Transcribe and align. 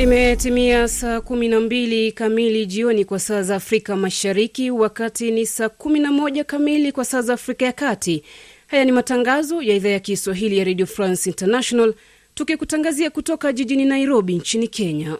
Imetimia 0.00 0.88
saa 0.88 1.16
12 1.18 2.12
kamili 2.12 2.66
jioni 2.66 3.04
kwa 3.04 3.18
saa 3.18 3.42
za 3.42 3.56
Afrika 3.56 3.96
Mashariki, 3.96 4.70
wakati 4.70 5.30
ni 5.30 5.46
saa 5.46 5.66
11 5.66 6.44
kamili 6.44 6.92
kwa 6.92 7.04
saa 7.04 7.22
za 7.22 7.32
Afrika 7.34 7.64
ya 7.64 7.72
Kati. 7.72 8.22
Haya 8.66 8.84
ni 8.84 8.92
matangazo 8.92 9.62
ya 9.62 9.74
idhaa 9.74 9.88
ya 9.88 10.00
Kiswahili 10.00 10.58
ya 10.58 10.64
Radio 10.64 10.86
France 10.86 11.30
International, 11.30 11.94
tukikutangazia 12.34 13.10
kutoka 13.10 13.52
jijini 13.52 13.84
Nairobi 13.84 14.34
nchini 14.34 14.68
Kenya. 14.68 15.16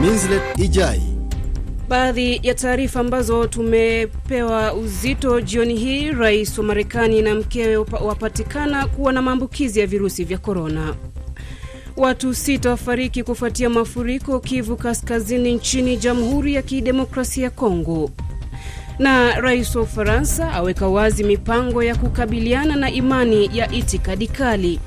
Minslet 0.00 0.42
Ijai. 0.58 1.02
Baadhi 1.88 2.40
ya 2.42 2.54
taarifa 2.54 3.00
ambazo 3.00 3.46
tumepewa 3.46 4.74
uzito 4.74 5.40
jioni 5.40 5.76
hii: 5.76 6.10
rais 6.12 6.58
wa 6.58 6.64
Marekani 6.64 7.22
na 7.22 7.34
mkewe 7.34 7.76
wapatikana 7.76 8.86
kuwa 8.86 9.12
na 9.12 9.22
maambukizi 9.22 9.80
ya 9.80 9.86
virusi 9.86 10.24
vya 10.24 10.38
korona. 10.38 10.96
Watu 11.96 12.34
sita 12.34 12.70
wafariki 12.70 13.22
kufuatia 13.22 13.70
mafuriko 13.70 14.40
Kivu 14.40 14.76
Kaskazini 14.76 15.54
nchini 15.54 15.96
Jamhuri 15.96 16.54
ya 16.54 16.62
Kidemokrasia 16.62 17.44
ya 17.44 17.50
Kongo. 17.50 18.10
Na 18.98 19.40
rais 19.40 19.76
wa 19.76 19.82
Ufaransa 19.82 20.52
aweka 20.52 20.88
wazi 20.88 21.24
mipango 21.24 21.82
ya 21.82 21.96
kukabiliana 21.96 22.76
na 22.76 22.90
imani 22.90 23.50
ya 23.58 23.72
itikadi 23.72 24.26
kali. 24.26 24.80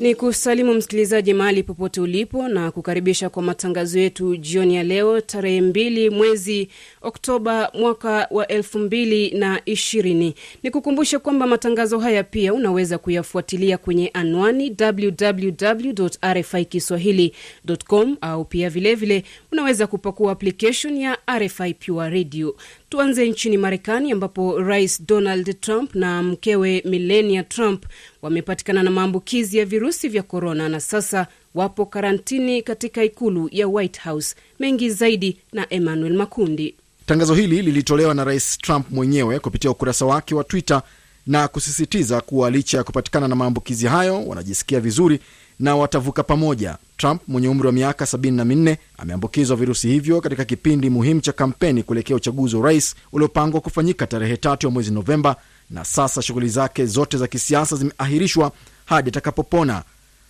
Ni 0.00 0.14
kusalimu 0.14 0.74
msikilizaji 0.74 1.34
mahali 1.34 1.62
popote 1.62 2.00
ulipo 2.00 2.48
na 2.48 2.70
kukaribisha 2.70 3.28
kwa 3.30 3.42
matangazo 3.42 3.98
yetu 3.98 4.36
jioni 4.36 4.76
ya 4.76 4.82
leo 4.82 5.20
tarehe 5.20 5.60
mbili 5.60 6.10
mwezi 6.10 6.68
Oktoba 7.02 7.70
mwaka 7.74 8.28
wa 8.30 8.46
elfu 8.48 8.78
mbili 8.78 9.30
na 9.30 9.60
ishirini. 9.64 10.34
Ni 10.62 10.70
kukumbushe 10.70 11.18
kwamba 11.18 11.46
matangazo 11.46 11.98
haya 11.98 12.24
pia 12.24 12.54
unaweza 12.54 12.98
kuyafuatilia 12.98 13.78
kwenye 13.78 14.08
anwani 14.08 14.76
www 14.80 16.08
RFI 16.34 16.64
kiswahili.com 16.64 18.16
au 18.20 18.44
pia 18.44 18.70
vilevile 18.70 19.14
vile, 19.18 19.28
unaweza 19.52 19.86
kupakua 19.86 20.32
application 20.32 20.96
ya 20.96 21.18
RFI 21.38 21.74
Pure 21.74 22.10
Radio. 22.10 22.56
Tuanze 22.88 23.28
nchini 23.30 23.56
Marekani 23.58 24.12
ambapo 24.12 24.58
rais 24.60 25.02
Donald 25.06 25.60
Trump 25.60 25.94
na 25.94 26.22
mkewe 26.22 26.82
Melania 26.84 27.42
Trump 27.42 27.84
wamepatikana 28.22 28.82
na 28.82 28.90
maambukizi 28.90 29.58
ya 29.58 29.64
virusi 29.64 30.08
vya 30.08 30.22
korona 30.22 30.68
na 30.68 30.80
sasa 30.80 31.26
wapo 31.54 31.86
karantini 31.86 32.62
katika 32.62 33.04
ikulu 33.04 33.48
ya 33.52 33.68
White 33.68 34.00
House. 34.00 34.36
Mengi 34.60 34.90
zaidi 34.90 35.36
na 35.52 35.66
Emmanuel 35.72 36.14
Makundi. 36.14 36.74
Tangazo 37.06 37.34
hili 37.34 37.62
lilitolewa 37.62 38.14
na 38.14 38.24
rais 38.24 38.58
Trump 38.58 38.86
mwenyewe 38.90 39.38
kupitia 39.38 39.70
ukurasa 39.70 40.04
wake 40.06 40.34
wa 40.34 40.44
Twitter 40.44 40.82
na 41.26 41.48
kusisitiza 41.48 42.20
kuwa 42.20 42.50
licha 42.50 42.78
ya 42.78 42.84
kupatikana 42.84 43.28
na 43.28 43.34
maambukizi 43.36 43.86
hayo 43.86 44.24
wanajisikia 44.26 44.80
vizuri 44.80 45.20
na 45.60 45.76
watavuka 45.76 46.22
pamoja. 46.22 46.76
Trump 46.96 47.22
mwenye 47.28 47.48
umri 47.48 47.66
wa 47.66 47.72
miaka 47.72 48.04
74 48.04 48.76
ameambukizwa 48.98 49.56
virusi 49.56 49.88
hivyo 49.88 50.20
katika 50.20 50.44
kipindi 50.44 50.90
muhimu 50.90 51.20
cha 51.20 51.32
kampeni 51.32 51.82
kuelekea 51.82 52.16
uchaguzi 52.16 52.56
wa 52.56 52.60
urais 52.62 52.94
uliopangwa 53.12 53.60
kufanyika 53.60 54.06
tarehe 54.06 54.36
tatu 54.36 54.66
ya 54.66 54.70
mwezi 54.70 54.90
Novemba, 54.90 55.36
na 55.70 55.84
sasa 55.84 56.22
shughuli 56.22 56.48
zake 56.48 56.86
zote 56.86 57.16
za 57.18 57.26
kisiasa 57.26 57.76
zimeahirishwa 57.76 58.52
hadi 58.86 59.08
atakapopona. 59.08 59.82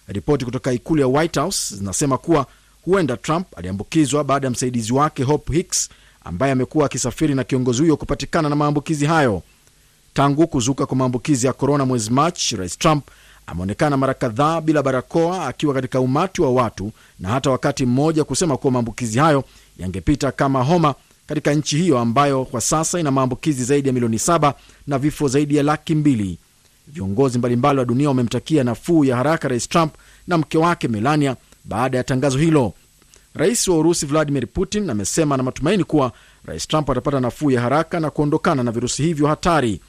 Ripoti 0.08 0.44
kutoka 0.44 0.72
ikulu 0.72 1.00
ya 1.00 1.06
White 1.06 1.38
House 1.40 1.74
zinasema 1.76 2.18
kuwa 2.18 2.46
huenda 2.84 3.16
Trump 3.16 3.46
aliambukizwa 3.58 4.24
baada 4.24 4.46
ya 4.46 4.50
msaidizi 4.50 4.92
wake 4.92 5.22
Hope 5.22 5.52
Hicks 5.52 5.88
ambaye 6.24 6.52
amekuwa 6.52 6.86
akisafiri 6.86 7.34
na 7.34 7.44
kiongozi 7.44 7.82
huyo 7.82 7.96
kupatikana 7.96 8.48
na 8.48 8.56
maambukizi 8.56 9.06
hayo. 9.06 9.42
Tangu 10.14 10.46
kuzuka 10.46 10.86
kwa 10.86 10.96
maambukizi 10.96 11.46
ya 11.46 11.52
korona 11.52 11.86
mwezi 11.86 12.10
Machi, 12.10 12.56
rais 12.56 12.78
Trump 12.78 13.04
ameonekana 13.50 13.96
mara 13.96 14.14
kadhaa 14.14 14.60
bila 14.60 14.82
barakoa 14.82 15.46
akiwa 15.46 15.74
katika 15.74 16.00
umati 16.00 16.42
wa 16.42 16.50
watu 16.52 16.92
na 17.20 17.28
hata 17.28 17.50
wakati 17.50 17.86
mmoja 17.86 18.24
kusema 18.24 18.56
kuwa 18.56 18.72
maambukizi 18.72 19.18
hayo 19.18 19.44
yangepita 19.78 20.32
kama 20.32 20.62
homa 20.62 20.94
katika 21.26 21.54
nchi 21.54 21.78
hiyo 21.78 21.98
ambayo 21.98 22.44
kwa 22.44 22.60
sasa 22.60 23.00
ina 23.00 23.10
maambukizi 23.10 23.64
zaidi 23.64 23.88
ya 23.88 23.94
milioni 23.94 24.18
saba 24.18 24.54
na 24.86 24.98
vifo 24.98 25.28
zaidi 25.28 25.56
ya 25.56 25.62
laki 25.62 25.94
mbili. 25.94 26.38
Viongozi 26.88 27.38
mbalimbali 27.38 27.78
wa 27.78 27.84
dunia 27.84 28.08
wamemtakia 28.08 28.64
nafuu 28.64 29.04
ya 29.04 29.16
haraka 29.16 29.48
rais 29.48 29.68
Trump 29.68 29.94
na 30.26 30.38
mke 30.38 30.58
wake 30.58 30.88
Melania 30.88 31.36
baada 31.64 31.98
ya 31.98 32.04
tangazo 32.04 32.38
hilo. 32.38 32.72
Rais 33.34 33.68
wa 33.68 33.76
Urusi 33.78 34.06
Vladimir 34.06 34.46
Putin 34.46 34.90
amesema 34.90 35.36
na 35.36 35.42
matumaini 35.42 35.84
kuwa 35.84 36.12
rais 36.44 36.68
Trump 36.68 36.90
atapata 36.90 37.20
nafuu 37.20 37.50
ya 37.50 37.60
haraka 37.60 38.00
na 38.00 38.10
kuondokana 38.10 38.62
na 38.62 38.72
virusi 38.72 39.02
hivyo 39.02 39.26
hatari. 39.26 39.80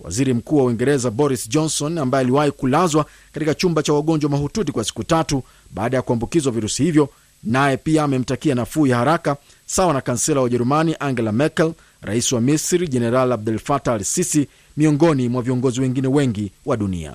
Waziri 0.00 0.34
Mkuu 0.34 0.56
wa 0.56 0.64
Uingereza 0.64 1.10
Boris 1.10 1.48
Johnson, 1.48 1.98
ambaye 1.98 2.24
aliwahi 2.24 2.50
kulazwa 2.50 3.06
katika 3.32 3.54
chumba 3.54 3.82
cha 3.82 3.92
wagonjwa 3.92 4.30
mahututi 4.30 4.72
kwa 4.72 4.84
siku 4.84 5.04
tatu 5.04 5.42
baada 5.70 5.96
ya 5.96 6.02
kuambukizwa 6.02 6.52
virusi 6.52 6.82
hivyo, 6.84 7.08
naye 7.44 7.76
pia 7.76 8.02
amemtakia 8.04 8.54
nafuu 8.54 8.86
ya 8.86 8.96
haraka, 8.96 9.36
sawa 9.66 9.94
na 9.94 10.00
kansela 10.00 10.40
wa 10.40 10.46
Ujerumani 10.46 10.96
Angela 11.00 11.32
Merkel, 11.32 11.72
rais 12.02 12.32
wa 12.32 12.40
Misri 12.40 12.88
Jeneral 12.88 13.32
Abdel 13.32 13.58
Fattah 13.58 13.94
al 13.94 14.04
Sisi, 14.04 14.48
miongoni 14.76 15.28
mwa 15.28 15.42
viongozi 15.42 15.80
wengine 15.80 16.08
wengi 16.08 16.52
wa 16.66 16.76
dunia. 16.76 17.14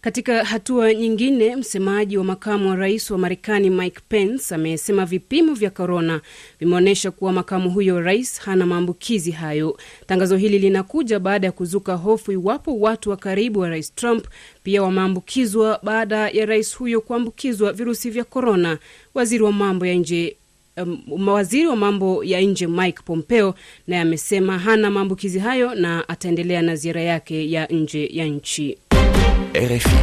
Katika 0.00 0.44
hatua 0.44 0.94
nyingine, 0.94 1.56
msemaji 1.56 2.16
wa 2.16 2.24
makamu 2.24 2.68
wa 2.70 2.76
rais 2.76 3.10
wa 3.10 3.18
Marekani 3.18 3.70
Mike 3.70 4.00
Pence 4.08 4.54
amesema 4.54 5.06
vipimo 5.06 5.54
vya 5.54 5.70
korona 5.70 6.20
vimeonyesha 6.60 7.10
kuwa 7.10 7.32
makamu 7.32 7.70
huyo 7.70 7.94
wa 7.94 8.00
rais 8.00 8.40
hana 8.40 8.66
maambukizi 8.66 9.30
hayo. 9.30 9.78
Tangazo 10.06 10.36
hili 10.36 10.58
linakuja 10.58 11.18
baada 11.18 11.46
ya 11.46 11.52
kuzuka 11.52 11.94
hofu 11.94 12.32
iwapo 12.32 12.80
watu 12.80 13.10
wa 13.10 13.16
karibu 13.16 13.60
wa 13.60 13.68
rais 13.68 13.94
Trump 13.94 14.26
pia 14.62 14.82
wameambukizwa 14.82 15.80
baada 15.82 16.28
ya 16.28 16.46
rais 16.46 16.76
huyo 16.76 17.00
kuambukizwa 17.00 17.72
virusi 17.72 18.10
vya 18.10 18.24
korona. 18.24 18.78
Waziri 19.14 19.42
wa 19.44 19.52
mambo 19.52 19.86
ya 19.86 19.94
nje 19.94 20.36
Um, 20.82 21.28
waziri 21.28 21.66
wa 21.66 21.76
mambo 21.76 22.24
ya 22.24 22.40
nje 22.40 22.66
Mike 22.66 22.98
Pompeo 23.04 23.54
naye 23.86 24.02
amesema 24.02 24.58
hana 24.58 24.90
maambukizi 24.90 25.38
hayo 25.38 25.74
na 25.74 26.08
ataendelea 26.08 26.62
na 26.62 26.76
ziara 26.76 27.00
yake 27.02 27.50
ya 27.50 27.66
nje 27.66 28.08
ya 28.12 28.24
nchi. 28.26 28.78
RFI. 29.54 29.96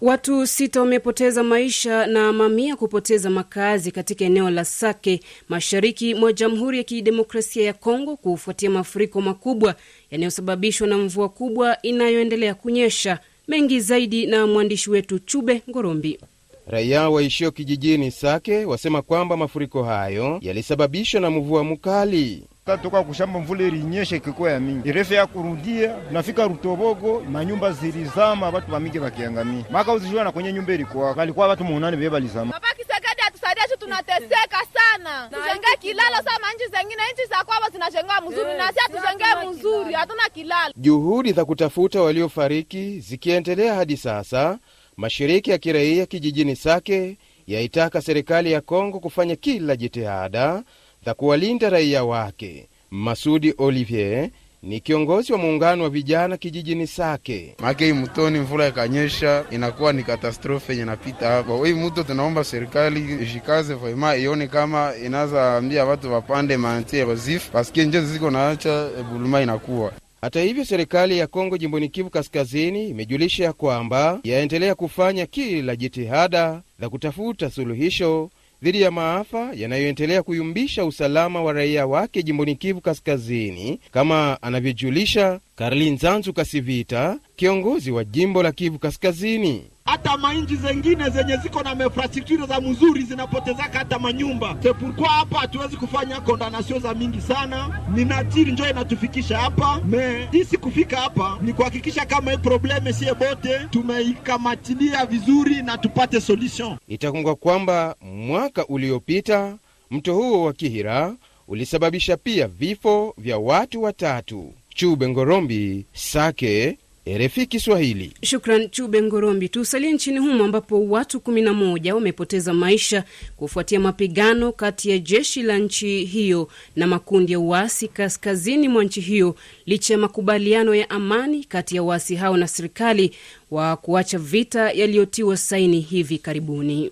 Watu 0.00 0.46
sita 0.46 0.80
wamepoteza 0.80 1.42
maisha 1.42 2.06
na 2.06 2.32
mamia 2.32 2.76
kupoteza 2.76 3.30
makazi 3.30 3.90
katika 3.90 4.24
eneo 4.24 4.50
la 4.50 4.64
Sake 4.64 5.20
mashariki 5.48 6.14
mwa 6.14 6.32
Jamhuri 6.32 6.78
ya 6.78 6.84
Kidemokrasia 6.84 7.64
ya 7.64 7.72
Kongo 7.72 8.16
kufuatia 8.16 8.70
mafuriko 8.70 9.20
makubwa 9.20 9.74
yanayosababishwa 10.10 10.86
na 10.86 10.98
mvua 10.98 11.28
kubwa 11.28 11.82
inayoendelea 11.82 12.54
kunyesha. 12.54 13.18
Mengi 13.48 13.80
zaidi 13.80 14.26
na 14.26 14.46
mwandishi 14.46 14.90
wetu 14.90 15.18
Chube 15.18 15.62
Ngorombi. 15.70 16.18
Raia 16.66 17.08
waishio 17.10 17.50
kijijini 17.50 18.10
Sake 18.10 18.64
wasema 18.64 19.02
kwamba 19.02 19.36
mafuriko 19.36 19.82
hayo 19.84 20.38
yalisababishwa 20.42 21.20
na 21.20 21.30
mvua 21.30 21.64
mkali. 21.64 22.44
Katoka 22.66 23.02
kushamba 23.02 23.38
mvula 23.40 23.62
ilinyesha 23.64 24.16
ikikuwa 24.16 24.50
ya 24.50 24.60
mingi 24.60 24.88
irefe 24.88 25.14
ya 25.14 25.26
kurudia 25.26 25.96
nafika 26.12 26.44
Rutobogo 26.48 27.20
manyumba 27.20 27.72
zilizama, 27.72 28.50
watu 28.50 28.72
wamingi 28.72 28.98
wakiangamia 28.98 29.64
maka 29.70 29.92
uzishiwa 29.92 30.24
na 30.24 30.32
kwenye 30.32 30.52
nyumba 30.52 30.72
ilikuwa 30.74 31.12
walikuwa 31.12 31.48
watu 31.48 31.64
muunani 31.64 31.96
beba 31.96 32.20
lizama. 32.20 32.52
Papa 32.52 32.66
Kisegedi 32.76 33.22
atusaidie 33.26 33.62
tu, 33.70 33.78
tunateseka 33.78 34.58
sana, 34.74 35.28
tujenge 35.28 35.66
kilalo 35.80 36.16
sama 36.16 36.46
nchi 36.56 36.64
zengine, 36.70 37.02
nchi 37.14 37.26
za 37.30 37.44
kwao 37.44 37.70
zinajengewa 37.72 38.20
mzuri 38.20 38.54
na 38.58 38.68
sisi 38.72 38.86
tujenge 38.86 39.48
mzuri, 39.50 39.94
hatuna 39.94 40.22
kilalo. 40.34 40.74
Juhudi 40.76 41.32
za 41.32 41.44
kutafuta 41.44 42.02
waliofariki 42.02 43.00
zikiendelea 43.00 43.74
hadi 43.74 43.96
sasa, 43.96 44.58
mashirika 44.96 45.50
ya 45.52 45.58
kiraia 45.58 46.06
kijijini 46.06 46.56
Sake 46.56 47.16
yaitaka 47.46 48.02
serikali 48.02 48.52
ya 48.52 48.60
Kongo 48.60 49.00
kufanya 49.00 49.36
kila 49.36 49.76
jitihada 49.76 50.62
za 51.04 51.14
kuwalinda 51.14 51.70
raia 51.70 52.04
wake. 52.04 52.68
Masudi 52.90 53.54
Olivier 53.58 54.30
ni 54.62 54.80
kiongozi 54.80 55.32
wa 55.32 55.38
muungano 55.38 55.82
wa 55.84 55.90
vijana 55.90 56.36
kijijini 56.36 56.86
Sake. 56.86 57.54
make 57.58 57.92
mtoni 57.92 58.38
mvula 58.38 58.68
ikanyesha 58.68 59.44
inakuwa 59.50 59.92
ni 59.92 60.02
katastrofe 60.02 60.72
yenye 60.72 60.84
napita 60.84 61.28
hapa. 61.28 61.66
Hii 61.66 61.72
mto 61.74 62.02
tunaomba 62.02 62.44
serikali 62.44 63.22
ishikaze 63.22 63.74
vaima 63.74 64.16
ione 64.16 64.46
kama 64.46 64.92
inaza 65.04 65.56
ambia 65.56 65.84
watu 65.84 66.12
wapande 66.12 66.56
manti 66.56 66.98
ya 66.98 67.06
wazifu 67.06 67.52
paske 67.52 67.84
nje 67.84 68.00
ziko 68.00 68.30
naacha 68.30 68.88
buluma 69.12 69.42
inakuwa 69.42 69.92
hata 70.24 70.40
hivyo, 70.40 70.64
serikali 70.64 71.18
ya 71.18 71.26
Kongo 71.26 71.58
jimboni 71.58 71.88
Kivu 71.88 72.10
Kaskazini 72.10 72.88
imejulisha 72.88 73.52
kwamba 73.52 74.20
yaendelea 74.24 74.74
kufanya 74.74 75.26
kila 75.26 75.76
jitihada 75.76 76.62
za 76.80 76.88
kutafuta 76.88 77.50
suluhisho 77.50 78.30
dhidi 78.62 78.82
ya 78.82 78.90
maafa 78.90 79.50
yanayoendelea 79.54 80.22
kuyumbisha 80.22 80.84
usalama 80.84 81.42
wa 81.42 81.52
raia 81.52 81.86
wake 81.86 82.22
jimboni 82.22 82.54
Kivu 82.56 82.80
Kaskazini, 82.80 83.80
kama 83.90 84.42
anavyojulisha 84.42 85.40
Karlin 85.56 85.98
Zanzu 85.98 86.32
Kasivita, 86.32 87.18
kiongozi 87.36 87.90
wa 87.90 88.04
jimbo 88.04 88.42
la 88.42 88.52
Kivu 88.52 88.78
Kaskazini. 88.78 89.64
hata 89.84 90.16
mainji 90.16 90.56
zengine 90.56 91.10
zenye 91.10 91.36
ziko 91.36 91.62
na 91.62 91.72
infrastructure 91.72 92.46
za 92.46 92.60
mzuri 92.60 93.02
zinapotezaka 93.02 93.78
hata 93.78 93.98
manyumba. 93.98 94.56
sepurkwa. 94.62 95.08
hapa 95.08 95.38
hatuwezi 95.38 95.76
kufanya 95.76 96.20
kondanasio 96.20 96.78
za 96.78 96.94
mingi 96.94 97.20
sana, 97.20 97.80
ni 97.94 98.04
natiri 98.04 98.52
njo 98.52 98.68
inatufikisha 98.70 99.38
hapa. 99.38 99.80
Me 99.88 100.28
isi 100.32 100.56
kufika 100.56 100.96
hapa 100.96 101.38
ni 101.42 101.52
kuhakikisha 101.52 102.06
kama 102.06 102.30
hii 102.30 102.38
probleme 102.38 102.92
siye 102.92 103.14
bote 103.14 103.58
tumeikamatilia 103.70 105.06
vizuri 105.06 105.62
na 105.62 105.78
tupate 105.78 106.20
solution. 106.20 106.76
Itakumbuka 106.88 107.34
kwamba 107.34 107.96
mwaka 108.02 108.66
uliopita 108.66 109.56
mto 109.90 110.14
huo 110.14 110.42
wa 110.44 110.52
Kihira 110.52 111.14
ulisababisha 111.48 112.16
pia 112.16 112.46
vifo 112.48 113.14
vya 113.18 113.38
watu 113.38 113.82
watatu. 113.82 114.52
Chube 114.68 115.08
Ngorombi, 115.08 115.84
Sake, 115.92 116.78
RFI 117.06 117.46
Kiswahili. 117.46 118.12
Shukran 118.22 118.68
Chube 118.70 119.02
Ngorombi. 119.02 119.48
Tusalie 119.48 119.92
nchini 119.92 120.18
humo 120.18 120.44
ambapo 120.44 120.84
watu 120.88 121.18
11 121.18 121.92
wamepoteza 121.92 122.54
maisha 122.54 123.04
kufuatia 123.36 123.80
mapigano 123.80 124.52
kati 124.52 124.90
ya 124.90 124.98
jeshi 124.98 125.42
la 125.42 125.58
nchi 125.58 126.04
hiyo 126.04 126.48
na 126.76 126.86
makundi 126.86 127.32
ya 127.32 127.38
uasi 127.40 127.88
kaskazini 127.88 128.68
mwa 128.68 128.84
nchi 128.84 129.00
hiyo, 129.00 129.36
licha 129.66 129.94
ya 129.94 129.98
makubaliano 129.98 130.74
ya 130.74 130.90
amani 130.90 131.44
kati 131.44 131.76
ya 131.76 131.82
waasi 131.82 132.14
hao 132.14 132.36
na 132.36 132.48
serikali 132.48 133.10
wa 133.50 133.76
kuacha 133.76 134.18
vita 134.18 134.70
yaliyotiwa 134.72 135.36
saini 135.36 135.80
hivi 135.80 136.18
karibuni. 136.18 136.90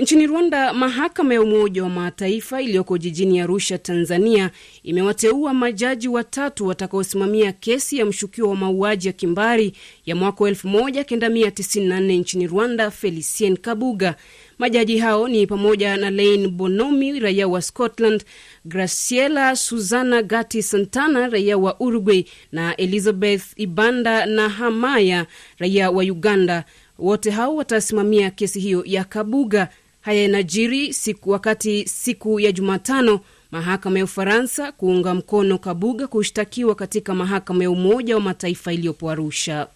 Nchini 0.00 0.26
Rwanda, 0.26 0.72
mahakama 0.72 1.34
ya 1.34 1.42
Umoja 1.42 1.82
wa 1.82 1.88
Mataifa 1.88 2.62
iliyoko 2.62 2.98
jijini 2.98 3.40
Arusha, 3.40 3.78
Tanzania, 3.78 4.50
imewateua 4.82 5.54
majaji 5.54 6.08
watatu 6.08 6.66
watakaosimamia 6.66 7.52
kesi 7.52 7.98
ya 7.98 8.04
mshukiwa 8.06 8.48
wa 8.48 8.56
mauaji 8.56 9.06
ya 9.06 9.12
kimbari 9.12 9.72
ya 10.06 10.16
mwaka 10.16 10.44
1994 10.44 12.18
nchini 12.18 12.46
Rwanda, 12.46 12.90
Felicien 12.90 13.56
Kabuga. 13.56 14.14
Majaji 14.58 14.98
hao 14.98 15.28
ni 15.28 15.46
pamoja 15.46 15.96
na 15.96 16.10
Lane 16.10 16.48
Bonomi, 16.48 17.20
raia 17.20 17.48
wa 17.48 17.62
Scotland, 17.62 18.24
Graciela 18.64 19.56
Susana 19.56 20.22
Gati 20.22 20.62
Santana, 20.62 21.28
raia 21.28 21.58
wa 21.58 21.80
Uruguay, 21.80 22.24
na 22.52 22.76
Elizabeth 22.76 23.42
Ibanda 23.56 24.26
na 24.26 24.48
Hamaya, 24.48 25.26
raia 25.58 25.90
wa 25.90 26.02
Uganda. 26.04 26.64
Wote 26.98 27.30
hao 27.30 27.56
watasimamia 27.56 28.30
kesi 28.30 28.60
hiyo 28.60 28.82
ya 28.86 29.04
Kabuga. 29.04 29.68
Haya 30.00 30.22
yanajiri 30.22 30.92
siku 30.92 31.30
wakati 31.30 31.88
siku 31.88 32.40
ya 32.40 32.52
Jumatano 32.52 33.20
mahakama 33.50 33.98
ya 33.98 34.04
Ufaransa 34.04 34.72
kuunga 34.72 35.14
mkono 35.14 35.58
Kabuga 35.58 36.06
kushtakiwa 36.06 36.74
katika 36.74 37.14
mahakama 37.14 37.64
ya 37.64 37.70
Umoja 37.70 38.14
wa 38.14 38.20
Mataifa 38.20 38.72
iliyopo 38.72 39.10
Arusha. 39.10 39.66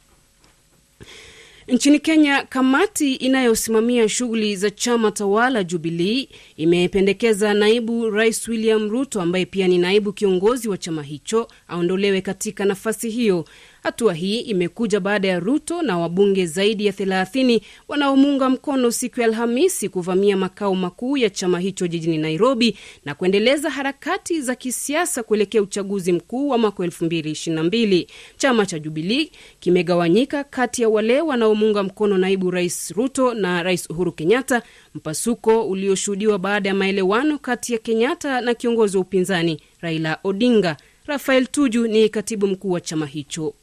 Nchini 1.69 1.99
Kenya, 1.99 2.43
kamati 2.43 3.15
inayosimamia 3.15 4.09
shughuli 4.09 4.57
za 4.57 4.71
chama 4.71 5.11
tawala 5.11 5.65
Jubilii 5.65 6.29
imependekeza 6.57 7.55
naibu 7.55 8.11
rais 8.11 8.49
William 8.49 8.91
Ruto 8.91 9.21
ambaye 9.23 9.47
pia 9.47 9.69
ni 9.69 9.79
naibu 9.79 10.13
kiongozi 10.13 10.69
wa 10.69 10.79
chama 10.79 11.03
hicho 11.03 11.49
aondolewe 11.69 12.21
katika 12.21 12.65
nafasi 12.65 13.11
hiyo. 13.11 13.45
Hatua 13.85 14.15
hii 14.15 14.41
imekuja 14.41 15.01
baada 15.01 15.29
ya 15.29 15.41
Ruto 15.41 15.83
na 15.83 15.99
wabunge 15.99 16.47
zaidi 16.47 16.87
ya 16.87 16.93
30 16.93 17.61
wanaomuunga 17.89 18.49
mkono 18.51 18.91
siku 18.91 19.21
ya 19.21 19.27
Alhamisi 19.27 19.89
kuvamia 19.89 20.37
makao 20.37 20.75
makuu 20.75 21.17
ya 21.17 21.31
chama 21.31 21.61
hicho 21.61 21.87
jijini 21.87 22.19
Nairobi 22.19 22.77
na 23.05 23.15
kuendeleza 23.15 23.71
harakati 23.71 24.41
za 24.41 24.55
kisiasa 24.55 25.23
kuelekea 25.23 25.63
uchaguzi 25.63 26.13
mkuu 26.13 26.49
wa 26.49 26.59
mwaka 26.59 26.83
2022. 26.87 28.07
Chama 28.37 28.67
cha 28.67 28.79
Jubilii 28.79 29.31
kimegawanyika 29.61 30.45
kati 30.45 30.83
ya 30.83 30.89
wale 30.89 31.21
wanaomuunga 31.21 31.83
mkono 31.83 32.19
naibu 32.19 32.51
rais 32.51 32.91
Ruto 32.97 33.35
na 33.35 33.63
rais 33.63 33.91
Uhuru 33.91 34.13
Kenyatta, 34.13 34.63
mpasuko 34.95 35.63
ulioshuhudiwa 35.69 36.39
baada 36.39 36.69
ya 36.69 36.75
maelewano 36.75 37.39
kati 37.39 37.73
ya 37.73 37.79
Kenyatta 37.79 38.41
na 38.41 38.55
kiongozi 38.55 38.97
wa 38.97 39.01
upinzani 39.03 39.61
Raila 39.81 40.19
Odinga. 40.25 40.77
Rafael 41.07 41.47
Tuju 41.47 41.87
ni 41.87 42.09
katibu 42.09 42.47
mkuu 42.47 42.71
wa 42.71 42.81
chama 42.81 43.07
hicho. 43.07 43.55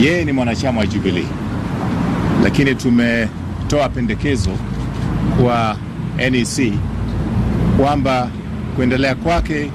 Yeye 0.00 0.24
ni 0.24 0.32
mwanachama 0.32 0.80
wa 0.80 0.86
Jubilee, 0.86 1.26
lakini 2.44 2.74
tumetoa 2.74 3.88
pendekezo 3.94 4.50
kwa 5.42 5.76
NEC 6.30 6.72
kwamba 7.80 8.28
kuendelea 8.76 9.14
kwake 9.14 9.70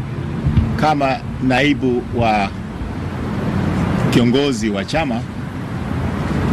kama 0.75 1.18
naibu 1.44 2.04
wa 2.16 2.50
kiongozi 4.12 4.69
wa 4.69 4.86
chama, 4.86 5.22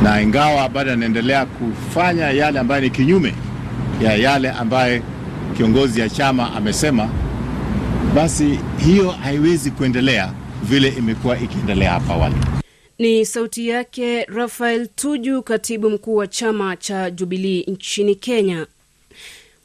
na 0.03 0.21
ingawa 0.23 0.69
bado 0.69 0.93
anaendelea 0.93 1.47
kufanya 1.47 2.31
yale 2.31 2.59
ambayo 2.59 2.81
ni 2.81 2.91
kinyume 2.91 3.35
ya 4.03 4.15
yale 4.17 4.51
ambaye 4.51 5.03
kiongozi 5.57 6.01
ya 6.01 6.09
chama 6.11 6.55
amesema, 6.55 7.09
basi 8.15 8.59
hiyo 8.79 9.11
haiwezi 9.11 9.71
kuendelea 9.71 10.29
vile 10.63 10.89
imekuwa 10.89 11.39
ikiendelea 11.39 11.91
hapa 11.93 12.15
awali. 12.15 12.35
Ni 13.03 13.27
sauti 13.27 13.69
yake 13.69 14.25
Rafael 14.25 14.89
Tuju, 14.89 15.43
katibu 15.43 15.91
mkuu 15.91 16.17
wa 16.17 16.27
chama 16.27 16.77
cha 16.77 17.11
Jubilii 17.11 17.61
nchini 17.63 18.15
Kenya. 18.15 18.67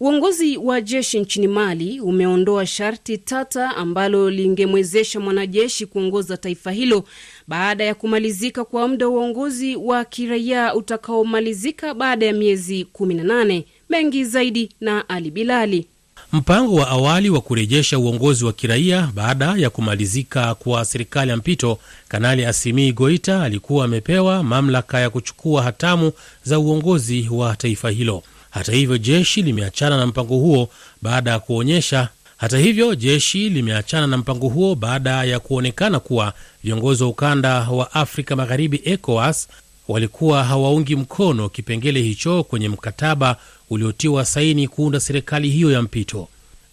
Uongozi 0.00 0.56
wa 0.56 0.80
jeshi 0.80 1.20
nchini 1.20 1.48
Mali 1.48 2.00
umeondoa 2.00 2.66
sharti 2.66 3.18
tata 3.18 3.76
ambalo 3.76 4.30
lingemwezesha 4.30 5.20
mwanajeshi 5.20 5.86
kuongoza 5.86 6.36
taifa 6.36 6.70
hilo 6.72 7.04
baada 7.48 7.84
ya 7.84 7.94
kumalizika 7.94 8.64
kwa 8.64 8.88
muda 8.88 9.08
uongozi 9.08 9.76
wa 9.76 10.04
kiraia 10.04 10.74
utakaomalizika 10.74 11.94
baada 11.94 12.26
ya 12.26 12.32
miezi 12.32 12.86
18. 12.94 13.62
Mengi 13.90 14.24
zaidi 14.24 14.70
na 14.80 15.08
Ali 15.08 15.30
Bilali. 15.30 15.86
Mpango 16.32 16.74
wa 16.74 16.88
awali 16.88 17.30
wa 17.30 17.40
kurejesha 17.40 17.98
uongozi 17.98 18.44
wa 18.44 18.52
kiraia 18.52 19.10
baada 19.14 19.54
ya 19.56 19.70
kumalizika 19.70 20.54
kwa 20.54 20.84
serikali 20.84 21.30
ya 21.30 21.36
mpito, 21.36 21.78
Kanali 22.08 22.44
Asimi 22.44 22.92
Goita 22.92 23.42
alikuwa 23.42 23.84
amepewa 23.84 24.42
mamlaka 24.42 25.00
ya 25.00 25.10
kuchukua 25.10 25.62
hatamu 25.62 26.12
za 26.44 26.58
uongozi 26.58 27.28
wa 27.30 27.56
taifa 27.56 27.90
hilo. 27.90 28.22
Hata 28.50 28.72
hivyo 28.72 28.98
jeshi 28.98 29.42
limeachana 29.42 29.96
na 29.96 30.06
mpango 30.06 30.36
huo 30.36 30.68
baada 31.02 31.30
ya 31.30 31.38
kuonyesha 31.38 32.08
hata 32.44 32.58
hivyo 32.58 32.94
jeshi 32.94 33.48
limeachana 33.50 34.06
na 34.06 34.16
mpango 34.16 34.48
huo 34.48 34.74
baada 34.74 35.24
ya 35.24 35.40
kuonekana 35.40 36.00
kuwa 36.00 36.32
viongozi 36.64 37.02
wa 37.02 37.08
ukanda 37.08 37.60
wa 37.70 37.94
Afrika 37.94 38.36
Magharibi, 38.36 38.80
ECOWAS, 38.84 39.48
walikuwa 39.88 40.44
hawaungi 40.44 40.96
mkono 40.96 41.48
kipengele 41.48 42.02
hicho 42.02 42.44
kwenye 42.44 42.68
mkataba 42.68 43.36
uliotiwa 43.70 44.24
saini 44.24 44.68
kuunda 44.68 45.00
serikali 45.00 45.50
hiyo 45.50 45.70
ya 45.70 45.82
mpito. 45.82 46.28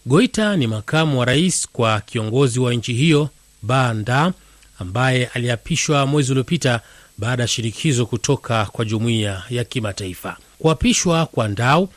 Goita 0.06 0.58
ni 0.58 0.68
makamu 0.68 1.20
wa 1.20 1.26
rais 1.26 1.68
kwa 1.72 2.02
kiongozi 2.02 2.60
wa 2.60 2.74
nchi 2.74 2.94
hiyo 2.94 3.30
Banda, 3.62 4.34
ambaye 4.80 5.26
aliapishwa 5.26 6.06
mwezi 6.06 6.32
uliopita 6.32 6.80
baada 7.18 7.44
ya 7.44 7.48
shinikizo 7.48 8.06
kutoka 8.06 8.66
kwa 8.66 8.86
jumuiya 8.86 9.44
ya 9.50 9.64
kimataifa. 9.64 10.38
Kuapishwa 10.60 11.26
kwa 11.26 11.48
Ndau 11.48 11.90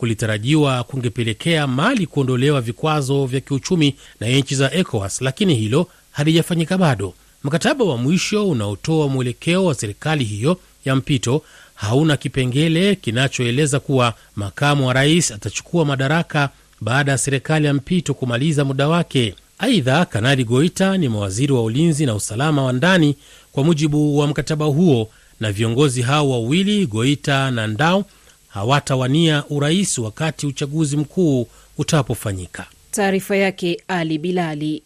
kulitarajiwa 0.00 0.84
kungepelekea 0.84 1.66
Mali 1.66 2.06
kuondolewa 2.06 2.60
vikwazo 2.60 3.26
vya 3.26 3.40
kiuchumi 3.40 3.94
na 4.20 4.28
nchi 4.28 4.54
za 4.54 4.72
ECOWAS, 4.74 5.20
lakini 5.20 5.54
hilo 5.54 5.86
halijafanyika 6.10 6.78
bado. 6.78 7.14
Mkataba 7.44 7.84
wa 7.84 7.96
mwisho 7.96 8.48
unaotoa 8.48 9.08
mwelekeo 9.08 9.64
wa 9.64 9.74
serikali 9.74 10.24
hiyo 10.24 10.56
ya 10.84 10.96
mpito 10.96 11.42
hauna 11.74 12.16
kipengele 12.16 12.94
kinachoeleza 12.94 13.80
kuwa 13.80 14.14
makamu 14.36 14.86
wa 14.86 14.92
rais 14.92 15.30
atachukua 15.30 15.84
madaraka 15.84 16.48
baada 16.80 17.12
ya 17.12 17.18
serikali 17.18 17.66
ya 17.66 17.74
mpito 17.74 18.14
kumaliza 18.14 18.64
muda 18.64 18.88
wake. 18.88 19.34
Aidha, 19.58 20.04
Kanali 20.04 20.44
Goita 20.44 20.96
ni 20.98 21.08
mawaziri 21.08 21.52
wa 21.52 21.62
ulinzi 21.62 22.06
na 22.06 22.14
usalama 22.14 22.62
wa 22.64 22.72
ndani 22.72 23.16
kwa 23.52 23.64
mujibu 23.64 24.18
wa 24.18 24.26
mkataba 24.26 24.64
huo, 24.64 25.08
na 25.40 25.52
viongozi 25.52 26.02
hao 26.02 26.30
wawili 26.30 26.86
Goita 26.86 27.50
na 27.50 27.66
Ndao 27.66 28.04
hawatawania 28.50 29.44
urais 29.50 29.98
wakati 29.98 30.46
uchaguzi 30.46 30.96
mkuu 30.96 31.46
utapofanyika. 31.78 32.66
Taarifa 32.90 33.36
yake 33.36 33.82
Ali 33.88 34.18
Bilali. 34.18 34.82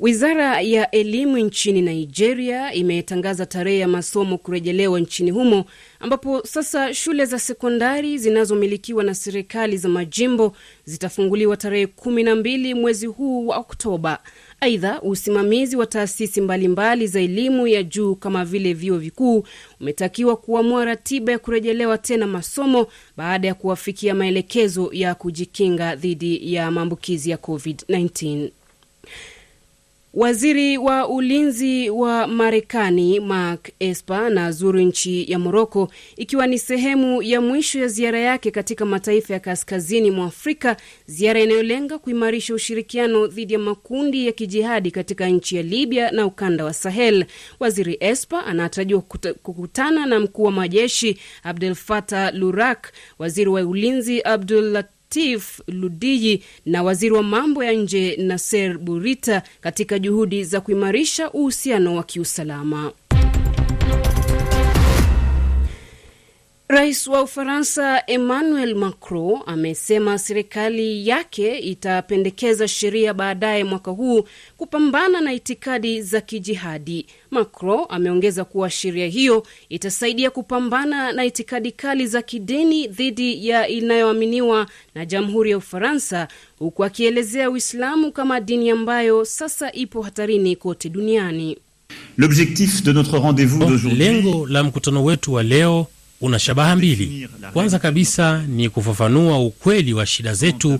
Wizara 0.00 0.60
ya 0.60 0.90
elimu 0.90 1.38
nchini 1.38 1.82
Nigeria 1.82 2.72
imetangaza 2.74 3.46
tarehe 3.46 3.78
ya 3.78 3.88
masomo 3.88 4.38
kurejelewa 4.38 5.00
nchini 5.00 5.30
humo, 5.30 5.64
ambapo 6.00 6.42
sasa 6.46 6.94
shule 6.94 7.24
za 7.24 7.38
sekondari 7.38 8.18
zinazomilikiwa 8.18 9.04
na 9.04 9.14
serikali 9.14 9.76
za 9.76 9.88
majimbo 9.88 10.56
zitafunguliwa 10.84 11.56
tarehe 11.56 11.86
kumi 11.86 12.22
na 12.22 12.34
mbili 12.36 12.74
mwezi 12.74 13.06
huu 13.06 13.46
wa 13.46 13.56
Oktoba. 13.56 14.18
Aidha, 14.60 15.02
usimamizi 15.02 15.76
wa 15.76 15.86
taasisi 15.86 16.40
mbalimbali 16.40 17.06
za 17.06 17.20
elimu 17.20 17.66
ya 17.66 17.82
juu 17.82 18.14
kama 18.14 18.44
vile 18.44 18.72
vyuo 18.74 18.98
vikuu 18.98 19.44
umetakiwa 19.80 20.36
kuamua 20.36 20.84
ratiba 20.84 21.32
ya 21.32 21.38
kurejelewa 21.38 21.98
tena 21.98 22.26
masomo 22.26 22.86
baada 23.16 23.48
ya 23.48 23.54
kuwafikia 23.54 24.14
maelekezo 24.14 24.90
ya 24.92 25.14
kujikinga 25.14 25.96
dhidi 25.96 26.54
ya 26.54 26.70
maambukizi 26.70 27.30
ya 27.30 27.36
COVID-19. 27.36 28.50
Waziri 30.16 30.78
wa 30.78 31.08
ulinzi 31.08 31.90
wa 31.90 32.26
Marekani 32.26 33.20
Mark 33.20 33.70
Esper 33.80 34.16
anazuru 34.16 34.80
nchi 34.80 35.32
ya 35.32 35.38
Moroko 35.38 35.88
ikiwa 36.16 36.46
ni 36.46 36.58
sehemu 36.58 37.22
ya 37.22 37.40
mwisho 37.40 37.78
ya 37.80 37.88
ziara 37.88 38.18
yake 38.18 38.50
katika 38.50 38.84
mataifa 38.84 39.34
ya 39.34 39.40
kaskazini 39.40 40.10
mwa 40.10 40.26
Afrika, 40.26 40.76
ziara 41.06 41.40
inayolenga 41.40 41.98
kuimarisha 41.98 42.54
ushirikiano 42.54 43.26
dhidi 43.26 43.52
ya 43.52 43.58
makundi 43.58 44.26
ya 44.26 44.32
kijihadi 44.32 44.90
katika 44.90 45.26
nchi 45.28 45.56
ya 45.56 45.62
Libya 45.62 46.10
na 46.10 46.26
ukanda 46.26 46.64
wa 46.64 46.72
Sahel. 46.72 47.24
Waziri 47.60 47.96
Esper 48.00 48.42
anatarajiwa 48.46 49.00
kukutana 49.42 50.06
na 50.06 50.20
mkuu 50.20 50.42
wa 50.42 50.52
majeshi 50.52 51.18
Abdel 51.42 51.74
Fattah 51.74 52.34
Lurak, 52.34 52.92
waziri 53.18 53.50
wa 53.50 53.62
ulinzi 53.62 54.20
Abdul 54.22 54.82
Latif 55.10 55.60
Ludiji 55.68 56.42
na 56.66 56.82
waziri 56.82 57.14
wa 57.14 57.22
mambo 57.22 57.64
ya 57.64 57.72
nje 57.72 58.16
Nasser 58.16 58.78
Burita 58.78 59.42
katika 59.60 59.98
juhudi 59.98 60.44
za 60.44 60.60
kuimarisha 60.60 61.30
uhusiano 61.30 61.94
wa 61.96 62.02
kiusalama. 62.02 62.92
Rais 66.68 67.06
wa 67.06 67.22
Ufaransa 67.22 68.02
Emmanuel 68.06 68.74
Macron 68.74 69.40
amesema 69.46 70.18
serikali 70.18 71.08
yake 71.08 71.58
itapendekeza 71.58 72.68
sheria 72.68 73.14
baadaye 73.14 73.64
mwaka 73.64 73.90
huu 73.90 74.24
kupambana 74.56 75.20
na 75.20 75.32
itikadi 75.32 76.02
za 76.02 76.20
kijihadi. 76.20 77.06
Macron 77.30 77.84
ameongeza 77.88 78.44
kuwa 78.44 78.70
sheria 78.70 79.06
hiyo 79.06 79.46
itasaidia 79.68 80.30
kupambana 80.30 81.12
na 81.12 81.24
itikadi 81.24 81.72
kali 81.72 82.06
za 82.06 82.22
kidini 82.22 82.88
dhidi 82.88 83.48
ya 83.48 83.68
inayoaminiwa 83.68 84.66
na 84.94 85.06
Jamhuri 85.06 85.50
ya 85.50 85.58
Ufaransa, 85.58 86.28
huku 86.58 86.84
akielezea 86.84 87.50
Uislamu 87.50 88.12
kama 88.12 88.40
dini 88.40 88.70
ambayo 88.70 89.24
sasa 89.24 89.72
ipo 89.72 90.02
hatarini 90.02 90.56
kote 90.56 90.88
duniani. 90.88 91.58
L'objectif 92.18 92.82
de 92.82 92.92
notre 92.92 93.18
rendez-vous 93.18 93.58
d'aujourd'hui, 93.58 93.98
lengo 93.98 94.46
la 94.46 94.62
mkutano 94.64 95.04
wetu 95.04 95.32
wa 95.32 95.42
leo 95.42 95.86
una 96.20 96.38
shabaha 96.38 96.76
mbili. 96.76 97.28
Kwanza 97.52 97.78
kabisa 97.78 98.42
ni 98.48 98.68
kufafanua 98.68 99.38
ukweli 99.38 99.94
wa 99.94 100.06
shida 100.06 100.34
zetu 100.34 100.78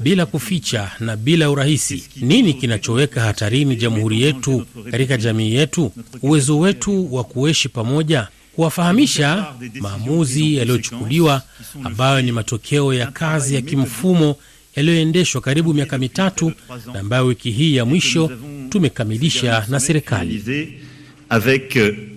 bila 0.00 0.26
kuficha 0.26 0.90
na 1.00 1.16
bila 1.16 1.50
urahisi. 1.50 2.04
Nini 2.16 2.54
kinachoweka 2.54 3.20
hatarini 3.20 3.76
jamhuri 3.76 4.22
yetu 4.22 4.66
katika 4.90 5.16
jamii 5.16 5.54
yetu, 5.54 5.92
uwezo 6.22 6.58
wetu 6.58 7.14
wa 7.14 7.24
kuishi 7.24 7.68
pamoja, 7.68 8.28
kuwafahamisha 8.54 9.46
maamuzi 9.80 10.56
yaliyochukuliwa 10.56 11.42
ambayo 11.84 12.22
ni 12.22 12.32
matokeo 12.32 12.94
ya 12.94 13.06
kazi 13.06 13.54
ya 13.54 13.60
kimfumo 13.62 14.36
yaliyoendeshwa 14.76 15.40
karibu 15.40 15.74
miaka 15.74 15.98
mitatu 15.98 16.52
na 16.92 17.00
ambayo 17.00 17.26
wiki 17.26 17.50
hii 17.50 17.76
ya 17.76 17.84
mwisho 17.84 18.30
tumekamilisha 18.70 19.66
na 19.68 19.80
serikali. 19.80 20.42
avec 21.28 21.74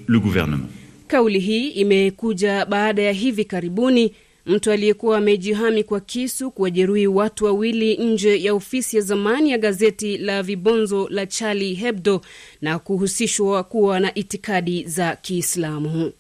le 0.08 0.20
gouvernement. 0.20 0.70
Kauli 1.10 1.40
hii 1.40 1.68
imekuja 1.68 2.66
baada 2.66 3.02
ya 3.02 3.12
hivi 3.12 3.46
karibuni 3.46 4.16
mtu 4.46 4.72
aliyekuwa 4.72 5.18
amejihami 5.18 5.84
kwa 5.84 6.00
kisu 6.00 6.52
kuwajeruhi 6.52 7.08
watu 7.08 7.46
wawili 7.46 7.98
nje 7.98 8.44
ya 8.44 8.54
ofisi 8.54 8.96
ya 8.96 9.02
zamani 9.02 9.52
ya 9.52 9.58
gazeti 9.58 10.18
la 10.18 10.44
vibonzo 10.44 11.08
la 11.10 11.26
Charlie 11.26 11.74
Hebdo 11.74 12.22
na 12.62 12.80
kuhusishwa 12.80 13.64
kuwa 13.64 14.00
na 14.00 14.14
itikadi 14.16 14.84
za 14.84 15.16
Kiislamu. 15.16 16.12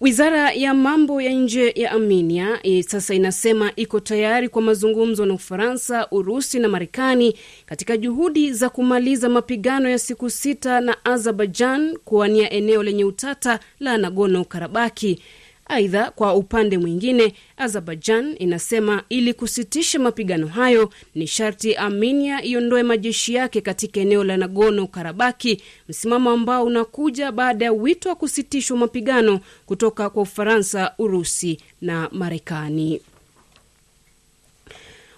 Wizara 0.00 0.52
ya 0.52 0.74
mambo 0.74 1.20
ya 1.20 1.32
nje 1.32 1.72
ya 1.76 1.90
Armenia 1.92 2.58
e, 2.62 2.82
sasa 2.82 3.14
inasema 3.14 3.72
iko 3.76 4.00
tayari 4.00 4.48
kwa 4.48 4.62
mazungumzo 4.62 5.26
na 5.26 5.34
Ufaransa, 5.34 6.08
Urusi 6.10 6.58
na 6.58 6.68
Marekani 6.68 7.34
katika 7.66 7.96
juhudi 7.96 8.52
za 8.52 8.68
kumaliza 8.68 9.28
mapigano 9.28 9.88
ya 9.90 9.98
siku 9.98 10.30
sita 10.30 10.80
na 10.80 11.04
Azerbaijan 11.04 11.96
kuwania 12.04 12.50
eneo 12.50 12.82
lenye 12.82 13.04
utata 13.04 13.60
la 13.80 13.98
Nagorno 13.98 14.44
Karabaki. 14.44 15.22
Aidha, 15.68 16.10
kwa 16.10 16.34
upande 16.34 16.78
mwingine, 16.78 17.34
Azerbaijan 17.56 18.36
inasema 18.38 19.02
ili 19.08 19.34
kusitisha 19.34 19.98
mapigano 19.98 20.46
hayo 20.46 20.90
ni 21.14 21.26
sharti 21.26 21.74
Armenia 21.74 22.44
iondoe 22.44 22.82
majeshi 22.82 23.34
yake 23.34 23.60
katika 23.60 24.00
eneo 24.00 24.24
la 24.24 24.36
Nagorno 24.36 24.86
Karabaki, 24.86 25.62
msimamo 25.88 26.30
ambao 26.30 26.64
unakuja 26.64 27.32
baada 27.32 27.64
ya 27.64 27.72
wito 27.72 28.08
wa 28.08 28.14
kusitishwa 28.14 28.76
mapigano 28.76 29.40
kutoka 29.66 30.10
kwa 30.10 30.22
Ufaransa, 30.22 30.94
Urusi 30.98 31.60
na 31.80 32.08
Marekani. 32.12 33.00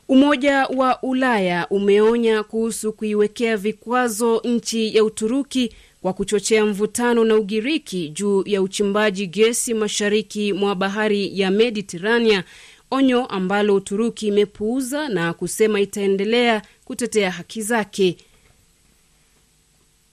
Umoja 0.09 0.67
wa 0.67 1.03
Ulaya 1.03 1.67
umeonya 1.71 2.43
kuhusu 2.43 2.93
kuiwekea 2.93 3.57
vikwazo 3.57 4.41
nchi 4.45 4.97
ya 4.97 5.05
Uturuki 5.05 5.73
kwa 6.03 6.13
kuchochea 6.13 6.67
mvutano 6.67 7.25
na 7.25 7.37
Ugiriki 7.37 8.09
juu 8.09 8.43
ya 8.47 8.63
uchimbaji 8.63 9.27
gesi 9.27 9.75
mashariki 9.75 10.53
mwa 10.53 10.75
bahari 10.75 11.41
ya 11.41 11.51
Mediterania, 11.51 12.45
onyo 12.91 13.27
ambalo 13.27 13.75
Uturuki 13.75 14.27
imepuuza 14.27 15.09
na 15.09 15.33
kusema 15.35 15.81
itaendelea 15.81 16.63
kutetea 16.85 17.31
haki 17.31 17.63
zake. 17.63 18.17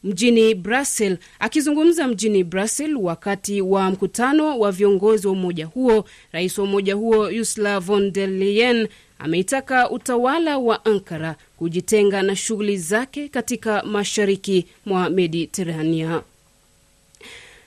Mjini 0.04 0.56
Brussels, 0.56 1.20
akizungumza 1.40 2.08
mjini 2.08 2.44
Brussels 2.44 2.98
wakati 3.02 3.62
wa 3.62 3.92
mkutano 3.92 4.60
wa 4.60 4.72
viongozi 4.72 5.28
wa 5.28 5.34
umoja 5.34 5.66
huo, 5.66 6.06
rais 6.32 6.58
wa 6.58 6.64
umoja 6.64 6.96
huo 6.96 7.20
Ursula 7.20 7.80
von 7.80 8.12
der 8.14 8.30
Leyen 8.30 8.88
ameitaka 9.20 9.90
utawala 9.90 10.58
wa 10.58 10.86
Ankara 10.86 11.36
kujitenga 11.58 12.22
na 12.24 12.36
shughuli 12.36 12.78
zake 12.78 13.28
katika 13.30 13.84
mashariki 13.84 14.66
mwa 14.86 15.10
Mediterania. 15.10 16.22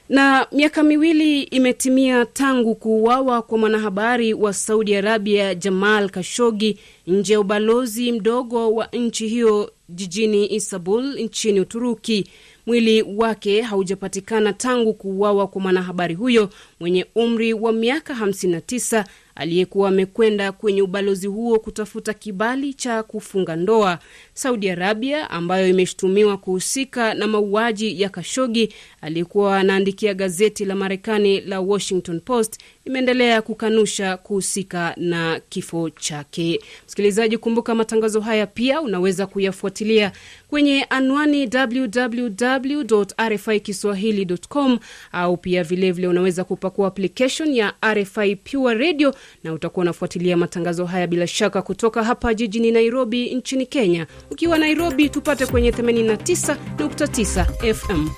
Na 0.09 0.47
miaka 0.53 0.83
miwili 0.83 1.43
imetimia 1.43 2.25
tangu 2.27 2.75
kuuawa 2.75 3.43
kwa 3.43 3.59
mwanahabari 3.59 4.35
wa 4.35 4.53
Saudi 4.53 4.95
Arabia 4.97 5.55
Jamal 5.55 6.11
Kashogi 6.11 6.79
nje 7.07 7.33
ya 7.33 7.41
ubalozi 7.41 8.13
mdogo 8.13 8.75
wa 8.75 8.87
nchi 8.93 9.29
hiyo 9.29 9.73
jijini 9.89 10.55
Istanbul 10.55 11.21
nchini 11.21 11.61
Uturuki. 11.61 12.27
Mwili 12.67 13.03
wake 13.03 13.61
haujapatikana 13.63 14.53
tangu 14.53 14.95
kuuawa 14.95 15.47
kwa 15.47 15.61
mwanahabari 15.61 16.15
huyo 16.15 16.51
mwenye 16.81 17.07
umri 17.15 17.53
wa 17.53 17.73
miaka 17.73 18.15
59 18.15 19.05
aliyekuwa 19.41 19.89
amekwenda 19.89 20.53
kwenye 20.53 20.83
ubalozi 20.83 21.27
huo 21.27 21.59
kutafuta 21.59 22.15
kibali 22.15 22.75
cha 22.75 23.03
kufunga 23.03 23.57
ndoa. 23.57 23.99
Saudi 24.41 24.71
Arabia 24.71 25.31
ambayo 25.31 25.69
imeshutumiwa 25.69 26.37
kuhusika 26.39 27.15
na 27.15 27.27
mauaji 27.27 28.03
ya 28.03 28.09
Kashogi 28.09 28.73
aliyekuwa 29.01 29.59
anaandikia 29.59 30.15
gazeti 30.15 30.65
la 30.65 30.75
Marekani 30.75 31.41
la 31.41 31.61
Washington 31.61 32.21
Post 32.21 32.59
imeendelea 32.85 33.43
kukanusha 33.43 34.17
kuhusika 34.17 34.95
na 34.97 35.41
kifo 35.49 35.91
chake. 35.91 36.61
Msikilizaji, 36.87 37.39
kumbuka 37.39 37.75
matangazo 37.75 38.21
haya 38.21 38.47
pia 38.47 38.81
unaweza 38.81 39.27
kuyafuatilia 39.27 40.13
kwenye 40.49 40.85
anwani 40.85 41.49
www 41.55 43.05
RFI 43.29 43.61
kiswahilicom 43.61 44.79
au 45.13 45.37
pia 45.37 45.65
vilevile 45.65 45.93
vile 45.93 46.09
unaweza 46.09 46.45
kupakua 46.45 46.89
application 46.89 47.55
ya 47.55 47.73
RFI 47.95 48.37
Pure 48.37 48.75
Radio 48.75 49.15
na 49.45 49.53
utakuwa 49.53 49.83
unafuatilia 49.83 50.37
matangazo 50.37 50.85
haya 50.85 51.07
bila 51.07 51.27
shaka 51.27 51.63
kutoka 51.63 52.05
hapa 52.05 52.35
jijini 52.35 52.71
Nairobi 52.71 53.35
nchini 53.35 53.67
Kenya. 53.67 54.07
Ukiwa 54.31 54.59
Nairobi 54.59 55.09
tupate 55.09 55.47
kwenye 55.47 55.71
89.9 55.71 57.75
FM. 57.75 58.09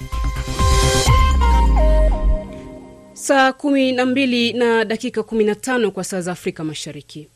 Saa 3.13 3.49
12 3.51 4.57
na 4.59 4.85
dakika 4.85 5.21
15 5.21 5.91
kwa 5.91 6.05
saa 6.05 6.21
za 6.21 6.33
Afrika 6.33 6.65
Mashariki. 6.65 7.29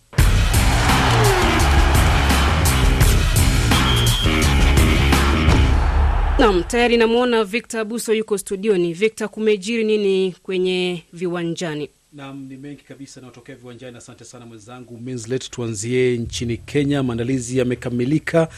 Nam, 6.38 6.62
tayari 6.68 6.96
namwona 6.96 7.44
Victor 7.44 7.80
Abuso 7.80 8.14
yuko 8.14 8.38
studioni. 8.38 8.92
Victor, 8.92 9.28
kumejiri 9.28 9.84
nini 9.84 10.34
kwenye 10.42 11.02
viwanjani? 11.12 11.88
Nam, 12.16 12.46
ni 12.48 12.56
mengi 12.56 12.82
kabisa 12.82 13.20
yanayotokea 13.20 13.54
viwanjani. 13.56 13.96
Asante 13.96 14.24
sana 14.24 14.46
mwenzangu 14.46 14.98
Minslet. 14.98 15.50
Tuanzie 15.50 16.16
nchini 16.18 16.56
Kenya, 16.56 17.02
maandalizi 17.02 17.58
yamekamilika 17.58 18.48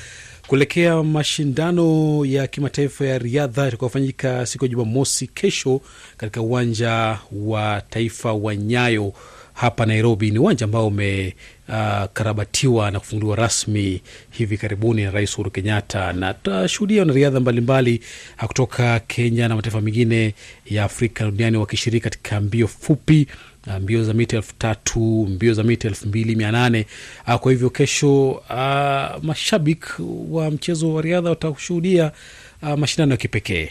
kuelekea 0.46 1.02
mashindano 1.02 2.24
ya 2.26 2.46
kimataifa 2.46 3.06
ya 3.06 3.18
riadha 3.18 3.64
yatakayofanyika 3.64 4.46
siku 4.46 4.64
ya 4.64 4.68
Jumamosi 4.68 5.26
kesho 5.26 5.80
katika 6.16 6.40
uwanja 6.42 7.18
wa 7.32 7.82
taifa 7.90 8.32
wa 8.32 8.56
Nyayo 8.56 9.12
hapa 9.60 9.86
Nairobi. 9.86 10.30
Ni 10.30 10.38
uwanja 10.38 10.64
ambao 10.64 10.86
umekarabatiwa 10.86 12.84
uh, 12.86 12.90
na 12.92 13.00
kufunguliwa 13.00 13.36
rasmi 13.36 14.02
hivi 14.30 14.56
karibuni 14.58 15.04
na 15.04 15.10
Rais 15.10 15.34
Uhuru 15.34 15.50
Kenyatta, 15.50 16.12
na 16.12 16.34
tutashuhudia 16.34 17.00
wanariadha 17.00 17.40
mbalimbali 17.40 18.00
kutoka 18.46 19.00
Kenya 19.00 19.48
na 19.48 19.56
mataifa 19.56 19.80
mengine 19.80 20.34
ya 20.66 20.84
Afrika 20.84 21.24
duniani 21.24 21.56
wakishiriki 21.56 22.04
katika 22.04 22.40
mbio 22.40 22.68
fupi 22.68 23.26
mbio 23.80 24.04
za 24.04 24.14
mita 24.14 24.36
elfu 24.36 24.54
tatu 24.58 25.00
mbio 25.30 25.54
za 25.54 25.62
mita 25.62 25.88
elfu 25.88 26.08
mbili 26.08 26.36
mia 26.36 26.52
nane 26.52 26.86
Kwa 27.40 27.52
hivyo 27.52 27.70
kesho, 27.70 28.30
uh, 28.30 28.44
mashabiki 29.24 30.02
wa 30.30 30.50
mchezo 30.50 30.94
wa 30.94 31.02
riadha 31.02 31.30
watashuhudia 31.30 32.12
uh, 32.62 32.74
mashindano 32.78 33.10
ya 33.12 33.16
kipekee. 33.16 33.70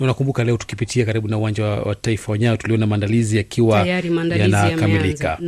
Unakumbuka 0.00 0.44
leo 0.44 0.56
tukipitia 0.56 1.04
karibu 1.06 1.28
na 1.28 1.38
uwanja 1.38 1.64
wa 1.64 1.94
taifa 1.94 2.32
wa 2.32 2.38
Nyayo 2.38 2.56
tuliona 2.56 2.86
maandalizi 2.86 3.36
yakiwa 3.36 3.86
yanakamilika 4.38 5.38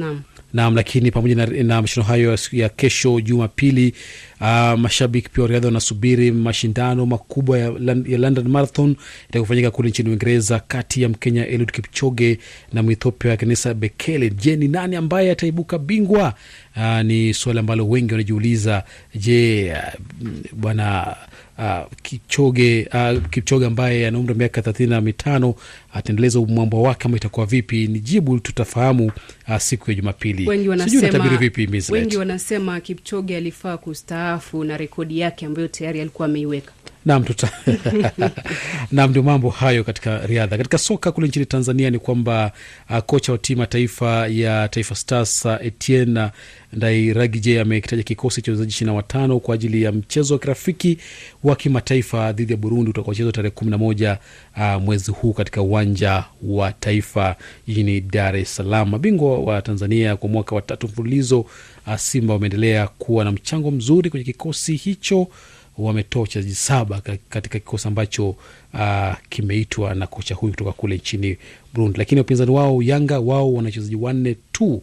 Naam, 0.52 0.75
lakini 0.76 1.11
pamoja 1.11 1.35
na, 1.35 1.47
na 1.47 1.83
mashindano 1.83 2.09
hayo 2.09 2.38
ya 2.52 2.68
kesho 2.68 3.21
Jumapili, 3.21 3.95
uh, 4.40 4.47
mashabiki 4.78 5.28
pia 5.28 5.47
riadha 5.47 5.66
wanasubiri 5.68 6.33
mashindano 6.33 7.07
makubwa 7.07 7.59
ya, 7.59 7.64
ya 8.07 8.18
London 8.18 8.49
Marathon 8.49 8.97
itakufanyika 9.28 9.71
kule 9.71 9.88
nchini 9.88 10.11
Uingereza 10.11 10.61
kati 10.61 11.02
ya 11.02 11.09
Mkenya 11.09 11.47
Eliud 11.47 11.71
Kipchoge 11.73 12.38
na 12.73 12.83
Mwethiopia 12.83 13.37
Kenesa 13.37 13.75
Bekele. 13.75 14.30
Je, 14.30 14.57
ni 14.57 14.68
nani 14.68 14.97
ambaye 14.97 15.30
ataibuka 15.30 15.78
bingwa? 15.78 16.35
Uh, 16.76 17.00
ni 17.00 17.35
suala 17.35 17.61
ambalo 17.61 17.88
wengi 17.88 18.12
wanajiuliza. 18.12 18.85
Je, 19.14 19.73
uh, 19.73 20.28
bwana 20.52 21.16
Uh, 21.59 21.87
Kipchoge, 22.03 22.88
uh, 22.95 23.23
Kipchoge 23.31 23.67
ambaye 23.67 24.07
ana 24.07 24.19
umri 24.19 24.33
wa 24.33 24.38
miaka 24.38 24.62
thelathini 24.62 24.91
na 24.91 25.00
mitano 25.00 25.55
ataendeleza 25.95 26.41
mwambo 26.41 26.83
wake 26.83 27.09
ama 27.09 27.17
itakuwa 27.17 27.47
vipi? 27.47 27.87
Ni 27.87 28.00
jibu 28.00 28.38
tutafahamu 28.38 29.12
uh, 29.49 29.57
siku 29.57 29.91
ya 29.91 29.97
Jumapili. 29.97 30.49
Wengi 30.49 30.69
wanasema, 30.69 31.37
vipi? 31.37 31.67
Wengi 31.93 32.17
wanasema 32.17 32.81
Kipchoge 32.81 33.37
alifaa 33.37 33.77
kustaafu 33.77 34.65
na 34.65 34.77
rekodi 34.77 35.19
yake 35.19 35.47
ambayo 35.47 35.69
tayari 35.69 36.00
alikuwa 36.00 36.29
ameiweka. 36.29 36.73
Naam, 37.09 37.25
tuta 37.25 37.49
naam, 38.93 39.11
ndio 39.11 39.23
mambo 39.23 39.50
hayo 39.50 39.85
katika 39.85 40.27
riadha. 40.27 40.57
Katika 40.57 40.79
soka 40.79 41.12
kule 41.12 41.29
nchini 41.29 41.47
Tanzania 41.47 41.91
ni 41.91 41.99
kwamba 41.99 42.53
uh, 42.91 42.99
kocha 42.99 43.33
wa 43.33 43.38
timu 43.38 43.61
ya 43.61 43.67
taifa 43.67 44.27
ya 44.27 44.69
Taifa 44.69 44.95
Stars 44.95 45.45
uh, 45.45 45.53
Etienne 45.67 46.29
Ndairagije 46.73 47.61
amekitaja 47.61 48.03
kikosi 48.03 48.43
cha 48.43 48.53
wachezaji 48.53 48.69
ishirini 48.71 48.91
na 48.93 48.97
watano 48.97 49.41
kwa 49.41 49.55
ajili 49.55 49.83
ya 49.83 49.93
mchezo 49.93 50.35
wa 50.35 50.41
kirafiki 50.41 50.99
wa 51.45 51.57
kimataifa 51.57 52.33
dhidi 52.33 52.53
ya 52.53 52.57
Burundi 52.59 52.91
utakaochezwa 52.91 53.33
tarehe 53.33 53.50
kumi 53.50 53.71
na 53.71 53.79
moja 53.79 54.19
uh, 54.57 54.83
mwezi 54.83 55.11
huu 55.11 55.33
katika 55.33 55.62
uwanja 55.62 56.25
wa 56.43 56.73
taifa 56.73 57.37
jijini 57.67 58.00
Dar 58.00 58.37
es 58.37 58.57
Salaam. 58.57 58.88
Mabingwa 58.91 59.38
wa 59.38 59.62
Tanzania 59.62 60.17
kwa 60.17 60.29
mwaka 60.29 60.55
wa 60.57 60.62
tatu 60.62 60.87
mfululizo 60.87 61.41
uh, 61.41 61.97
Simba 61.97 62.35
wameendelea 62.35 62.87
kuwa 62.87 63.25
na 63.25 63.33
mchango 63.33 63.71
mzuri 63.71 64.11
kwenye 64.11 64.25
kikosi 64.25 64.77
hicho 64.77 65.29
wametoa 65.79 66.23
wachezaji 66.23 66.55
saba 66.55 67.01
katika 67.29 67.59
kikosi 67.59 67.88
ambacho 67.88 68.29
uh, 68.75 69.14
kimeitwa 69.29 69.95
na 69.95 70.07
kocha 70.07 70.35
huyu 70.35 70.53
kutoka 70.53 70.73
kule 70.73 70.97
nchini 70.97 71.37
Burundi, 71.75 71.99
lakini 71.99 72.21
wapinzani 72.21 72.51
wao 72.51 72.83
Yanga 72.83 73.19
wao 73.21 73.55
wana 73.55 73.67
wachezaji 73.67 73.97
wanne 73.97 74.37
tu, 74.53 74.83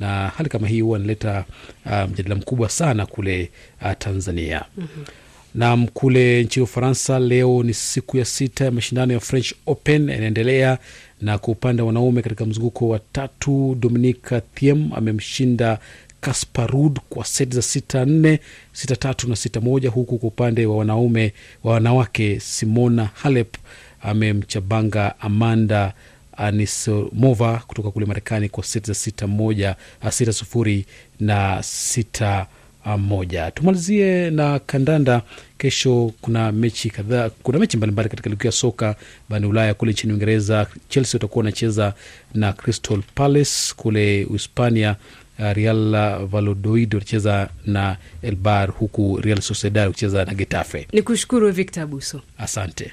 na 0.00 0.28
hali 0.28 0.48
kama 0.48 0.68
hii 0.68 0.80
huwa 0.80 0.98
inaleta 0.98 1.44
uh, 1.86 2.10
mjadala 2.10 2.34
mkubwa 2.34 2.68
sana 2.68 3.06
kule 3.06 3.50
uh, 3.82 3.92
Tanzania. 3.98 4.64
mm-hmm. 4.76 5.04
Nam 5.54 5.86
kule 5.88 6.44
nchini 6.44 6.64
Ufaransa 6.64 7.18
leo 7.18 7.62
ni 7.62 7.74
siku 7.74 8.16
ya 8.16 8.24
sita 8.24 8.64
ya 8.64 8.70
mashindano 8.70 9.12
ya 9.12 9.20
French 9.20 9.52
Open 9.66 10.08
yanaendelea, 10.08 10.78
na 11.20 11.38
kwa 11.38 11.52
upande 11.52 11.82
wa 11.82 11.86
wanaume 11.88 12.22
katika 12.22 12.46
mzunguko 12.46 12.88
wa 12.88 12.98
tatu 12.98 13.76
Dominic 13.80 14.32
Thiem 14.54 14.90
amemshinda 14.94 15.78
Kasparud 16.30 17.00
kwa 17.08 17.24
seti 17.24 17.54
za 17.54 17.62
sita 17.62 18.04
nne 18.04 18.40
sita 18.72 18.96
tatu 18.96 19.28
na 19.28 19.36
sita 19.36 19.60
moja 19.60 19.90
huku 19.90 20.18
kwa 20.18 20.28
upande 20.28 20.66
wa 20.66 20.76
wanaume 20.76 21.32
wa 21.64 21.72
wanawake 21.72 22.40
Simona 22.40 23.04
Halep 23.14 23.56
amemchabanga 24.02 25.20
Amanda 25.20 25.92
Anisimova 26.36 27.62
kutoka 27.66 27.90
kule 27.90 28.06
Marekani 28.06 28.48
kwa 28.48 28.64
seti 28.64 28.86
za 28.86 28.94
sita 28.94 29.26
moja 29.26 29.76
sita 30.10 30.32
sufuri 30.32 30.86
na 31.20 31.62
sita 31.62 32.46
moja. 32.98 33.50
Tumalizie 33.50 34.30
na 34.30 34.58
kandanda. 34.58 35.22
Kesho 35.58 36.12
kuna 36.20 36.52
mechi 36.52 36.90
kadhaa, 36.90 37.30
kuna 37.30 37.58
mechi 37.58 37.76
mbalimbali 37.76 38.08
katika 38.08 38.30
ligi 38.30 38.46
ya 38.46 38.52
soka 38.52 38.96
barani 39.28 39.46
Ulaya. 39.46 39.74
Kule 39.74 39.92
nchini 39.92 40.12
Uingereza, 40.12 40.66
Chelsea 40.88 41.18
watakuwa 41.18 41.40
wanacheza 41.44 41.94
na 42.34 42.52
Crystal 42.52 43.02
Palace. 43.14 43.74
Kule 43.76 44.24
Uhispania, 44.24 44.96
Real 45.38 45.90
Valladolid 46.26 46.94
watacheza 46.94 47.48
na 47.66 47.96
Elbar, 48.22 48.70
huku 48.70 49.18
Real 49.22 49.40
Sociedad 49.40 49.86
wakicheza 49.86 50.24
na 50.24 50.34
Getafe. 50.34 50.86
Ni 50.92 51.02
kushukuru 51.02 51.52
Victor 51.52 51.82
Abuso, 51.82 52.20
asante. 52.38 52.92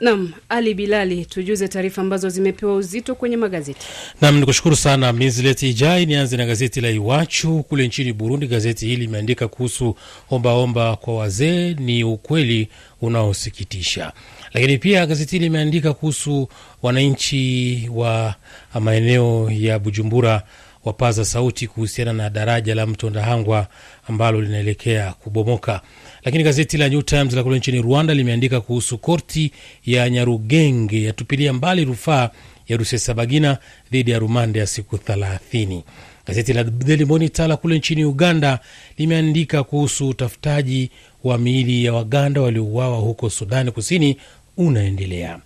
Nam 0.00 0.32
Ali 0.48 0.74
Bilali, 0.74 1.24
tujuze 1.26 1.68
taarifa 1.68 2.02
ambazo 2.02 2.28
zimepewa 2.28 2.74
uzito 2.76 3.14
kwenye 3.14 3.36
magazeti. 3.36 3.86
Nam 4.20 4.38
ni 4.40 4.46
kushukuru 4.46 4.76
sana 4.76 5.12
Mislet 5.12 5.62
Ijai. 5.62 6.06
Nianze 6.06 6.36
na 6.36 6.46
gazeti 6.46 6.80
la 6.80 6.90
Iwachu 6.90 7.62
kule 7.62 7.86
nchini 7.86 8.12
Burundi. 8.12 8.46
Gazeti 8.46 8.86
hili 8.86 8.96
limeandika 9.02 9.48
kuhusu 9.48 9.96
ombaomba 10.30 10.96
kwa 10.96 11.16
wazee 11.16 11.74
ni 11.74 12.04
ukweli 12.04 12.68
unaosikitisha, 13.00 14.12
lakini 14.56 14.78
pia 14.78 15.06
gazeti 15.06 15.38
limeandika 15.38 15.92
kuhusu 15.92 16.48
wananchi 16.82 17.90
wa 17.94 18.34
maeneo 18.80 19.50
ya 19.50 19.78
Bujumbura 19.78 20.42
wapaza 20.84 21.24
sauti 21.24 21.66
kuhusiana 21.66 22.12
na 22.12 22.30
daraja 22.30 22.74
la 22.74 22.86
mto 22.86 23.10
Ndahangwa 23.10 23.66
ambalo 24.08 24.40
linaelekea 24.40 25.12
kubomoka. 25.12 25.80
Lakini 26.24 26.44
gazeti 26.44 26.76
la 26.76 26.88
New 26.88 27.02
Times 27.02 27.32
la 27.34 27.42
kule 27.42 27.58
nchini 27.58 27.82
Rwanda 27.82 28.14
limeandika 28.14 28.60
kuhusu 28.60 28.98
korti 28.98 29.52
ya 29.86 30.10
Nyarugenge 30.10 31.02
yatupilia 31.02 31.52
mbali 31.52 31.84
rufaa 31.84 32.30
ya 32.68 32.76
Rusesabagina 32.76 33.58
dhidi 33.92 34.10
ya 34.10 34.18
rumande 34.18 34.58
ya 34.58 34.66
siku 34.66 34.98
thelathini. 34.98 35.84
Gazeti 36.26 36.52
la 36.52 36.64
Daily 36.64 37.04
Monitor 37.04 37.48
la 37.48 37.56
kule 37.56 37.78
nchini 37.78 38.04
Uganda 38.04 38.58
limeandika 38.98 39.62
kuhusu 39.64 40.08
utafutaji 40.08 40.90
wa 41.24 41.38
miili 41.38 41.84
ya 41.84 41.92
Waganda 41.92 42.40
waliouawa 42.40 42.98
huko 42.98 43.30
Sudani 43.30 43.70
Kusini 43.70 44.16
unaendelea. 44.56 45.38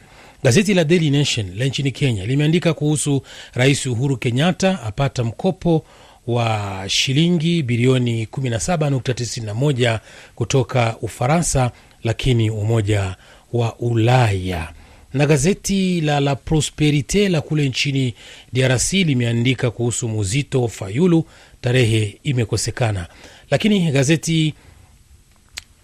Gazeti 0.43 0.75
la 0.75 0.85
Daily 0.85 1.11
Nation 1.11 1.53
la 1.59 1.65
nchini 1.65 1.93
Kenya 1.93 2.27
limeandika 2.27 2.75
kuhusu 2.75 3.23
Rais 3.55 3.87
Uhuru 3.87 4.17
Kenyatta 4.17 4.83
apata 4.83 5.25
mkopo 5.25 5.85
wa 6.27 6.85
shilingi 6.89 7.63
bilioni 7.63 8.25
17.91 8.25 9.99
kutoka 10.35 10.97
Ufaransa, 11.03 11.71
lakini 12.05 12.51
Umoja 12.51 13.17
wa 13.53 13.77
Ulaya. 13.79 14.73
Na 15.15 15.27
gazeti 15.27 16.01
la 16.01 16.21
La 16.21 16.37
Prosperite 16.37 17.29
la 17.29 17.41
kule 17.41 17.69
nchini 17.69 18.15
DRC 18.53 18.93
limeandika 18.93 19.71
kuhusu 19.71 20.09
Muzito 20.09 20.69
Fayulu, 20.69 21.25
tarehe 21.61 22.19
imekosekana. 22.23 23.07
Lakini 23.51 23.91
gazeti 23.93 24.55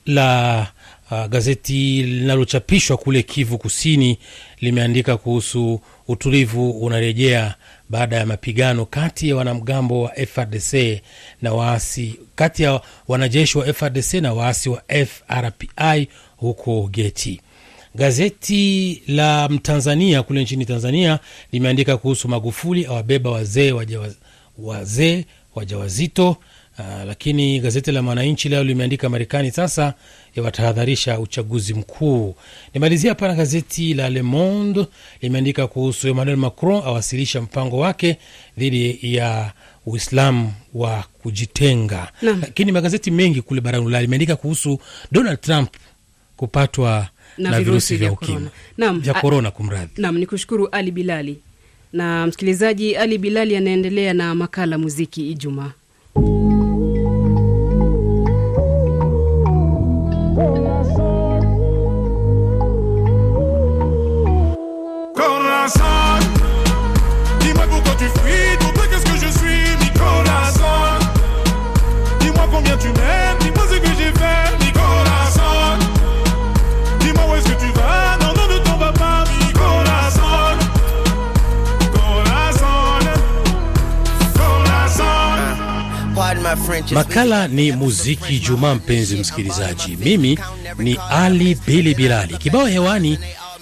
la 0.06 0.66
Uh, 1.10 1.26
gazeti 1.26 2.02
linalochapishwa 2.02 2.96
kule 2.96 3.22
Kivu 3.22 3.58
Kusini 3.58 4.18
limeandika 4.60 5.16
kuhusu 5.16 5.80
utulivu 6.08 6.70
unarejea 6.70 7.54
baada 7.88 8.16
ya 8.16 8.26
mapigano 8.26 8.86
kati 8.86 9.28
ya 9.28 9.36
wanamgambo 9.36 10.02
wa 10.02 10.12
FRDC 10.26 11.00
na 11.42 11.52
waasi 11.52 12.14
kati 12.34 12.62
ya 12.62 12.80
wanajeshi 13.08 13.58
wa 13.58 13.72
FRDC 13.74 14.14
na 14.14 14.32
waasi 14.34 14.68
wa 14.68 14.82
FRPI 15.06 16.08
huko 16.36 16.88
Geti. 16.92 17.40
Gazeti 17.94 19.02
la 19.08 19.48
Mtanzania 19.48 20.22
kule 20.22 20.42
nchini 20.42 20.66
Tanzania 20.66 21.18
limeandika 21.52 21.96
kuhusu 21.96 22.28
Magufuli 22.28 22.86
awabeba 22.86 23.30
wazee 23.30 23.72
wazee 24.58 25.24
wajawazito. 25.54 26.36
Uh, 26.78 27.04
lakini 27.06 27.60
gazeti 27.60 27.92
la 27.92 28.02
Mwananchi 28.02 28.48
leo 28.48 28.64
limeandika 28.64 29.08
Marekani 29.08 29.50
sasa 29.50 29.94
yawatahadharisha 30.36 31.18
uchaguzi 31.20 31.74
mkuu. 31.74 32.34
Nimalizia 32.74 33.10
hapa 33.10 33.28
na 33.28 33.34
gazeti 33.34 33.94
la 33.94 34.08
Le 34.10 34.22
Monde 34.22 34.86
limeandika 35.22 35.66
kuhusu 35.66 36.08
Emmanuel 36.08 36.36
Macron 36.36 36.82
awasilisha 36.86 37.40
mpango 37.40 37.78
wake 37.78 38.16
dhidi 38.58 38.98
ya 39.02 39.52
Uislamu 39.86 40.52
wa 40.74 41.04
kujitenga. 41.22 42.12
Lakini 42.22 42.72
magazeti 42.72 43.10
mengi 43.10 43.42
kule 43.42 43.60
barani 43.60 43.84
Ulaya 43.86 44.02
limeandika 44.02 44.36
kuhusu 44.36 44.78
Donald 45.12 45.40
Trump 45.40 45.70
kupatwa 46.36 47.08
na, 47.38 47.50
na 47.50 47.58
virusi 47.60 47.96
vya 47.96 48.12
ukimwi 48.12 48.48
vya 49.00 49.14
korona. 49.14 49.50
Kumradhi. 49.50 50.02
Nam 50.02 50.18
ni 50.18 50.26
kushukuru 50.26 50.68
Ali 50.68 50.90
Bilali 50.90 51.38
na 51.92 52.26
msikilizaji. 52.26 52.96
Ali 52.96 53.18
Bilali 53.18 53.56
anaendelea 53.56 54.14
na 54.14 54.34
makala 54.34 54.78
muziki 54.78 55.30
Ijumaa. 55.30 55.72
Dis-moi 67.40 67.64
pourquoi 67.68 67.94
tu 67.98 68.04
fuis, 68.20 68.56
ton 68.60 68.70
truc, 68.72 68.88
qu'est-ce 68.88 69.04
que 69.04 69.18
je 69.26 69.30
suis, 69.38 69.76
Nicolas 69.84 70.52
Dis-moi 72.20 72.46
combien 72.52 72.76
tu 72.76 72.86
m'aimes, 72.88 73.38
dis-moi 73.40 73.64
ce 73.68 73.76
que 73.78 73.88
j'ai 73.98 74.12
fait, 74.12 74.64
Nicolas 74.64 75.28
Dis-moi 77.00 77.24
où 77.28 77.34
est-ce 77.34 77.44
que 77.48 77.60
tu 77.60 77.72
vas, 77.72 78.16
non, 78.20 78.32
non, 78.36 78.46
ne 78.48 78.92
pas, 78.92 79.24
Nicolas 79.44 80.12
Makala 86.94 87.48
ni 87.48 87.72
muziki 87.72 88.42
mpenzi 88.74 89.16
msikilizaji, 89.16 89.96
mimi 89.96 90.38
ni 90.78 90.98
Ali 91.10 91.54
Bilibili. 91.66 92.36
Kibao 92.38 92.66
hewani 92.66 93.18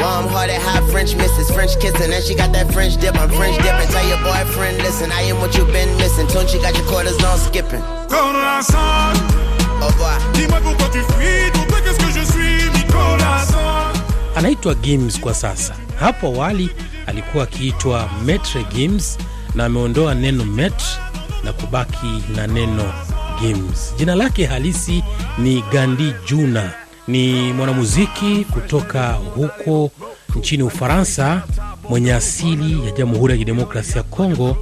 Warm-hearted, 0.00 0.56
hot 0.62 0.88
French 0.90 1.14
misses, 1.14 1.50
French 1.50 1.78
kissing, 1.78 2.12
and 2.12 2.24
she 2.24 2.34
got 2.34 2.52
that 2.52 2.72
French 2.72 2.96
dip. 3.00 3.14
I'm 3.16 3.28
French 3.30 3.56
dipping. 3.62 3.88
Tell 3.92 4.06
your 4.08 4.18
boyfriend, 4.24 4.78
listen, 4.78 5.12
I 5.12 5.22
am 5.28 5.38
what 5.40 5.54
you've 5.56 5.72
been 5.72 5.90
missing. 5.98 6.26
Tune, 6.28 6.46
she 6.48 6.58
got 6.58 6.74
your 6.76 6.86
quarters 6.86 7.22
on 7.22 7.36
skipping. 7.38 7.82
Corazon, 8.08 9.12
oh 9.82 9.92
dis-moi 10.34 10.60
pourquoi 10.60 10.88
tu 10.92 11.00
fuis, 11.12 11.50
toi 11.52 11.78
qu'est-ce 11.84 11.98
que 12.00 12.12
je 12.18 12.24
suis, 12.24 12.86
corazon. 12.88 13.92
Anaitwa 14.36 14.74
Gims 14.82 15.20
kwa 15.20 15.34
sasa. 15.34 15.74
Hapo 16.00 16.26
awali 16.26 16.70
alikuwa 17.06 17.44
akiitwa 17.44 18.10
Metre 18.24 18.64
Gims 18.74 19.18
na 19.54 19.64
ameondoa 19.64 20.14
neno 20.14 20.44
metre 20.44 20.86
na 21.44 21.52
kubaki 21.52 22.22
na 22.36 22.46
neno 22.46 22.92
Gims. 23.40 23.94
Jina 23.98 24.14
lake 24.14 24.46
halisi 24.46 25.04
ni 25.38 25.64
Gandi 25.72 26.14
Juna 26.26 26.72
ni 27.10 27.52
mwanamuziki 27.52 28.44
kutoka 28.52 29.12
huko 29.12 29.90
nchini 30.36 30.62
Ufaransa 30.62 31.42
mwenye 31.88 32.14
asili 32.14 32.86
ya 32.86 32.90
Jamhuri 32.90 33.32
ya 33.32 33.38
Kidemokrasia 33.38 33.96
ya 33.96 34.02
Kongo 34.02 34.56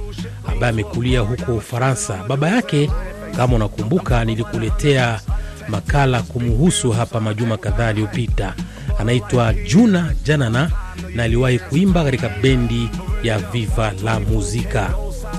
ambaye 0.47 0.73
amekulia 0.73 1.19
huko 1.19 1.55
Ufaransa. 1.55 2.23
Baba 2.27 2.49
yake 2.49 2.89
kama 3.37 3.55
unakumbuka, 3.55 4.25
nilikuletea 4.25 5.19
makala 5.67 6.21
kumuhusu 6.21 6.91
hapa 6.91 7.19
majuma 7.19 7.57
kadhaa 7.57 7.87
aliyopita. 7.87 8.53
Anaitwa 8.99 9.53
Juna 9.53 10.13
Janana 10.23 10.71
na 11.15 11.23
aliwahi 11.23 11.59
kuimba 11.59 12.03
katika 12.03 12.29
bendi 12.29 12.89
ya 13.23 13.39
Viva 13.39 13.91
la 14.03 14.19
Muzika 14.19 14.93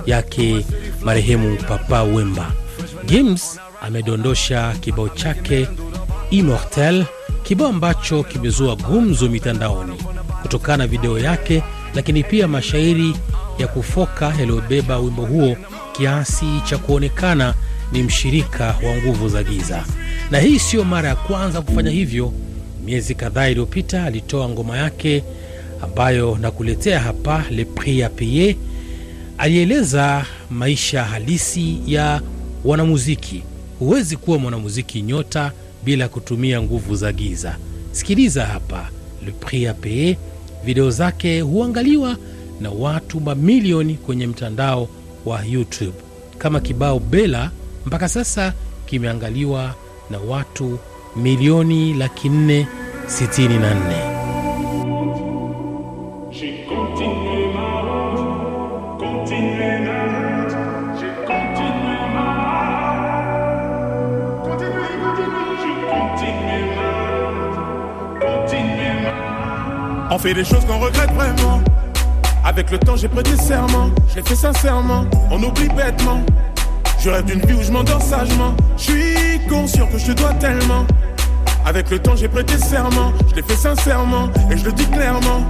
yake 0.07 0.67
marehemu 1.03 1.57
Papa 1.69 2.03
Wemba. 2.03 2.53
Gims 3.07 3.61
amedondosha 3.83 4.75
kibao 4.81 5.09
chake 5.09 5.69
Immortel, 6.31 7.05
kibao 7.43 7.69
ambacho 7.69 8.23
kimezua 8.23 8.77
gumzo 8.77 9.29
mitandaoni 9.29 9.93
kutokana 10.43 10.77
na 10.77 10.87
video 10.87 11.19
yake, 11.19 11.63
lakini 11.95 12.25
pia 12.25 12.49
mashairi 12.49 13.15
ya 13.59 13.67
kufoka 13.69 14.27
yaliyobeba 14.39 14.99
wimbo 14.99 15.23
huo 15.27 15.57
kiasi 15.93 16.47
cha 16.65 16.79
kuonekana 16.79 17.55
ni 17.93 18.03
mshirika 18.03 18.65
wa 18.67 18.97
nguvu 18.97 19.29
za 19.29 19.43
giza. 19.45 19.85
Na 20.31 20.39
hii 20.39 20.59
siyo 20.59 20.85
mara 20.85 21.09
ya 21.09 21.17
kwanza 21.17 21.63
kufanya 21.63 21.91
hivyo. 21.91 22.33
Miezi 22.85 23.15
kadhaa 23.15 23.49
iliyopita 23.49 24.05
alitoa 24.05 24.49
ngoma 24.49 24.77
yake 24.79 25.25
ambayo 25.83 26.39
nakuletea 26.41 27.01
hapa, 27.01 27.45
Le 27.51 27.65
Prix 27.65 28.05
a 28.05 28.09
Payer. 28.09 28.55
Alieleza 29.39 30.25
maisha 30.51 31.05
halisi 31.05 31.79
ya 31.87 32.21
wanamuziki. 32.65 33.43
Huwezi 33.79 34.17
kuwa 34.17 34.39
mwanamuziki 34.39 35.03
nyota 35.03 35.53
bila 35.85 36.09
kutumia 36.09 36.63
nguvu 36.63 36.95
za 36.97 37.13
giza. 37.13 37.57
Sikiliza 37.93 38.47
hapa 38.47 38.89
Le 39.27 39.33
Prix 39.33 39.69
a 39.69 39.75
Paye. 39.75 40.19
Video 40.65 40.91
zake 40.91 41.41
huangaliwa 41.41 42.17
na 42.61 42.71
watu 42.71 43.21
mamilioni 43.21 43.95
kwenye 43.95 44.27
mtandao 44.27 44.89
wa 45.25 45.45
YouTube 45.45 45.97
kama 46.39 46.61
kibao 46.61 46.99
Bela. 46.99 47.51
Mpaka 47.87 48.09
sasa 48.09 48.53
kimeangaliwa 48.87 49.75
na 50.11 50.19
watu 50.19 50.79
milioni 51.17 51.95
laki 51.95 52.29
nne 52.29 52.67
sitini 53.07 53.59
na 53.59 53.75
nne. 53.75 54.20
Fait 70.21 70.35
des 70.35 70.45
choses 70.45 70.67
qu'on 70.67 70.79
regrette 70.79 71.11
vraiment. 71.13 71.63
Avec 72.45 72.71
le 72.71 72.79
temps, 72.79 72.95
j'ai 72.95 73.09
prêté 73.09 73.35
serment. 73.37 73.91
Je 74.11 74.17
l'ai 74.17 74.23
fait 74.23 74.35
sincèrement. 74.35 75.07
On 75.31 75.43
oublie 75.43 75.69
bêtement. 75.69 76.21
Je 76.99 77.09
rêve 77.09 77.25
d'une 77.25 77.41
vie 77.41 77.55
où 77.55 77.63
je 77.63 77.73
m'endors 77.73 78.03
sagement. 78.03 78.55
Je 78.77 78.83
suis 78.83 79.41
conscient 79.49 79.87
que 79.87 79.97
je 79.97 80.13
te 80.13 80.13
dois 80.13 80.35
tellement. 80.35 80.85
Avec 81.65 81.91
le 81.91 81.99
temps, 81.99 82.17
j'ai 82.17 82.29
prêté 82.29 82.59
serment. 82.59 83.13
Je 83.31 83.37
l'ai 83.37 83.43
fait 83.43 83.57
sincèrement. 83.57 84.29
Et 84.51 84.59
je 84.59 84.67
le 84.67 84.73
dis 84.73 84.87
clairement. 84.87 85.49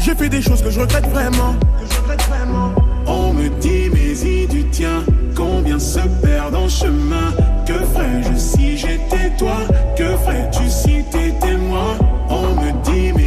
J'ai 0.00 0.14
fait 0.14 0.30
des 0.30 0.40
choses 0.40 0.62
que 0.62 0.70
je 0.70 0.80
regrette 0.80 1.06
vraiment. 1.08 1.54
Que 1.78 1.94
je 1.94 2.00
regrette 2.00 2.22
vraiment. 2.22 2.72
On 3.06 3.34
me 3.34 3.50
dit, 3.60 3.90
mais 3.92 4.12
y 4.12 4.46
du 4.46 4.64
tien. 4.70 5.02
Combien 5.36 5.78
se 5.78 6.00
perdent 6.22 6.54
en 6.54 6.68
chemin? 6.68 7.34
Que 7.66 7.74
ferais-je 7.74 8.38
si 8.38 8.78
j'étais 8.78 9.30
toi? 9.38 9.56
Que 9.96 10.16
ferais-tu 10.24 10.70
si 10.70 11.04
t'étais 11.10 11.56
moi? 11.56 11.96
On 12.30 12.54
me 12.54 12.72
dit, 12.84 13.12
mais 13.14 13.19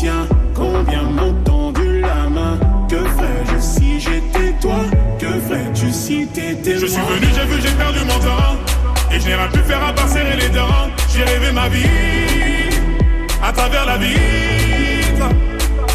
y 0.00 0.04
du 0.04 0.06
tien. 0.06 0.26
Combien 0.54 1.02
m'ont 1.02 1.34
tendu 1.44 2.00
la 2.00 2.28
main 2.28 2.58
Que 2.88 2.96
ferais-je 2.96 3.60
si 3.60 4.00
j'étais 4.00 4.52
toi? 4.60 4.80
Que 5.18 5.26
ferais-tu 5.26 5.90
si 5.90 6.26
t'étais 6.26 6.72
moi 6.72 6.80
Je 6.80 6.86
suis 6.86 7.00
venu, 7.00 7.26
j'ai 7.34 7.46
vu, 7.46 7.62
j'ai 7.62 7.74
perdu 7.76 8.00
mon 8.00 8.18
temps. 8.18 8.56
Et 9.12 9.20
je 9.20 9.26
n'ai 9.26 9.34
rien 9.34 9.48
pu 9.48 9.58
faire 9.60 9.84
à 9.84 9.92
part 9.92 10.08
serrer 10.08 10.36
les 10.36 10.48
dents. 10.48 10.88
J'ai 11.14 11.24
rêvé 11.24 11.52
ma 11.52 11.68
vie 11.68 11.84
à 13.42 13.52
travers 13.52 13.86
la 13.86 13.98
vitre. 13.98 15.26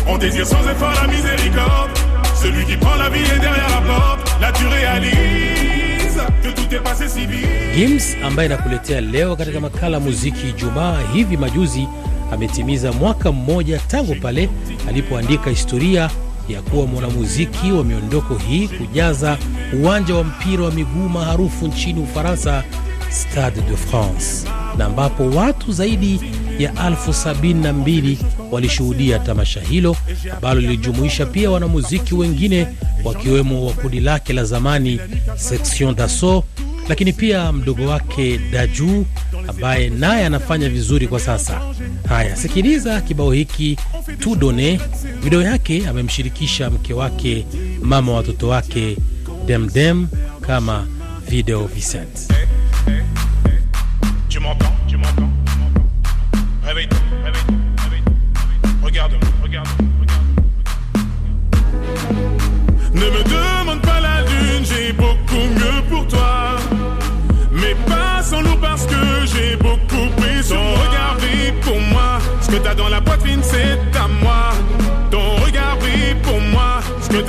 On 0.08 0.18
désire 0.18 0.46
sans 0.46 0.62
effort 0.70 0.94
la 1.02 1.08
miséricorde. 1.08 1.92
Celui 2.36 2.66
qui 2.66 2.78
prend 2.78 2.96
la 2.96 3.10
vie 3.10 3.22
est 3.24 3.40
derrière 3.40 3.70
la 3.70 3.82
porte. 3.82 4.42
Là 4.42 4.52
tu 4.52 4.66
réalises 4.68 6.22
que 6.44 6.50
tout 6.50 6.76
est 6.76 6.84
passé 6.84 7.08
si 7.08 7.26
vite. 7.26 7.48
Gims 7.76 8.26
ambaye 8.26 8.50
nakuletea 8.50 9.02
leo 9.02 9.36
katika 9.36 9.60
makala 9.60 10.00
muziki 10.00 10.50
Ijumaa. 10.50 10.98
Hivi 11.14 11.38
majuzi 11.38 11.88
ametimiza 12.32 12.92
mwaka 12.92 13.32
mmoja 13.32 13.80
tangu 13.80 14.16
pale 14.16 14.50
alipoandika 14.90 15.50
historia 15.50 16.10
ya 16.50 16.62
kuwa 16.62 16.88
mwanamuziki 16.88 17.72
wa 17.72 17.84
miondoko 17.84 18.36
hii 18.36 18.68
kujaza 18.68 19.38
uwanja 19.82 20.16
wa 20.16 20.24
mpira 20.24 20.64
wa 20.64 20.72
miguu 20.72 21.10
maarufu 21.10 21.68
nchini 21.68 22.02
Ufaransa, 22.02 22.64
Stade 23.10 23.62
de 23.62 23.76
France, 23.78 24.48
na 24.78 24.86
ambapo 24.86 25.30
watu 25.30 25.72
zaidi 25.72 26.22
ya 26.60 26.88
elfu 26.88 27.14
sabini 27.14 27.64
na 27.64 27.74
mbili 27.74 28.20
walishuhudia 28.52 29.20
tamasha 29.20 29.62
hilo 29.62 29.96
ambalo 30.36 30.62
lilijumuisha 30.62 31.26
pia 31.26 31.52
wanamuziki 31.52 32.16
wengine 32.16 32.68
wakiwemo 33.04 33.66
wa 33.66 33.74
kundi 33.74 34.00
lake 34.00 34.34
la 34.34 34.44
zamani 34.44 35.00
Section 35.36 35.96
d'Assaut, 35.96 36.44
lakini 36.90 37.14
pia 37.14 37.52
mdogo 37.52 37.86
wake 37.86 38.38
Daju 38.38 39.06
ambaye 39.48 39.90
naye 39.90 40.26
anafanya 40.26 40.70
vizuri 40.70 41.08
kwa 41.08 41.20
sasa. 41.20 41.62
Haya, 42.10 42.36
sikiliza 42.36 43.02
kibao 43.02 43.32
hiki 43.32 43.78
tudone. 44.20 44.80
Video 45.24 45.42
yake 45.42 45.88
amemshirikisha 45.88 46.70
mke 46.70 46.94
wake, 46.94 47.46
mama 47.82 48.12
wa 48.12 48.18
watoto 48.18 48.48
wake 48.48 48.98
Demdem 49.46 50.08
kama 50.42 50.88
Video 51.30 51.66
Vicente. 51.66 52.20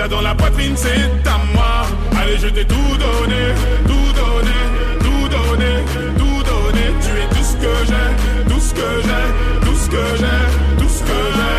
Dans 0.09 0.21
la 0.21 0.35
poitrine, 0.35 0.75
c'est 0.77 1.29
à 1.29 1.39
moi. 1.53 1.87
Allez, 2.21 2.39
je 2.39 2.49
t'ai 2.49 2.65
tout 2.65 2.75
donné, 2.75 3.55
tout 3.87 4.13
donné, 4.21 4.59
tout 5.01 5.29
donné, 5.29 5.85
tout 6.17 6.43
donné. 6.45 6.85
Tu 7.01 7.11
es 7.21 7.29
tout 7.35 7.45
ce 7.45 7.57
que 7.57 7.75
j'ai, 7.87 8.09
tout 8.53 8.61
ce 8.61 8.75
que 8.75 9.03
j'ai, 9.03 9.27
tout 9.67 9.77
ce 9.77 9.89
que 9.91 10.05
j'ai, 10.19 10.43
tout 10.79 10.89
ce 10.89 11.03
que 11.03 11.19
j'ai. 11.37 11.57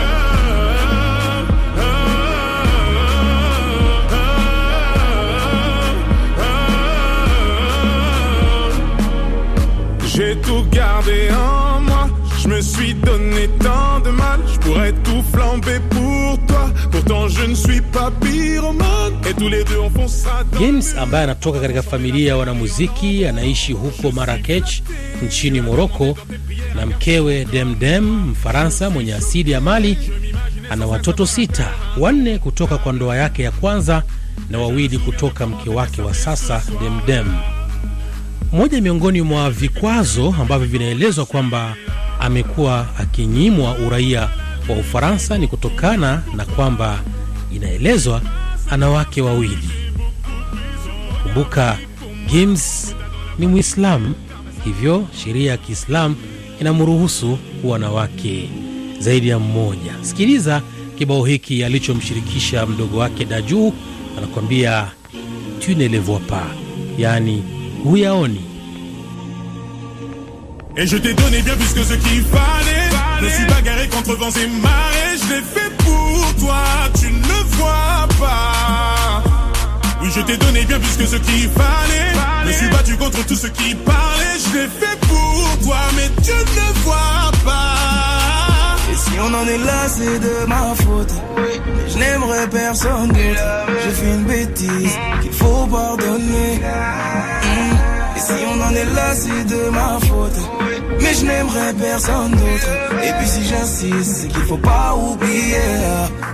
J'ai 10.08 10.36
tout 10.42 10.64
gardé 10.72 11.30
en 11.32 11.82
moi. 11.82 12.08
Je 12.40 12.48
me 12.48 12.62
suis 12.62 12.94
donné 12.94 13.50
tant 13.60 14.00
de 14.04 14.10
mal. 14.10 14.40
Je 14.52 14.58
pourrais 14.60 14.94
tout 15.04 15.24
flamber. 15.34 15.80
Pourtant, 16.92 17.28
je 17.28 17.46
ne 17.46 17.56
suis 17.56 17.82
pas 17.82 18.12
pyromane. 18.22 19.14
Et 19.30 19.34
tous 19.34 19.50
les 19.50 19.64
deux, 19.64 19.80
on 19.80 19.90
foncera 19.90 20.44
James 20.60 20.82
ambaye 20.98 21.24
anatoka 21.24 21.60
katika 21.60 21.82
familia 21.82 22.28
ya 22.28 22.38
wanamuziki 22.38 23.26
anaishi 23.26 23.74
huko 23.74 24.12
Marrakech 24.12 24.82
nchini 25.26 25.62
Moroko 25.62 26.18
na 26.76 26.86
mkewe 26.86 27.46
Demdem, 27.46 28.30
Mfaransa 28.30 28.90
mwenye 28.90 29.14
asili 29.14 29.52
ya 29.52 29.62
Mali. 29.62 29.98
Ana 30.70 30.86
watoto 30.88 31.26
sita, 31.26 31.70
wanne 31.98 32.38
kutoka 32.38 32.78
kwa 32.78 32.94
ndoa 32.94 33.18
yake 33.18 33.44
ya 33.44 33.52
kwanza 33.52 34.04
na 34.50 34.60
wawili 34.60 34.98
kutoka 34.98 35.48
mke 35.48 35.70
wake 35.70 36.02
wa 36.02 36.14
sasa 36.14 36.62
Demdem. 36.82 37.26
Moja 38.52 38.82
miongoni 38.82 39.22
mwa 39.22 39.52
vikwazo 39.52 40.36
ambavyo 40.42 40.68
vinaelezwa 40.68 41.26
kwamba 41.26 41.76
amekuwa 42.20 42.88
akinyimwa 43.00 43.76
uraia 43.78 44.30
wa 44.70 44.76
Ufaransa 44.76 45.38
ni 45.38 45.48
kutokana 45.48 46.24
na 46.36 46.46
kwamba 46.46 47.00
inaelezwa 47.56 48.22
ana 48.70 48.90
wake 48.90 49.22
wawili. 49.22 49.70
Kumbuka, 51.24 51.78
Gims 52.30 52.96
ni 53.40 53.48
Mwislamu, 53.48 54.16
hivyo 54.66 55.08
sheria 55.24 55.52
ya 55.52 55.58
Kiislamu 55.58 56.16
inamruhusu 56.62 57.38
kuwa 57.62 57.80
na 57.80 57.90
wake 57.92 58.50
zaidi 59.00 59.28
ya 59.30 59.40
mmoja. 59.40 59.94
Sikiliza 60.02 60.62
kibao 60.98 61.26
hiki 61.26 61.64
alichomshirikisha 61.64 62.66
mdogo 62.66 62.98
wake 62.98 63.26
Daju, 63.26 63.74
anakuambia 64.18 64.88
tu 65.60 65.76
ne 65.76 65.88
le 65.88 66.00
vois 66.00 66.22
pas, 66.28 66.48
yaani 66.98 67.44
huyaoni. 67.84 68.42
Et 70.78 70.86
je 70.88 70.98
t'ai 71.00 71.14
donné 71.16 71.42
bien 71.42 71.56
plus 71.56 71.74
que 71.74 71.84
ce 71.84 71.96
qu'il 71.96 72.22
fallait. 72.24 72.97
Je 73.20 73.26
me 73.26 73.30
suis 73.30 73.46
bagarré 73.46 73.88
contre 73.90 74.16
vents 74.16 74.30
et 74.30 74.48
marées. 74.48 75.18
Je 75.22 75.34
l'ai 75.34 75.42
fait 75.42 75.72
pour 75.78 76.36
toi, 76.40 76.64
tu 77.00 77.08
ne 77.08 77.20
le 77.20 77.44
vois 77.58 78.08
pas. 78.20 79.24
Oui, 80.02 80.10
je 80.16 80.22
t'ai 80.22 80.38
donné 80.38 80.64
bien 80.66 80.80
plus 80.80 80.98
que 80.98 81.06
ce 81.06 81.16
qu'il 81.16 81.50
fallait. 81.50 82.14
Je 82.46 82.52
suis 82.52 82.70
battu 82.70 82.96
contre 82.96 83.26
tout 83.26 83.36
ce 83.36 83.48
qui 83.48 83.74
parlait. 83.76 84.38
Je 84.46 84.58
l'ai 84.58 84.68
fait 84.68 85.00
pour 85.08 85.58
toi, 85.64 85.78
mais 85.96 86.10
tu 86.24 86.32
ne 86.32 86.38
le 86.38 86.80
vois 86.84 87.32
pas. 87.44 88.76
Et 88.92 88.96
si 88.96 89.20
on 89.20 89.34
en 89.34 89.48
est 89.48 89.66
là, 89.66 89.88
c'est 89.88 90.20
de 90.20 90.46
ma 90.48 90.76
faute. 90.76 91.14
Mais 91.38 91.60
je 91.90 91.98
n'aimerais 91.98 92.48
personne 92.48 93.08
d'autre. 93.08 93.68
J'ai 93.84 93.92
fait 93.92 94.14
une 94.14 94.24
bêtise 94.26 94.98
qu'il 95.22 95.34
faut 95.34 95.66
pardonner. 95.66 96.60
Mm. 97.44 97.97
Et 98.18 98.20
si 98.20 98.34
on 98.52 98.60
en 98.62 98.72
est 98.74 98.86
là, 98.96 99.14
c'est 99.14 99.44
de 99.46 99.70
ma 99.70 100.00
faute. 100.00 100.40
Mais 101.02 101.14
je 101.14 101.24
n'aimerais 101.24 101.72
personne 101.76 102.32
d'autre. 102.32 102.70
Et 103.04 103.12
puis 103.18 103.28
si 103.28 103.44
j'insiste, 103.48 104.12
c'est 104.22 104.28
qu'il 104.28 104.42
faut 104.42 104.58
pas 104.58 104.96
oublier. 104.96 105.70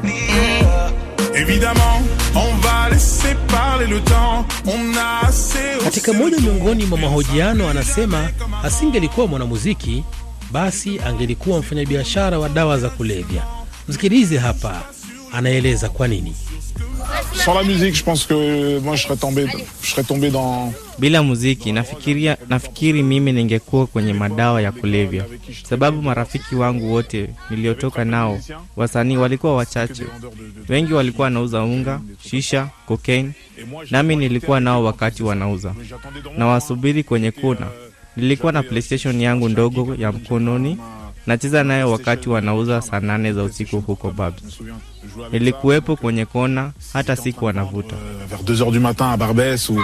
Mm. 0.02 1.36
Évidemment, 1.36 2.02
on 2.36 2.56
va 2.66 2.90
laisser 2.90 3.36
parler 3.50 3.88
le 3.88 4.00
temps. 4.00 4.46
On 4.66 4.96
a 4.98 5.28
assez 5.28 5.84
Katika 5.84 6.14
moja 6.14 6.38
miongoni 6.40 6.86
mwa 6.86 6.98
mahojiano 7.00 7.70
anasema 7.70 8.30
asingelikuwa 8.64 9.28
mwanamuziki 9.28 10.04
basi 10.52 11.00
angelikuwa 11.08 11.60
mfanyabiashara 11.60 12.40
wa 12.40 12.50
dawa 12.50 12.80
za 12.80 12.90
kulevya. 12.90 13.44
Msikilize 13.88 14.38
hapa, 14.38 14.82
anaeleza 15.34 15.90
kwa 15.90 16.08
nini. 16.08 16.34
Sans 17.46 17.56
la 17.56 17.64
musique, 17.64 17.96
je 17.96 18.04
pense 18.04 18.26
que 18.28 18.80
moi 18.80 18.96
je 18.96 19.04
serais 19.04 19.18
tombé, 19.18 19.46
je 19.82 19.88
serais 19.90 20.04
tombé 20.04 20.30
dans 20.32 20.72
Bila 21.00 21.24
muziki 21.24 21.72
nafikiria, 21.72 22.38
nafikiri 22.50 23.04
mimi 23.04 23.32
ningekuwa 23.32 23.88
kwenye 23.88 24.14
madawa 24.14 24.62
ya 24.62 24.72
kulevya, 24.72 25.26
sababu 25.70 26.02
marafiki 26.02 26.56
wangu 26.56 26.94
wote 26.94 27.30
niliotoka 27.50 28.06
nao 28.06 28.40
wasanii 28.76 29.18
walikuwa 29.18 29.56
wachache. 29.56 30.04
Wengi 30.70 30.94
walikuwa 30.94 31.26
wanauza 31.26 31.64
unga, 31.64 32.02
shisha, 32.30 32.70
cocaine, 32.86 33.32
nami 33.92 34.16
nilikuwa 34.16 34.60
nao 34.60 34.84
wakati 34.84 35.24
wanauza 35.24 35.74
na 36.38 36.46
wasubiri 36.46 37.04
kwenye 37.04 37.32
kona. 37.32 37.68
Nilikuwa 38.18 38.52
na 38.52 38.64
PlayStation 38.64 39.22
yangu 39.22 39.50
ndogo 39.50 39.96
ya 39.96 40.12
mkononi 40.12 40.78
nacheza 41.28 41.64
naye 41.64 41.84
wakati 41.84 42.30
wanauza 42.30 42.82
saa 42.82 43.00
nane 43.00 43.34
za 43.34 43.44
usiku 43.44 43.80
huko 43.82 44.12
Babs. 44.12 44.42
Nilikuwepo 45.32 45.96
kwenye 45.96 46.26
kona 46.26 46.72
hata 46.94 47.16
siku 47.16 47.46
wanavuta. 47.46 47.96
vers 48.30 48.42
2 48.42 48.62
heures 48.62 48.72
du 48.74 48.80
matin 48.80 49.12
à 49.14 49.18
Barbès 49.18 49.70
où 49.70 49.78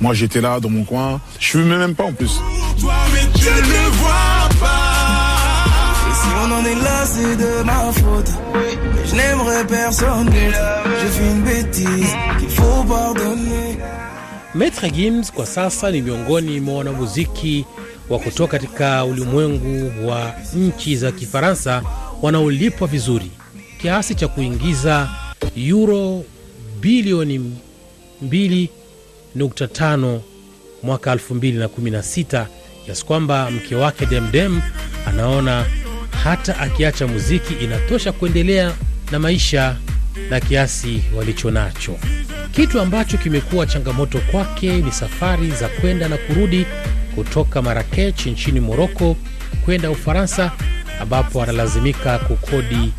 moi 0.00 0.14
j'étais 0.14 0.40
là 0.40 0.60
dans 0.60 0.70
mon 0.70 0.84
coin. 0.84 1.20
Je 1.38 1.46
fumais 1.50 1.78
même 1.78 1.94
pas 1.94 2.04
en 2.04 2.12
plus. 2.12 2.40
toi, 2.80 2.94
mais 3.12 3.26
tu 3.38 3.44
ne 3.46 3.60
le 3.60 3.90
vois 4.00 4.48
pas. 4.60 5.66
Et 6.10 6.14
si 6.14 6.28
on 6.42 6.52
en 6.52 6.64
est 6.64 6.82
là, 6.84 7.06
c'est 7.06 7.36
de 7.36 7.62
ma 7.64 7.92
faute. 7.92 8.30
Mais 8.54 9.06
je 9.06 9.14
n'aimerais 9.14 9.66
personne 9.66 10.26
d'autre. 10.26 10.90
J'ai 11.00 11.08
fait 11.08 11.30
une 11.30 11.42
bêtise 11.42 12.14
qu'il 12.38 12.48
faut 12.48 12.84
pardonner. 12.88 13.78
Maitre 14.54 14.86
Gims 14.92 15.30
kwa 15.34 15.46
sasa 15.46 15.90
ni 15.90 16.02
miongoni 16.02 16.60
mwa 16.60 16.74
wanamuziki 16.78 17.64
wa 18.10 18.18
kutoka 18.18 18.58
katika 18.58 19.04
ulimwengu 19.04 20.08
wa 20.08 20.34
nchi 20.54 20.96
za 20.96 21.12
Kifaransa 21.12 21.82
wanaolipwa 22.22 22.88
vizuri 22.88 23.30
kiasi 23.82 24.14
cha 24.14 24.28
kuingiza 24.28 25.08
euro 25.56 26.24
bilioni 26.80 27.56
2.5 28.26 30.18
mwaka 30.82 31.14
2016 31.14 32.46
kiasi 32.84 33.04
kwamba 33.04 33.50
mke 33.50 33.74
wake 33.74 34.06
Demdem 34.06 34.60
anaona 35.06 35.66
hata 36.24 36.58
akiacha 36.58 37.06
muziki 37.06 37.54
inatosha 37.54 38.12
kuendelea 38.12 38.72
na 39.12 39.18
maisha 39.18 39.76
na 40.30 40.40
kiasi 40.40 41.02
walicho 41.16 41.50
nacho. 41.50 41.96
Kitu 42.52 42.80
ambacho 42.80 43.18
kimekuwa 43.18 43.66
changamoto 43.66 44.18
kwake 44.30 44.72
ni 44.76 44.92
safari 44.92 45.50
za 45.50 45.68
kwenda 45.68 46.08
na 46.08 46.16
kurudi 46.16 46.66
kutoka 47.14 47.62
Marakech 47.62 48.26
nchini 48.26 48.60
Moroko 48.60 49.16
kwenda 49.64 49.90
Ufaransa, 49.90 50.52
ambapo 51.00 51.42
analazimika 51.42 52.18
kukodi 52.18 52.92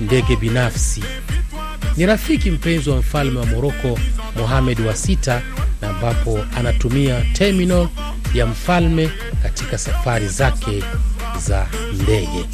ndege 0.00 0.36
binafsi. 0.36 1.02
Ni 1.96 2.06
rafiki 2.06 2.50
mpenzi 2.50 2.90
wa 2.90 2.96
mfalme 2.96 3.38
wa 3.38 3.46
Moroko 3.46 3.98
Mohamed 4.36 4.80
wa 4.80 4.96
sita, 4.96 5.42
na 5.82 5.88
ambapo 5.90 6.44
anatumia 6.56 7.20
terminal 7.32 7.88
ya 8.34 8.46
mfalme 8.46 9.10
katika 9.42 9.78
safari 9.78 10.28
zake 10.28 10.82
za 11.46 11.66
ndege. 12.02 12.44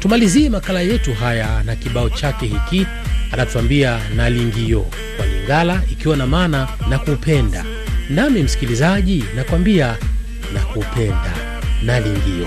Tumalizie 0.00 0.48
makala 0.50 0.80
yetu 0.80 1.14
haya 1.14 1.62
na 1.62 1.76
kibao 1.76 2.10
chake 2.10 2.46
hiki, 2.46 2.86
anatuambia 3.32 4.00
nalingio 4.16 4.86
kwa 5.16 5.26
Lingala, 5.26 5.82
ikiwa 5.92 6.16
na 6.16 6.26
maana 6.26 6.68
na 6.88 6.98
kupenda. 6.98 7.64
Nami 8.10 8.42
msikilizaji, 8.42 9.24
nakwambia 9.36 9.96
na 10.52 10.60
kupenda 10.60 11.32
nalingio. 11.82 12.46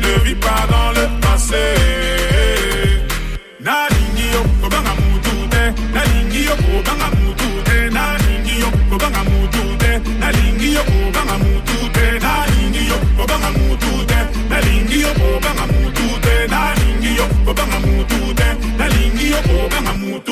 Ne 0.00 0.18
vis 0.24 0.36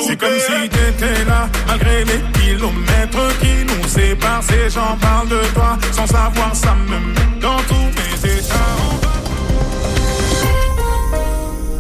C'est 0.07 0.17
comme 0.19 0.39
si 0.39 0.69
t'étais 0.69 1.25
là, 1.27 1.49
malgré 1.67 2.05
les 2.05 2.21
kilomètres 2.41 3.39
qui 3.41 3.65
nous 3.69 3.89
séparent. 3.89 4.43
Ces 4.43 4.71
gens 4.71 4.97
parlent 5.01 5.29
de 5.29 5.41
toi 5.55 5.79
sans 5.93 6.07
savoir 6.07 6.55
ça 6.55 6.75
me 6.75 6.99
met 7.15 7.41
dans 7.41 7.59
tous 7.69 7.75
mes 7.75 8.31
états. 8.39 8.77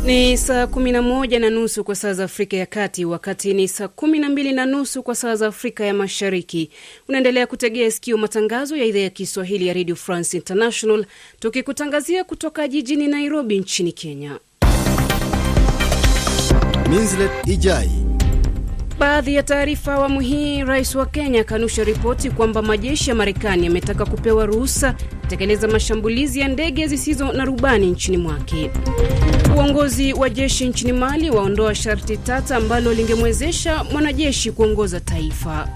Ni 0.04 0.36
saa 0.36 0.66
kumi 0.66 0.92
na 0.92 1.02
moja 1.02 1.38
na 1.38 1.50
nusu 1.50 1.84
kwa 1.84 1.94
saa 1.94 2.12
za 2.12 2.24
Afrika 2.24 2.56
ya 2.56 2.66
Kati, 2.66 3.04
wakati 3.04 3.54
ni 3.54 3.68
saa 3.68 3.88
kumi 3.88 4.18
na 4.18 4.28
mbili 4.28 4.52
na 4.52 4.66
nusu 4.66 5.02
kwa 5.02 5.14
saa 5.14 5.36
za 5.36 5.46
Afrika 5.46 5.84
ya 5.84 5.94
Mashariki. 5.94 6.70
Unaendelea 7.08 7.46
kutegea 7.46 7.90
sikio 7.90 8.16
matangazo 8.18 8.76
ya 8.76 8.84
idhaa 8.84 8.98
ya 9.00 9.10
Kiswahili 9.10 9.66
ya 9.66 9.74
Radio 9.74 9.96
France 9.96 10.36
International, 10.36 11.06
tukikutangazia 11.40 12.24
kutoka 12.24 12.68
jijini 12.68 13.08
Nairobi 13.08 13.58
nchini 13.58 13.92
Kenya. 13.92 14.38
Minslet 16.88 17.30
Ijai. 17.46 17.90
Baadhi 18.98 19.34
ya 19.34 19.42
taarifa 19.42 19.92
awamu 19.94 20.20
hii. 20.20 20.64
Rais 20.64 20.94
wa 20.94 21.06
Kenya 21.06 21.40
akanusha 21.40 21.84
ripoti 21.84 22.30
kwamba 22.30 22.62
majeshi 22.62 23.10
ya 23.10 23.16
Marekani 23.16 23.64
yametaka 23.64 24.06
kupewa 24.06 24.46
ruhusa 24.46 24.94
kutekeleza 25.20 25.68
mashambulizi 25.68 26.40
ya 26.40 26.48
ndege 26.48 26.86
zisizo 26.86 27.32
na 27.32 27.44
rubani 27.44 27.86
nchini 27.90 28.16
mwake. 28.18 28.70
Uongozi 29.56 30.12
wa 30.12 30.30
jeshi 30.30 30.68
nchini 30.68 30.92
Mali 30.92 31.30
waondoa 31.30 31.74
sharti 31.74 32.16
tata 32.16 32.56
ambalo 32.56 32.94
lingemwezesha 32.94 33.84
mwanajeshi 33.84 34.52
kuongoza 34.52 35.00
taifa. 35.00 35.68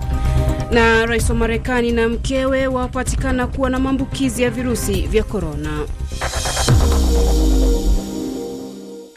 Na 0.73 1.07
rais 1.07 1.31
wa 1.31 1.37
Marekani 1.37 1.93
na 1.93 2.09
mkewe 2.09 2.67
wapatikana 2.67 3.47
kuwa 3.47 3.71
na 3.71 3.79
maambukizi 3.79 4.43
ya 4.43 4.51
virusi 4.51 4.93
vya 5.03 5.23
korona. 5.23 5.87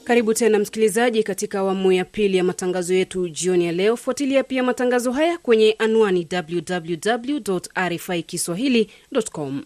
Karibu 0.03 0.33
tena 0.33 0.59
msikilizaji, 0.59 1.23
katika 1.23 1.59
awamu 1.59 1.91
ya 1.91 2.05
pili 2.05 2.37
ya 2.37 2.43
matangazo 2.43 2.93
yetu 2.93 3.29
jioni 3.29 3.65
ya 3.65 3.71
leo. 3.71 3.95
Fuatilia 3.97 4.43
pia 4.43 4.63
matangazo 4.63 5.11
haya 5.11 5.37
kwenye 5.37 5.75
anwani 5.79 6.27
www 6.31 7.57
RFI 7.89 8.23
kiswahili.com. 8.23 9.63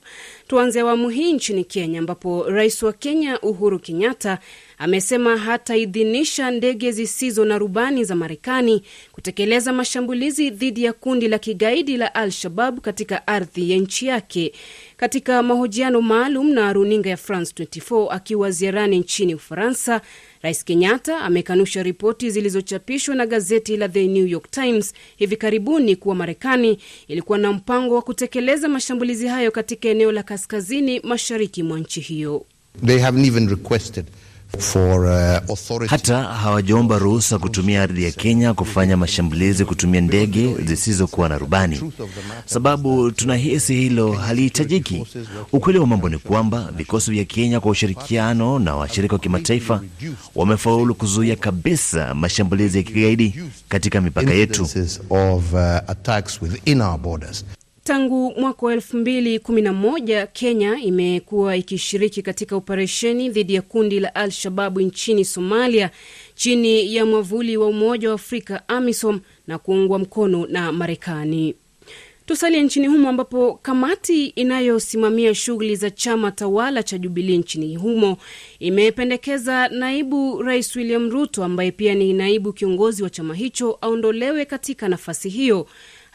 Tuanze 0.48 0.80
awamu 0.80 1.10
hii 1.10 1.34
nchini 1.34 1.64
Kenya, 1.64 2.00
ambapo 2.00 2.50
rais 2.50 2.84
wa 2.84 2.94
Kenya 2.94 3.40
Uhuru 3.42 3.80
Kenyatta 3.80 4.40
amesema 4.78 5.38
hataidhinisha 5.38 6.52
ndege 6.52 6.92
zisizo 6.92 7.46
na 7.46 7.58
rubani 7.58 8.04
za 8.04 8.16
Marekani 8.16 8.82
kutekeleza 9.12 9.74
mashambulizi 9.74 10.50
dhidi 10.50 10.84
ya 10.84 10.94
kundi 10.94 11.28
la 11.28 11.40
kigaidi 11.40 11.98
la 11.98 12.16
Al-Shabab 12.16 12.80
katika 12.80 13.28
ardhi 13.28 13.72
ya 13.72 13.78
nchi 13.78 14.08
yake. 14.08 14.54
Katika 14.98 15.44
mahojiano 15.44 16.02
maalum 16.02 16.50
na 16.54 16.74
runinga 16.74 17.10
ya 17.10 17.18
France 17.18 17.64
24 17.64 18.08
akiwa 18.12 18.52
ziarani 18.52 19.00
nchini 19.00 19.36
Ufaransa, 19.36 20.02
Rais 20.42 20.64
Kenyatta 20.66 21.18
amekanusha 21.22 21.84
ripoti 21.84 22.30
zilizochapishwa 22.32 23.16
na 23.16 23.26
gazeti 23.26 23.78
la 23.78 23.90
The 23.90 24.08
New 24.08 24.28
York 24.28 24.52
Times 24.52 24.94
hivi 25.18 25.38
karibuni 25.38 25.96
kuwa 25.96 26.16
Marekani 26.16 26.78
ilikuwa 27.08 27.38
na 27.38 27.52
mpango 27.54 27.96
wa 27.96 28.02
kutekeleza 28.02 28.68
mashambulizi 28.70 29.28
hayo 29.28 29.52
katika 29.52 29.90
eneo 29.90 30.12
la 30.12 30.24
kaskazini 30.24 31.00
mashariki 31.00 31.64
mwa 31.64 31.80
nchi 31.80 32.00
hiyo. 32.02 32.46
They 32.86 33.00
haven't 33.00 33.28
even 33.28 33.50
requested 33.50 34.06
for, 34.60 35.06
uh, 35.06 35.52
authority. 35.52 35.90
Hata 35.92 36.24
hawajaomba 36.24 37.00
ruhusa 37.00 37.40
kutumia 37.40 37.82
ardhi 37.84 38.04
ya 38.04 38.12
Kenya 38.12 38.54
kufanya 38.54 38.98
mashambulizi 38.98 39.66
kutumia 39.66 40.02
ndege 40.02 40.56
zisizokuwa 40.66 41.30
na 41.30 41.38
rubani, 41.38 41.94
sababu 42.46 43.12
tunahisi 43.12 43.74
hilo 43.76 44.12
halihitajiki. 44.12 45.06
Ukweli 45.52 45.80
wa 45.80 45.88
mambo 45.88 46.10
ni 46.10 46.18
kwamba 46.18 46.72
vikosi 46.78 47.12
vya 47.12 47.26
Kenya 47.26 47.60
kwa 47.60 47.72
ushirikiano 47.72 48.60
na 48.60 48.76
washirika 48.76 49.16
wa 49.16 49.20
kimataifa 49.20 49.82
wamefaulu 50.36 50.96
kuzuia 50.96 51.36
kabisa 51.36 52.14
mashambulizi 52.14 52.78
ya 52.78 52.84
kigaidi 52.84 53.36
katika 53.70 54.02
mipaka 54.02 54.34
yetu. 54.34 54.68
Tangu 57.88 58.34
mwaka 58.38 58.66
wa 58.66 58.74
elfu 58.74 58.98
mbili 58.98 59.40
kumi 59.40 59.62
na 59.62 59.74
moja 59.74 60.28
Kenya 60.28 60.78
imekuwa 60.82 61.56
ikishiriki 61.56 62.22
katika 62.22 62.56
operesheni 62.56 63.30
dhidi 63.30 63.54
ya 63.54 63.62
kundi 63.62 64.00
la 64.00 64.16
Al 64.16 64.32
Shababu 64.32 64.82
nchini 64.82 65.26
Somalia 65.26 65.90
chini 66.36 66.96
ya 66.96 67.06
mwavuli 67.06 67.58
wa 67.58 67.68
Umoja 67.68 68.10
wa 68.10 68.16
Afrika 68.16 68.68
AMISOM 68.70 69.20
na 69.48 69.58
kuungwa 69.58 70.00
mkono 70.00 70.46
na 70.50 70.72
Marekani. 70.72 71.56
Tusalie 72.26 72.62
nchini 72.64 72.88
humo 72.88 73.10
ambapo 73.10 73.54
kamati 73.62 74.26
inayosimamia 74.26 75.36
shughuli 75.36 75.76
za 75.76 75.90
chama 75.92 76.32
tawala 76.32 76.84
cha 76.84 76.98
Jubilii 76.98 77.38
nchini 77.38 77.76
humo 77.76 78.18
imependekeza 78.60 79.68
naibu 79.68 80.42
rais 80.42 80.76
William 80.76 81.10
Ruto 81.10 81.44
ambaye 81.44 81.72
pia 81.72 81.96
ni 81.96 82.14
naibu 82.14 82.54
kiongozi 82.54 83.04
wa 83.04 83.10
chama 83.10 83.36
hicho 83.36 83.78
aondolewe 83.82 84.46
katika 84.46 84.90
nafasi 84.90 85.30
hiyo. 85.30 85.68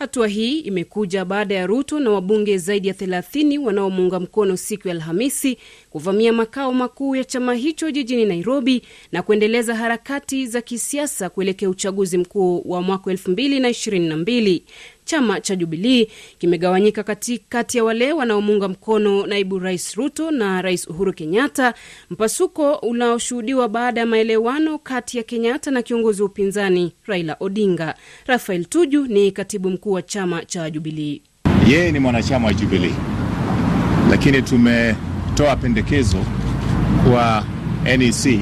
Hatua 0.03 0.29
hii 0.29 0.59
imekuja 0.59 1.25
baada 1.25 1.55
ya 1.55 1.67
Ruto 1.67 2.01
na 2.01 2.11
wabunge 2.11 2.59
zaidi 2.59 2.89
ya 2.89 2.95
30 2.95 3.59
wanaomuunga 3.59 4.21
mkono 4.21 4.57
siku 4.57 4.89
ya 4.89 4.95
Alhamisi 4.95 5.59
kuvamia 5.91 6.33
makao 6.33 6.73
makuu 6.75 7.17
ya 7.17 7.25
chama 7.25 7.55
hicho 7.55 7.91
jijini 7.91 8.25
Nairobi 8.25 8.83
na 9.13 9.23
kuendeleza 9.23 9.75
harakati 9.75 10.47
za 10.47 10.61
kisiasa 10.63 11.29
kuelekea 11.31 11.69
uchaguzi 11.71 12.19
mkuu 12.19 12.63
wa 12.65 12.83
mwaka 12.83 13.11
2022. 13.13 14.63
Chama 15.05 15.41
cha 15.41 15.57
Jubilii 15.57 16.09
kimegawanyika 16.39 17.03
kati 17.49 17.77
ya 17.79 17.85
wale 17.85 18.13
wanaomuunga 18.13 18.69
mkono 18.69 19.27
naibu 19.27 19.59
rais 19.59 19.95
Ruto 19.95 20.31
na 20.31 20.63
rais 20.63 20.87
Uhuru 20.89 21.13
Kenyatta, 21.13 21.75
mpasuko 22.11 22.75
unaoshuhudiwa 22.75 23.69
baada 23.69 24.01
ya 24.01 24.07
maelewano 24.07 24.79
kati 24.79 25.17
ya 25.19 25.23
Kenyatta 25.23 25.71
na 25.71 25.83
kiongozi 25.83 26.23
wa 26.23 26.29
upinzani 26.29 26.93
Raila 27.07 27.37
Odinga. 27.41 27.95
Rafael 28.27 28.65
Tuju 28.65 29.07
ni 29.07 29.31
katibu 29.33 29.71
mkuu 29.71 29.93
wa 29.93 30.03
chama 30.03 30.45
cha 30.45 30.71
Jubilii. 30.71 31.23
Yeye 31.69 31.93
ni 31.93 31.99
mwanachama 31.99 32.47
wa 32.47 32.55
Jubilii, 32.55 32.95
lakini 34.11 34.43
tumetoa 34.43 35.57
pendekezo 35.63 36.19
kwa 37.11 37.45
NEC 37.99 38.41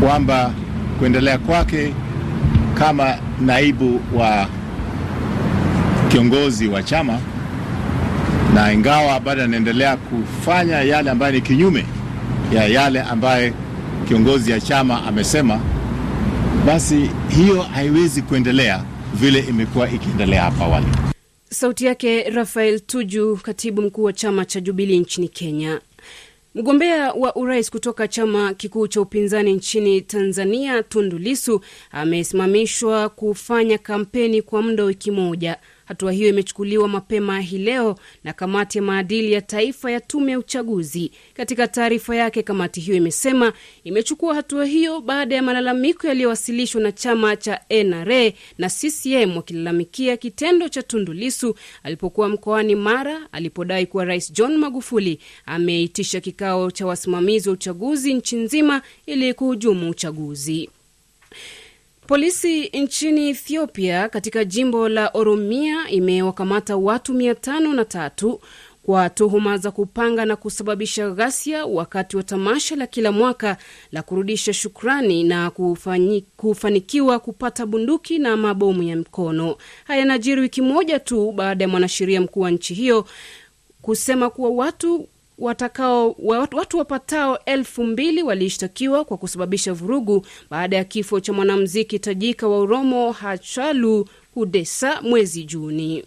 kwamba 0.00 0.54
kuendelea 0.98 1.38
kwake 1.38 1.94
kama 2.74 3.18
naibu 3.40 4.00
wa 4.14 4.48
kiongozi 6.08 6.68
wa 6.68 6.82
chama 6.82 7.20
na 8.54 8.72
ingawa 8.72 9.20
bado 9.20 9.42
anaendelea 9.42 9.96
kufanya 9.96 10.80
yale 10.82 11.10
ambayo 11.10 11.32
ni 11.32 11.40
kinyume 11.40 11.84
ya 12.52 12.64
yale 12.66 13.00
ambaye 13.02 13.52
kiongozi 14.08 14.50
ya 14.50 14.60
chama 14.60 15.04
amesema, 15.06 15.60
basi 16.66 17.10
hiyo 17.36 17.62
haiwezi 17.62 18.22
kuendelea 18.22 18.84
vile 19.14 19.38
imekuwa 19.40 19.90
ikiendelea 19.90 20.42
hapa 20.42 20.64
awali. 20.64 20.86
Sauti 21.50 21.84
yake 21.86 22.22
Rafael 22.30 22.80
Tuju, 22.80 23.36
katibu 23.42 23.82
mkuu 23.82 24.02
wa 24.04 24.12
chama 24.12 24.44
cha 24.44 24.60
Jubilee 24.60 24.98
nchini 24.98 25.28
Kenya. 25.28 25.80
Mgombea 26.54 27.12
wa 27.12 27.36
urais 27.36 27.70
kutoka 27.70 28.08
chama 28.08 28.54
kikuu 28.54 28.88
cha 28.88 29.00
upinzani 29.00 29.52
nchini 29.52 30.00
Tanzania, 30.00 30.82
Tundu 30.82 31.18
Lisu 31.18 31.60
amesimamishwa 31.90 33.08
kufanya 33.08 33.78
kampeni 33.78 34.42
kwa 34.42 34.62
muda 34.62 34.82
wa 34.82 34.86
wiki 34.86 35.10
moja. 35.10 35.56
Hatua 35.88 36.12
hiyo 36.12 36.28
imechukuliwa 36.28 36.88
mapema 36.88 37.40
hii 37.40 37.58
leo 37.58 37.96
na 38.24 38.32
kamati 38.32 38.78
ya 38.78 38.84
maadili 38.84 39.32
ya 39.32 39.40
taifa 39.42 39.90
ya 39.90 40.00
tume 40.00 40.32
ya 40.32 40.38
uchaguzi. 40.38 41.10
Katika 41.34 41.68
taarifa 41.68 42.16
yake, 42.16 42.42
kamati 42.42 42.80
hiyo 42.80 42.96
imesema 42.96 43.52
imechukua 43.84 44.34
hatua 44.34 44.64
hiyo 44.64 45.00
baada 45.00 45.34
ya 45.36 45.42
malalamiko 45.42 46.06
yaliyowasilishwa 46.06 46.80
na 46.80 46.92
chama 46.92 47.36
cha 47.36 47.60
NRA 47.84 48.32
na 48.58 48.68
CCM 48.70 49.36
wakilalamikia 49.36 50.16
kitendo 50.16 50.68
cha 50.68 50.82
Tundu 50.82 51.12
Lissu 51.12 51.54
alipokuwa 51.82 52.28
mkoani 52.28 52.74
Mara 52.74 53.20
alipodai 53.32 53.86
kuwa 53.86 54.04
Rais 54.04 54.32
John 54.32 54.56
Magufuli 54.56 55.18
ameitisha 55.46 56.20
kikao 56.20 56.70
cha 56.70 56.86
wasimamizi 56.86 57.48
wa 57.48 57.52
uchaguzi 57.54 58.14
nchi 58.14 58.36
nzima 58.36 58.82
ili 59.06 59.34
kuhujumu 59.34 59.90
uchaguzi. 59.90 60.70
Polisi 62.08 62.64
nchini 62.68 63.28
Ethiopia 63.28 64.08
katika 64.08 64.44
jimbo 64.44 64.88
la 64.88 65.10
Oromia 65.14 65.88
imewakamata 65.90 66.76
watu 66.76 67.14
mia 67.14 67.34
tano 67.34 67.72
na 67.74 67.84
tatu 67.84 68.40
kwa 68.82 69.10
tuhuma 69.10 69.58
za 69.58 69.70
kupanga 69.70 70.24
na 70.24 70.36
kusababisha 70.36 71.10
ghasia 71.10 71.66
wakati 71.66 72.16
wa 72.16 72.22
tamasha 72.22 72.76
la 72.76 72.86
kila 72.86 73.12
mwaka 73.12 73.56
la 73.92 74.02
kurudisha 74.02 74.52
shukrani 74.52 75.24
na 75.24 75.50
kufani, 75.50 76.24
kufanikiwa 76.36 77.18
kupata 77.18 77.66
bunduki 77.66 78.18
na 78.18 78.36
mabomu 78.36 78.82
ya 78.82 78.96
mkono. 78.96 79.56
Haya 79.84 80.00
yanajiri 80.00 80.40
wiki 80.40 80.62
moja 80.62 80.98
tu 80.98 81.32
baada 81.32 81.64
ya 81.64 81.68
mwanasheria 81.68 82.20
mkuu 82.20 82.40
wa 82.40 82.50
nchi 82.50 82.74
hiyo 82.74 83.06
kusema 83.82 84.30
kuwa 84.30 84.50
watu 84.50 85.08
watakao 85.38 86.16
watu 86.52 86.78
wapatao 86.78 87.38
elfu 87.44 87.84
mbili 87.84 88.22
walishtakiwa 88.22 89.04
kwa 89.04 89.16
kusababisha 89.16 89.72
vurugu 89.72 90.26
baada 90.50 90.76
ya 90.76 90.84
kifo 90.84 91.20
cha 91.20 91.32
mwanamuziki 91.32 91.98
tajika 91.98 92.48
wa 92.48 92.58
Uromo 92.60 93.12
Hachalu 93.12 94.08
Hudesa 94.34 95.02
mwezi 95.02 95.44
Juni. 95.44 96.04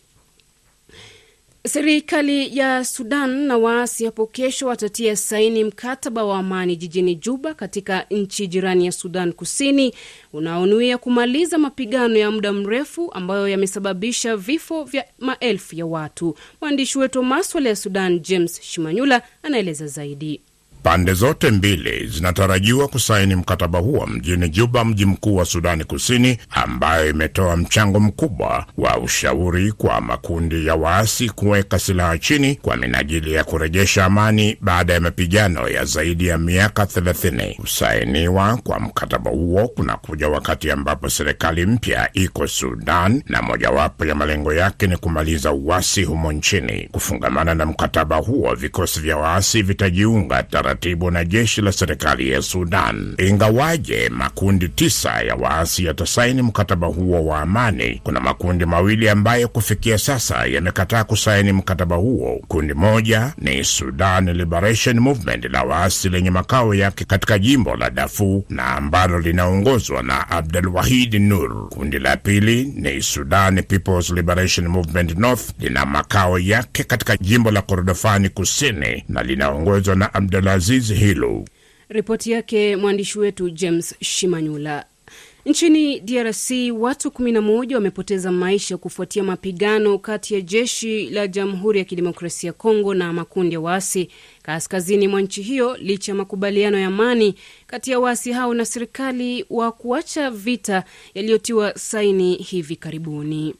Serikali 1.67 2.57
ya 2.57 2.85
Sudan 2.85 3.29
na 3.29 3.57
waasi 3.57 4.05
hapo 4.05 4.27
kesho 4.27 4.67
watatia 4.67 5.15
saini 5.15 5.63
mkataba 5.63 6.23
wa 6.25 6.39
amani 6.39 6.75
jijini 6.75 7.15
Juba 7.15 7.53
katika 7.53 8.05
nchi 8.11 8.47
jirani 8.47 8.85
ya 8.85 8.91
Sudan 8.91 9.33
Kusini 9.33 9.93
unaonuia 10.33 10.97
kumaliza 10.97 11.57
mapigano 11.57 12.17
ya 12.17 12.31
muda 12.31 12.53
mrefu 12.53 13.11
ambayo 13.13 13.47
yamesababisha 13.47 14.37
vifo 14.37 14.83
vya 14.83 15.05
maelfu 15.19 15.75
ya 15.75 15.85
watu. 15.85 16.35
Mwandishi 16.61 16.97
wetu 16.99 17.19
wa 17.19 17.25
maswala 17.25 17.69
ya 17.69 17.75
Sudan 17.75 18.19
James 18.19 18.61
Shimanyula 18.61 19.21
anaeleza 19.43 19.87
zaidi. 19.87 20.41
Pande 20.83 21.13
zote 21.13 21.51
mbili 21.51 22.07
zinatarajiwa 22.07 22.87
kusaini 22.87 23.35
mkataba 23.35 23.79
huo 23.79 24.07
mjini 24.07 24.49
Juba, 24.49 24.85
mji 24.85 25.05
mkuu 25.05 25.35
wa 25.35 25.45
Sudani 25.45 25.83
Kusini, 25.83 26.37
ambayo 26.51 27.09
imetoa 27.09 27.57
mchango 27.57 27.99
mkubwa 27.99 28.65
wa 28.77 28.97
ushauri 28.97 29.71
kwa 29.71 30.01
makundi 30.01 30.65
ya 30.65 30.75
waasi 30.75 31.29
kuweka 31.29 31.79
silaha 31.79 32.17
chini 32.17 32.55
kwa 32.55 32.77
minajili 32.77 33.33
ya 33.33 33.43
kurejesha 33.43 34.05
amani 34.05 34.57
baada 34.61 34.93
ya 34.93 34.99
mapigano 34.99 35.67
ya 35.69 35.85
zaidi 35.85 36.27
ya 36.27 36.37
miaka 36.37 36.83
30. 36.83 37.55
Kusainiwa 37.55 38.57
kwa 38.57 38.79
mkataba 38.79 39.31
huo 39.31 39.67
kunakuja 39.67 40.29
wakati 40.29 40.71
ambapo 40.71 41.09
serikali 41.09 41.65
mpya 41.65 42.09
iko 42.13 42.47
Sudan 42.47 43.23
na 43.27 43.41
mojawapo 43.41 44.05
ya 44.05 44.15
malengo 44.15 44.53
yake 44.53 44.87
ni 44.87 44.97
kumaliza 44.97 45.51
uasi 45.51 46.03
humo 46.03 46.31
nchini. 46.31 46.89
Kufungamana 46.91 47.55
na 47.55 47.65
mkataba 47.65 48.15
huo, 48.17 48.55
vikosi 48.55 48.99
vya 48.99 49.17
waasi 49.17 49.61
vitajiunga 49.61 50.43
taratibu 50.71 51.11
na 51.11 51.25
jeshi 51.25 51.61
la 51.61 51.71
serikali 51.71 52.29
ya 52.29 52.41
Sudan. 52.41 53.15
Ingawaje 53.17 54.09
makundi 54.09 54.69
tisa 54.69 55.21
ya 55.21 55.35
waasi 55.35 55.85
yatasaini 55.85 56.41
mkataba 56.41 56.87
huo 56.87 57.25
wa 57.25 57.41
amani, 57.41 58.01
kuna 58.03 58.19
makundi 58.19 58.65
mawili 58.65 59.09
ambayo 59.09 59.47
kufikia 59.47 59.97
sasa 59.97 60.45
yamekataa 60.45 61.03
kusaini 61.03 61.51
mkataba 61.51 61.95
huo. 61.95 62.41
Kundi 62.47 62.73
moja 62.73 63.33
ni 63.37 63.63
Sudan 63.63 64.29
Liberation 64.33 64.99
Movement 64.99 65.45
la 65.45 65.63
waasi 65.63 66.09
lenye 66.09 66.31
makao 66.31 66.73
yake 66.73 67.05
katika 67.05 67.39
jimbo 67.39 67.75
la 67.75 67.89
Darfur 67.89 68.41
na 68.49 68.65
ambalo 68.67 69.19
linaongozwa 69.19 70.03
na 70.03 70.29
Abdul 70.29 70.67
Wahid 70.67 71.13
Nur. 71.15 71.69
Kundi 71.69 71.99
la 71.99 72.17
pili 72.17 72.73
ni 72.75 73.01
Sudan 73.01 73.63
People's 73.63 74.09
Liberation 74.09 74.67
Movement 74.67 75.17
North, 75.17 75.49
lina 75.59 75.85
makao 75.85 76.39
yake 76.39 76.83
katika 76.83 77.17
jimbo 77.17 77.51
la 77.51 77.61
Kordofani 77.61 78.29
Kusini 78.29 79.03
na 79.09 79.23
linaongozwa 79.23 79.95
na 79.95 80.13
Abdul 80.61 80.95
hilo. 80.97 81.45
Ripoti 81.89 82.31
yake 82.31 82.75
mwandishi 82.75 83.19
wetu 83.19 83.49
James 83.49 83.95
Shimanyula. 84.01 84.85
Nchini 85.45 85.99
DRC 85.99 86.51
watu 86.79 87.09
11 87.09 87.73
wamepoteza 87.75 88.31
maisha 88.31 88.77
kufuatia 88.77 89.23
mapigano 89.23 89.97
kati 89.97 90.33
ya 90.33 90.41
jeshi 90.41 91.09
la 91.09 91.27
Jamhuri 91.27 91.79
ya 91.79 91.85
Kidemokrasia 91.85 92.47
ya 92.47 92.53
Kongo 92.53 92.93
na 92.93 93.13
makundi 93.13 93.53
ya 93.55 93.59
waasi 93.61 94.09
kaskazini 94.41 95.07
mwa 95.07 95.21
nchi 95.21 95.41
hiyo, 95.41 95.77
licha 95.77 96.11
ya 96.11 96.15
makubaliano 96.15 96.79
ya 96.79 96.87
amani 96.87 97.35
kati 97.67 97.91
ya 97.91 97.99
waasi 97.99 98.31
hao 98.31 98.53
na 98.53 98.65
serikali 98.65 99.45
wa 99.49 99.71
kuacha 99.71 100.31
vita 100.31 100.83
yaliyotiwa 101.13 101.73
saini 101.77 102.35
hivi 102.35 102.75
karibuni. 102.75 103.55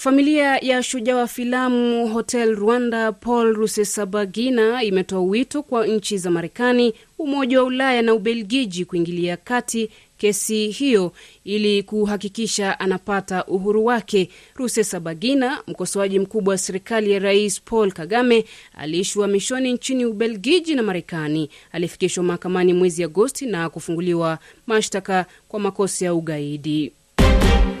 Familia 0.00 0.58
ya 0.58 0.82
shujaa 0.82 1.16
wa 1.16 1.26
filamu 1.26 2.08
Hotel 2.08 2.54
Rwanda 2.54 3.12
Paul 3.12 3.54
Rusesabagina 3.54 4.82
imetoa 4.82 5.20
wito 5.20 5.62
kwa 5.62 5.86
nchi 5.86 6.18
za 6.18 6.30
Marekani, 6.30 6.94
Umoja 7.18 7.58
wa 7.58 7.64
Ulaya 7.64 8.02
na 8.02 8.14
Ubelgiji 8.14 8.84
kuingilia 8.84 9.36
kati 9.36 9.90
kesi 10.18 10.68
hiyo 10.70 11.12
ili 11.44 11.82
kuhakikisha 11.82 12.80
anapata 12.80 13.44
uhuru 13.44 13.84
wake. 13.84 14.30
Rusesabagina, 14.54 15.62
mkosoaji 15.66 16.18
mkubwa 16.18 16.52
wa 16.52 16.58
serikali 16.58 17.12
ya 17.12 17.18
Rais 17.18 17.60
Paul 17.62 17.92
Kagame, 17.92 18.44
aliishi 18.78 19.18
uhamishoni 19.18 19.72
nchini 19.72 20.04
Ubelgiji 20.06 20.74
na 20.74 20.82
Marekani. 20.82 21.50
Alifikishwa 21.72 22.24
mahakamani 22.24 22.72
mwezi 22.74 23.04
Agosti 23.04 23.46
na 23.46 23.68
kufunguliwa 23.70 24.38
mashtaka 24.66 25.26
kwa 25.48 25.60
makosa 25.60 26.04
ya 26.04 26.14
ugaidi. 26.14 26.92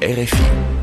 RFI. 0.02 0.79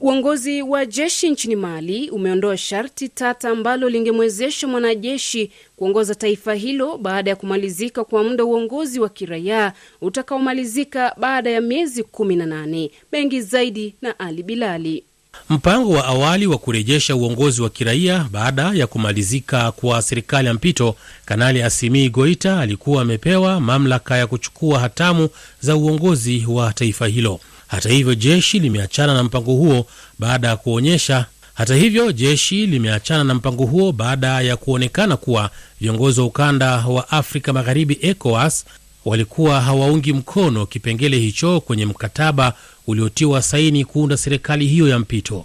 Uongozi 0.00 0.62
wa 0.62 0.86
jeshi 0.86 1.30
nchini 1.30 1.56
Mali 1.56 2.10
umeondoa 2.10 2.56
sharti 2.56 3.08
tata 3.08 3.48
ambalo 3.50 3.88
lingemwezesha 3.88 4.68
mwanajeshi 4.68 5.50
kuongoza 5.76 6.14
taifa 6.14 6.54
hilo 6.54 6.98
baada 6.98 7.30
ya 7.30 7.36
kumalizika 7.36 8.04
kwa 8.04 8.24
muda 8.24 8.44
uongozi 8.44 9.00
wa 9.00 9.08
kiraia 9.08 9.72
utakaomalizika 10.00 11.14
baada 11.18 11.50
ya 11.50 11.60
miezi 11.60 12.02
18. 12.02 12.90
Mengi 13.12 13.40
zaidi 13.40 13.94
na 14.02 14.18
Ali 14.18 14.42
Bilali. 14.42 15.04
Mpango 15.50 15.90
wa 15.90 16.04
awali 16.04 16.46
wa 16.46 16.58
kurejesha 16.58 17.16
uongozi 17.16 17.62
wa 17.62 17.70
kiraia 17.70 18.26
baada 18.30 18.72
ya 18.74 18.86
kumalizika 18.86 19.72
kwa 19.72 20.02
serikali 20.02 20.48
ya 20.48 20.54
mpito, 20.54 20.94
Kanali 21.24 21.62
Asimi 21.62 22.08
Goita 22.10 22.60
alikuwa 22.60 23.02
amepewa 23.02 23.60
mamlaka 23.60 24.16
ya 24.16 24.26
kuchukua 24.26 24.78
hatamu 24.80 25.28
za 25.60 25.76
uongozi 25.76 26.44
wa 26.48 26.72
taifa 26.72 27.06
hilo. 27.06 27.40
Hata 27.70 27.88
hivyo 27.88 28.14
jeshi 28.14 28.58
limeachana 28.58 29.14
na 29.14 29.22
mpango 29.24 29.52
huo 29.54 29.86
baada 30.18 30.48
ya 30.48 30.56
kuonyesha 30.56 31.26
hata 31.54 31.74
hivyo 31.74 32.12
jeshi 32.12 32.66
limeachana 32.66 33.24
na 33.24 33.34
mpango 33.34 33.66
huo 33.66 33.92
baada 33.92 34.40
ya 34.40 34.56
kuonekana 34.56 35.16
kuwa 35.16 35.50
viongozi 35.80 36.20
wa 36.20 36.26
ukanda 36.26 36.76
wa 36.86 37.10
Afrika 37.10 37.52
Magharibi, 37.52 37.98
ECOWAS, 38.02 38.64
walikuwa 39.04 39.60
hawaungi 39.60 40.12
mkono 40.12 40.66
kipengele 40.66 41.18
hicho 41.18 41.60
kwenye 41.60 41.86
mkataba 41.86 42.52
uliotiwa 42.86 43.42
saini 43.42 43.84
kuunda 43.84 44.16
serikali 44.16 44.66
hiyo 44.66 44.88
ya 44.88 44.98
mpito. 44.98 45.44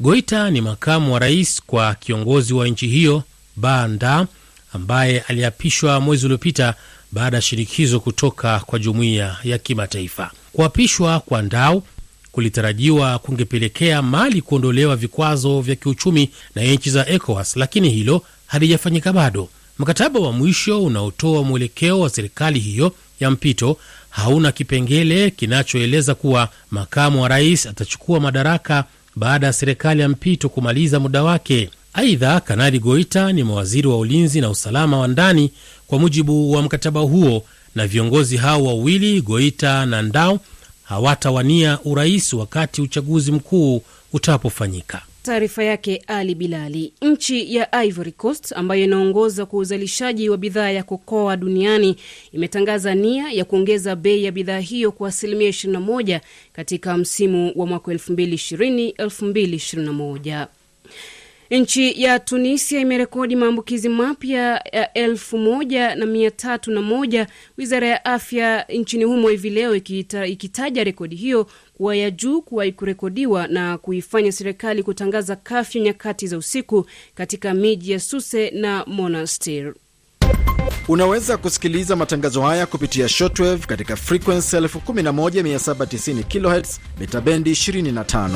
Goita 0.00 0.50
ni 0.50 0.60
makamu 0.60 1.12
wa 1.14 1.18
rais 1.18 1.62
kwa 1.66 1.94
kiongozi 1.94 2.54
wa 2.54 2.68
nchi 2.68 2.86
hiyo 2.86 3.22
Banda, 3.56 4.26
ambaye 4.72 5.20
aliapishwa 5.20 6.00
mwezi 6.00 6.26
uliopita 6.26 6.74
baada 7.14 7.36
ya 7.36 7.42
shinikizo 7.42 8.00
kutoka 8.00 8.60
kwa 8.60 8.78
jumuiya 8.78 9.36
ya 9.44 9.58
kimataifa. 9.58 10.30
Kuapishwa 10.52 11.20
kwa 11.20 11.42
Ndau 11.42 11.82
kulitarajiwa 12.32 13.18
kungepelekea 13.18 14.02
Mali 14.02 14.42
kuondolewa 14.42 14.96
vikwazo 14.96 15.60
vya 15.60 15.76
kiuchumi 15.76 16.30
na 16.54 16.62
nchi 16.62 16.90
za 16.90 17.06
ECOWAS, 17.08 17.56
lakini 17.56 17.90
hilo 17.90 18.22
halijafanyika 18.46 19.12
bado. 19.12 19.48
Mkataba 19.78 20.20
wa 20.20 20.32
mwisho 20.32 20.82
unaotoa 20.84 21.42
mwelekeo 21.42 22.00
wa 22.00 22.10
serikali 22.10 22.58
hiyo 22.60 22.92
ya 23.20 23.30
mpito 23.30 23.76
hauna 24.10 24.52
kipengele 24.52 25.30
kinachoeleza 25.30 26.14
kuwa 26.14 26.48
makamu 26.70 27.22
wa 27.22 27.28
rais 27.28 27.66
atachukua 27.66 28.20
madaraka 28.20 28.84
baada 29.16 29.46
ya 29.46 29.52
serikali 29.52 30.00
ya 30.00 30.08
mpito 30.08 30.48
kumaliza 30.48 31.00
muda 31.00 31.22
wake. 31.22 31.70
Aidha, 31.92 32.40
Kanali 32.40 32.78
Goita 32.78 33.32
ni 33.32 33.44
mawaziri 33.44 33.88
wa 33.88 33.98
ulinzi 33.98 34.40
na 34.40 34.50
usalama 34.50 34.98
wa 34.98 35.08
ndani 35.08 35.50
kwa 35.86 35.98
mujibu 35.98 36.52
wa 36.52 36.62
mkataba 36.62 37.00
huo, 37.00 37.42
na 37.74 37.86
viongozi 37.86 38.36
hao 38.36 38.64
wawili 38.64 39.20
Goita 39.20 39.86
na 39.86 40.02
Ndao 40.02 40.40
hawatawania 40.82 41.78
urais 41.84 42.32
wakati 42.32 42.82
uchaguzi 42.82 43.32
mkuu 43.32 43.82
utapofanyika. 44.12 45.02
Taarifa 45.22 45.64
yake 45.64 46.02
Ali 46.06 46.34
Bilali. 46.34 46.92
Nchi 47.02 47.54
ya 47.54 47.72
Ivory 47.84 48.12
Coast 48.12 48.52
ambayo 48.52 48.84
inaongoza 48.84 49.46
kwa 49.46 49.58
uzalishaji 49.58 50.28
wa 50.28 50.36
bidhaa 50.36 50.70
ya 50.70 50.82
kokoa 50.82 51.36
duniani 51.36 51.96
imetangaza 52.32 52.94
nia 52.94 53.32
ya 53.32 53.44
kuongeza 53.44 53.96
bei 53.96 54.24
ya 54.24 54.32
bidhaa 54.32 54.58
hiyo 54.58 54.92
kwa 54.92 55.08
asilimia 55.08 55.48
21 55.50 56.20
katika 56.52 56.96
msimu 56.96 57.52
wa 57.56 57.66
mwaka 57.66 57.92
2020-2021. 57.92 60.46
Nchi 61.50 62.02
ya 62.02 62.18
Tunisia 62.18 62.80
imerekodi 62.80 63.36
maambukizi 63.36 63.88
mapya 63.88 64.40
ya 64.72 64.92
elfu 64.92 65.38
moja 65.38 65.94
na 65.94 66.06
mia 66.06 66.30
tatu 66.30 66.70
na 66.70 66.82
moja, 66.82 67.26
wizara 67.58 67.86
ya 67.88 68.04
afya 68.04 68.62
nchini 68.68 69.04
humo 69.04 69.28
hivi 69.28 69.50
leo 69.50 69.74
ikita, 69.76 70.26
ikitaja 70.26 70.84
rekodi 70.84 71.16
hiyo 71.16 71.46
kuwa 71.76 71.96
ya 71.96 72.10
juu 72.10 72.42
kuwahi 72.42 72.72
kurekodiwa 72.72 73.46
na 73.46 73.78
kuifanya 73.78 74.32
serikali 74.32 74.82
kutangaza 74.82 75.36
kafyu 75.36 75.82
nyakati 75.82 76.26
za 76.26 76.38
usiku 76.38 76.86
katika 77.14 77.54
miji 77.54 77.92
ya 77.92 78.00
Suse 78.00 78.50
na 78.50 78.84
Monastir. 78.86 79.74
Unaweza 80.88 81.36
kusikiliza 81.36 81.96
matangazo 81.96 82.42
haya 82.42 82.66
kupitia 82.66 83.08
shortwave 83.08 83.66
katika 83.66 83.96
frequency 83.96 84.56
11790 84.56 86.22
kHz 86.62 86.78
mita 87.00 87.20
bendi 87.20 87.50
25. 87.52 88.28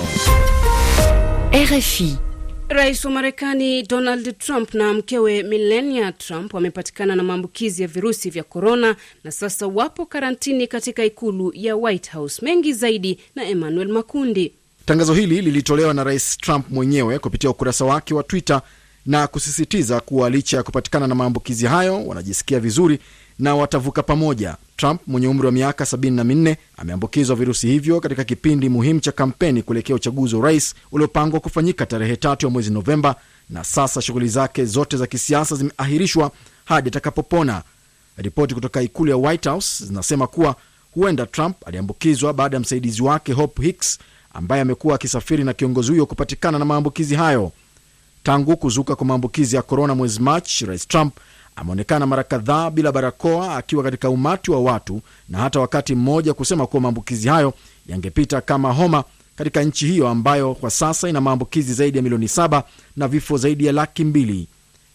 RFI. 1.53 2.28
Rais 2.69 3.05
wa 3.05 3.11
Marekani 3.11 3.83
Donald 3.83 4.39
Trump 4.39 4.75
na 4.75 4.93
mkewe 4.95 5.43
Melania 5.43 6.13
Trump 6.13 6.55
wamepatikana 6.55 7.17
na 7.17 7.23
maambukizi 7.23 7.83
ya 7.83 7.89
virusi 7.89 8.31
vya 8.31 8.43
korona 8.43 8.97
na 9.25 9.31
sasa 9.31 9.67
wapo 9.67 10.07
karantini 10.07 10.67
katika 10.67 11.05
ikulu 11.05 11.53
ya 11.55 11.77
White 11.77 12.11
House. 12.13 12.43
Mengi 12.45 12.73
zaidi 12.73 13.19
na 13.35 13.45
Emmanuel 13.45 13.89
Makundi. 13.89 14.53
Tangazo 14.87 15.15
hili 15.15 15.43
lilitolewa 15.43 15.95
na 15.95 16.05
Rais 16.05 16.37
Trump 16.39 16.67
mwenyewe 16.71 17.19
kupitia 17.19 17.51
ukurasa 17.51 17.85
wake 17.85 18.15
wa 18.15 18.23
Twitter 18.23 18.63
na 19.07 19.27
kusisitiza 19.27 20.01
kuwa 20.01 20.31
licha 20.31 20.57
ya 20.57 20.63
kupatikana 20.63 21.07
na 21.07 21.15
maambukizi 21.15 21.67
hayo 21.67 22.07
wanajisikia 22.07 22.61
vizuri 22.61 22.99
na 23.39 23.55
watavuka 23.55 24.03
pamoja. 24.03 24.57
Trump 24.77 25.01
mwenye 25.07 25.29
umri 25.29 25.47
wa 25.47 25.53
miaka 25.53 25.85
74 25.85 26.57
ameambukizwa 26.77 27.37
virusi 27.37 27.67
hivyo 27.69 28.01
katika 28.01 28.25
kipindi 28.25 28.69
muhimu 28.69 29.01
cha 29.01 29.13
kampeni 29.13 29.63
kuelekea 29.63 29.97
uchaguzi 29.97 30.35
wa 30.35 30.41
urais 30.41 30.75
uliopangwa 30.93 31.41
kufanyika 31.41 31.87
tarehe 31.87 32.17
tatu 32.17 32.47
ya 32.47 32.51
mwezi 32.53 32.71
Novemba, 32.71 33.17
na 33.51 33.65
sasa 33.65 34.03
shughuli 34.03 34.29
zake 34.29 34.65
zote 34.65 34.97
za 34.97 35.07
kisiasa 35.07 35.57
zimeahirishwa 35.57 36.31
hadi 36.65 36.89
atakapopona. 36.89 37.63
Ripoti 38.17 38.55
kutoka 38.55 38.83
ikulu 38.83 39.11
ya 39.11 39.17
White 39.17 39.49
House 39.49 39.85
zinasema 39.85 40.27
kuwa 40.27 40.57
huenda 40.95 41.27
Trump 41.27 41.57
aliambukizwa 41.69 42.33
baada 42.35 42.57
ya 42.57 42.61
msaidizi 42.61 43.03
wake 43.03 43.33
Hope 43.33 43.63
Hicks 43.63 43.99
ambaye 44.35 44.63
amekuwa 44.63 44.95
akisafiri 44.95 45.45
na 45.45 45.53
kiongozi 45.53 45.91
huyo 45.91 46.07
kupatikana 46.07 46.59
na 46.59 46.65
maambukizi 46.65 47.15
hayo. 47.15 47.53
Tangu 48.23 48.57
kuzuka 48.57 48.97
kwa 48.97 49.07
maambukizi 49.07 49.57
ya 49.57 49.63
korona 49.63 49.95
mwezi 49.95 50.21
Machi, 50.21 50.67
rais 50.67 50.89
Trump 50.89 51.15
ameonekana 51.59 52.07
mara 52.07 52.23
kadhaa 52.25 52.71
bila 52.71 52.93
barakoa 52.93 53.57
akiwa 53.57 53.83
katika 53.83 54.11
umati 54.11 54.51
wa 54.51 54.61
watu 54.61 55.01
na 55.29 55.39
hata 55.39 55.61
wakati 55.61 55.95
mmoja 55.95 56.35
kusema 56.35 56.67
kuwa 56.67 56.83
maambukizi 56.83 57.29
hayo 57.29 57.55
yangepita 57.87 58.41
kama 58.41 58.73
homa 58.73 59.05
katika 59.37 59.63
nchi 59.63 59.87
hiyo 59.87 60.09
ambayo 60.09 60.55
kwa 60.55 60.71
sasa 60.71 61.09
ina 61.09 61.21
maambukizi 61.21 61.75
zaidi 61.75 61.97
ya 61.99 62.03
milioni 62.03 62.29
saba 62.29 62.63
na 62.97 63.09
vifo 63.09 63.37
zaidi 63.37 63.67
ya 63.67 63.73
laki 63.73 64.05
mbili. 64.05 64.47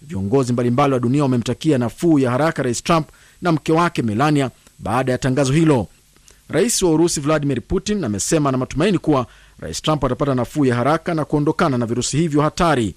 Viongozi 0.01 0.53
mbalimbali 0.53 0.93
wa 0.93 0.99
dunia 0.99 1.23
wamemtakia 1.23 1.77
nafuu 1.77 2.19
ya 2.19 2.31
haraka 2.31 2.63
rais 2.63 2.83
Trump 2.83 3.07
na 3.41 3.51
mke 3.51 3.71
wake 3.71 4.01
Melania 4.01 4.51
baada 4.79 5.11
ya 5.11 5.17
tangazo 5.17 5.53
hilo. 5.53 5.87
Rais 6.49 6.81
wa 6.81 6.91
Urusi 6.91 7.19
Vladimir 7.19 7.61
Putin 7.61 8.03
amesema 8.03 8.51
na 8.51 8.57
matumaini 8.57 8.97
kuwa 8.97 9.27
rais 9.59 9.81
Trump 9.81 10.03
atapata 10.03 10.35
nafuu 10.35 10.65
ya 10.65 10.75
haraka 10.75 11.13
na 11.13 11.25
kuondokana 11.25 11.77
na 11.77 11.85
virusi 11.85 12.17
hivyo 12.17 12.41
hatari. 12.41 12.95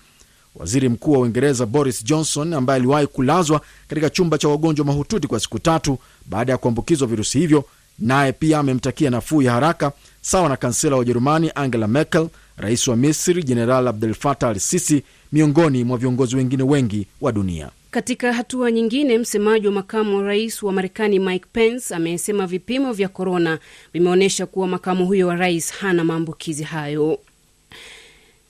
Waziri 0.56 0.88
Mkuu 0.88 1.12
wa 1.12 1.18
Uingereza 1.18 1.66
Boris 1.66 2.04
Johnson, 2.04 2.52
ambaye 2.52 2.76
aliwahi 2.80 3.06
kulazwa 3.06 3.60
katika 3.88 4.10
chumba 4.10 4.38
cha 4.38 4.48
wagonjwa 4.48 4.86
mahututi 4.86 5.26
kwa 5.28 5.40
siku 5.40 5.58
tatu 5.58 5.98
baada 6.26 6.52
ya 6.52 6.58
kuambukizwa 6.58 7.08
virusi 7.08 7.38
hivyo, 7.38 7.64
naye 7.98 8.32
pia 8.32 8.58
amemtakia 8.58 9.10
nafuu 9.10 9.42
ya 9.42 9.52
haraka, 9.52 9.92
sawa 10.20 10.48
na 10.48 10.56
kansela 10.56 10.94
wa 10.96 11.00
Ujerumani 11.02 11.50
Angela 11.54 11.88
Merkel, 11.88 12.28
rais 12.56 12.88
wa 12.88 12.96
Misri 12.96 13.42
Jeneral 13.42 13.88
Abdel 13.88 14.14
Fattah 14.14 14.48
al 14.50 14.58
Sisi, 14.58 15.02
miongoni 15.32 15.84
mwa 15.84 15.98
viongozi 15.98 16.36
wengine 16.36 16.62
wengi 16.62 17.06
wa 17.20 17.32
dunia. 17.32 17.70
Katika 17.90 18.32
hatua 18.32 18.70
nyingine, 18.72 19.18
msemaji 19.18 19.66
wa 19.66 19.72
makamu 19.72 20.16
wa 20.16 20.22
rais 20.22 20.62
wa 20.62 20.72
Marekani 20.72 21.18
Mike 21.18 21.46
Pence 21.52 21.94
amesema 21.94 22.46
vipimo 22.46 22.92
vya 22.92 23.08
korona 23.08 23.58
vimeonyesha 23.92 24.46
kuwa 24.46 24.68
makamu 24.68 25.06
huyo 25.06 25.26
wa 25.28 25.36
rais 25.36 25.72
hana 25.72 26.04
maambukizi 26.04 26.62
hayo. 26.62 27.18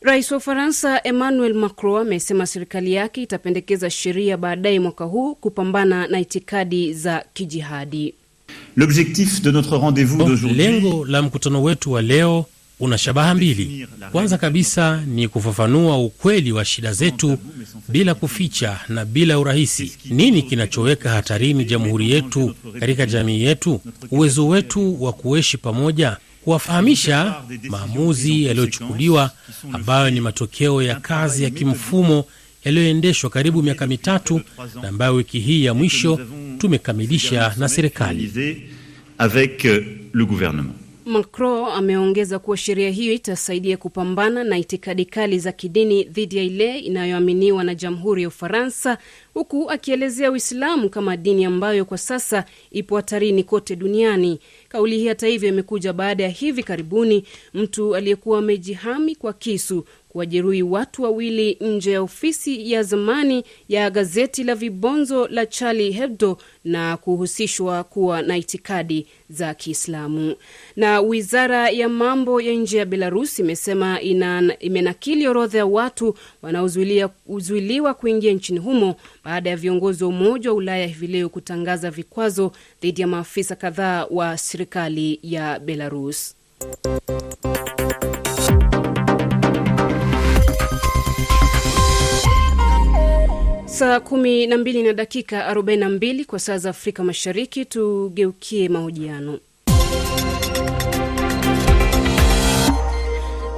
Rais 0.01 0.30
wa 0.30 0.36
Ufaransa 0.38 1.01
Emmanuel 1.05 1.55
Macron 1.55 2.01
amesema 2.07 2.47
serikali 2.47 2.92
yake 2.92 3.22
itapendekeza 3.22 3.90
sheria 3.90 4.36
baadaye 4.36 4.80
mwaka 4.80 5.05
huu 5.05 5.34
kupambana 5.34 6.07
na 6.07 6.20
itikadi 6.20 6.92
za 6.94 7.24
kijihadi. 7.34 8.14
De 9.42 9.53
notre 9.53 10.53
Lengo 10.55 11.05
la 11.05 11.22
mkutano 11.22 11.62
wetu 11.62 11.92
wa 11.92 12.03
leo 12.03 12.44
una 12.80 12.99
shabaha 12.99 13.34
mbili. 13.34 13.88
Kwanza 14.12 14.38
kabisa 14.38 15.03
ni 15.07 15.28
kufafanua 15.28 15.99
ukweli 15.99 16.53
wa 16.53 16.64
shida 16.64 16.92
zetu 16.92 17.38
bila 17.88 18.14
kuficha 18.14 18.80
na 18.88 19.05
bila 19.05 19.38
urahisi. 19.38 19.92
Nini 20.11 20.42
kinachoweka 20.42 21.11
hatarini 21.11 21.64
jamhuri 21.64 22.11
yetu 22.11 22.55
katika 22.80 23.07
jamii 23.07 23.42
yetu, 23.42 23.80
uwezo 24.11 24.49
wetu 24.49 25.03
wa 25.03 25.12
kuishi 25.12 25.57
pamoja, 25.59 26.16
kuwafahamisha 26.47 27.34
maamuzi 27.68 28.44
yaliyochukuliwa 28.44 29.30
ambayo 29.72 30.11
ni 30.11 30.20
matokeo 30.20 30.82
ya 30.82 30.94
kazi 31.01 31.44
ya 31.44 31.51
kimfumo 31.51 32.24
yaliyoendeshwa 32.64 33.30
karibu 33.30 33.62
miaka 33.62 33.86
mitatu 33.86 34.40
na 34.82 34.88
ambayo 34.88 35.14
wiki 35.14 35.40
hii 35.40 35.64
ya 35.64 35.74
mwisho 35.74 36.20
tumekamilisha 36.59 37.55
na 37.57 37.68
serikali. 37.68 38.32
avec 39.18 39.64
euh, 39.64 39.84
le 40.12 40.24
gouvernement. 40.26 40.74
Macron 41.07 41.64
ameongeza 41.72 42.38
kuwa 42.38 42.57
sheria 42.57 42.90
hiyo 42.90 43.12
itasaidia 43.12 43.76
kupambana 43.76 44.44
na 44.44 44.59
itikadi 44.59 45.04
kali 45.04 45.38
za 45.38 45.52
kidini 45.52 46.04
dhidi 46.04 46.36
ya 46.36 46.42
ile 46.42 46.78
inayoaminiwa 46.78 47.64
na 47.64 47.74
jamhuri 47.74 48.22
ya 48.22 48.28
Ufaransa, 48.28 48.98
huku 49.34 49.70
akielezea 49.70 50.30
Uislamu 50.30 50.90
kama 50.90 51.16
dini 51.16 51.44
ambayo 51.44 51.84
kwa 51.84 51.98
sasa 51.98 52.44
ipo 52.70 52.96
hatarini 52.96 53.44
kote 53.44 53.76
duniani. 53.76 54.38
Kauli 54.68 54.98
hii 54.98 55.09
hata 55.09 55.26
hivyo 55.26 55.48
imekuja 55.48 55.92
baada 55.92 56.22
ya 56.24 56.28
hivi 56.28 56.62
karibuni 56.62 57.24
mtu 57.54 57.96
aliyekuwa 57.96 58.38
amejihami 58.38 59.14
kwa 59.16 59.32
kisu 59.32 59.84
kuwajeruhi 60.16 60.62
watu 60.62 61.02
wawili 61.02 61.56
nje 61.60 61.92
ya 61.92 62.02
ofisi 62.02 62.72
ya 62.72 62.82
zamani 62.82 63.44
ya 63.68 63.90
gazeti 63.90 64.44
la 64.44 64.54
vibonzo 64.54 65.28
la 65.28 65.46
Charlie 65.46 65.90
Hebdo 65.90 66.38
na 66.64 66.96
kuhusishwa 66.96 67.84
kuwa 67.84 68.22
na 68.22 68.36
itikadi 68.36 69.06
za 69.30 69.54
Kiislamu. 69.54 70.36
Na 70.76 71.00
wizara 71.00 71.70
ya 71.70 71.88
mambo 71.88 72.40
ya 72.40 72.54
nje 72.54 72.78
ya 72.78 72.84
Belarus 72.84 73.38
imesema 73.38 74.00
imenakili 74.60 75.28
orodha 75.28 75.58
ya 75.58 75.66
watu 75.66 76.14
wanaozuiliwa 76.42 77.94
kuingia 77.94 78.32
nchini 78.32 78.58
humo 78.58 78.96
baada 79.24 79.50
ya 79.50 79.56
viongozi 79.56 80.04
wa 80.04 80.10
Umoja 80.10 80.50
wa 80.50 80.56
Ulaya 80.56 80.86
hivi 80.86 81.06
leo 81.06 81.28
kutangaza 81.28 81.90
vikwazo 81.90 82.52
dhidi 82.82 83.00
ya 83.00 83.06
maafisa 83.06 83.56
kadhaa 83.56 84.06
wa 84.10 84.38
serikali 84.38 85.18
ya 85.22 85.58
Belarus. 85.58 86.34
Saa 93.78 94.00
kumi 94.00 94.46
na 94.46 94.58
mbili 94.58 94.82
na 94.82 94.92
dakika 94.92 95.54
42 95.54 96.24
kwa 96.24 96.38
saa 96.38 96.58
za 96.58 96.70
Afrika 96.70 97.04
Mashariki. 97.04 97.64
Tugeukie 97.64 98.68
mahojiano. 98.68 99.38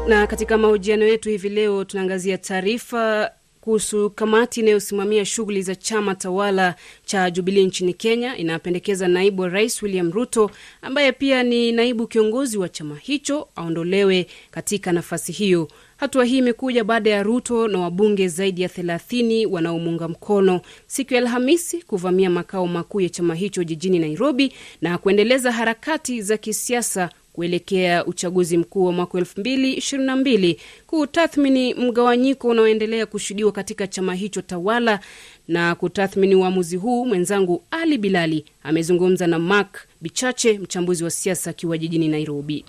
Na 0.09 0.27
katika 0.27 0.59
mahojiano 0.59 1.05
yetu 1.07 1.29
hivi 1.29 1.49
leo 1.49 1.85
tunaangazia 1.85 2.39
taarifa 2.39 3.31
kuhusu 3.61 4.11
kamati 4.11 4.61
inayosimamia 4.61 5.25
shughuli 5.25 5.63
za 5.63 5.75
chama 5.75 6.15
tawala 6.15 6.75
cha 7.05 7.31
Jubilii 7.31 7.65
nchini 7.65 7.95
Kenya 7.95 8.37
inapendekeza 8.37 9.09
naibu 9.09 9.43
wa 9.43 9.49
rais 9.49 9.83
William 9.83 10.13
Ruto 10.13 10.51
ambaye 10.83 11.13
pia 11.13 11.43
ni 11.43 11.73
naibu 11.73 12.07
kiongozi 12.07 12.59
wa 12.59 12.69
chama 12.69 12.97
hicho 12.97 13.49
aondolewe 13.57 14.27
katika 14.51 14.93
nafasi 14.93 15.33
hiyo. 15.33 15.69
Hatua 15.99 16.25
hii 16.25 16.39
imekuja 16.39 16.85
baada 16.85 17.11
ya 17.11 17.23
Ruto 17.23 17.69
na 17.69 17.79
wabunge 17.79 18.29
zaidi 18.29 18.63
ya 18.63 18.69
thelathini 18.69 19.47
wanaomuunga 19.47 20.09
mkono 20.09 20.61
siku 20.87 21.15
ya 21.15 21.21
Alhamisi 21.21 21.83
kuvamia 21.83 22.31
makao 22.31 22.67
makuu 22.67 23.01
ya 23.01 23.09
chama 23.09 23.35
hicho 23.35 23.65
jijini 23.65 23.99
Nairobi 23.99 24.53
na 24.83 24.99
kuendeleza 24.99 25.53
harakati 25.53 26.23
za 26.23 26.37
kisiasa 26.37 27.11
kuelekea 27.33 28.07
uchaguzi 28.07 28.57
mkuu 28.57 28.85
wa 28.85 28.93
mwaka 28.93 29.19
elfu 29.19 29.41
mbili 29.41 29.73
ishirini 29.75 30.07
na 30.07 30.17
mbili 30.17 30.61
kutathmini 30.87 31.75
mgawanyiko 31.75 32.49
unaoendelea 32.49 33.07
kushuhudiwa 33.07 33.53
katika 33.53 33.87
chama 33.87 34.15
hicho 34.15 34.43
tawala. 34.43 35.01
Na 35.49 35.75
kutathmini 35.75 36.35
uamuzi 36.35 36.77
huu, 36.77 37.07
mwenzangu 37.07 37.63
Ali 37.71 37.99
Bilali 37.99 38.45
amezungumza 38.63 39.27
na 39.27 39.39
Mark 39.39 39.79
Bichache, 40.01 40.59
mchambuzi 40.59 41.05
wa 41.05 41.11
siasa 41.11 41.51
akiwa 41.51 41.79
jijini 41.79 42.09
Nairobi. 42.09 42.65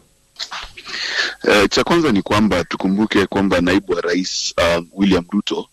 Uh, 1.43 1.65
cha 1.69 1.83
kwanza 1.83 2.11
ni 2.11 2.21
kwamba 2.21 2.63
tukumbuke 2.63 3.25
kwamba 3.25 3.61
naibu 3.61 3.93
wa 3.93 4.01
rais 4.01 4.53
uh, 4.57 4.83
William 4.93 5.25
Ruto 5.31 5.69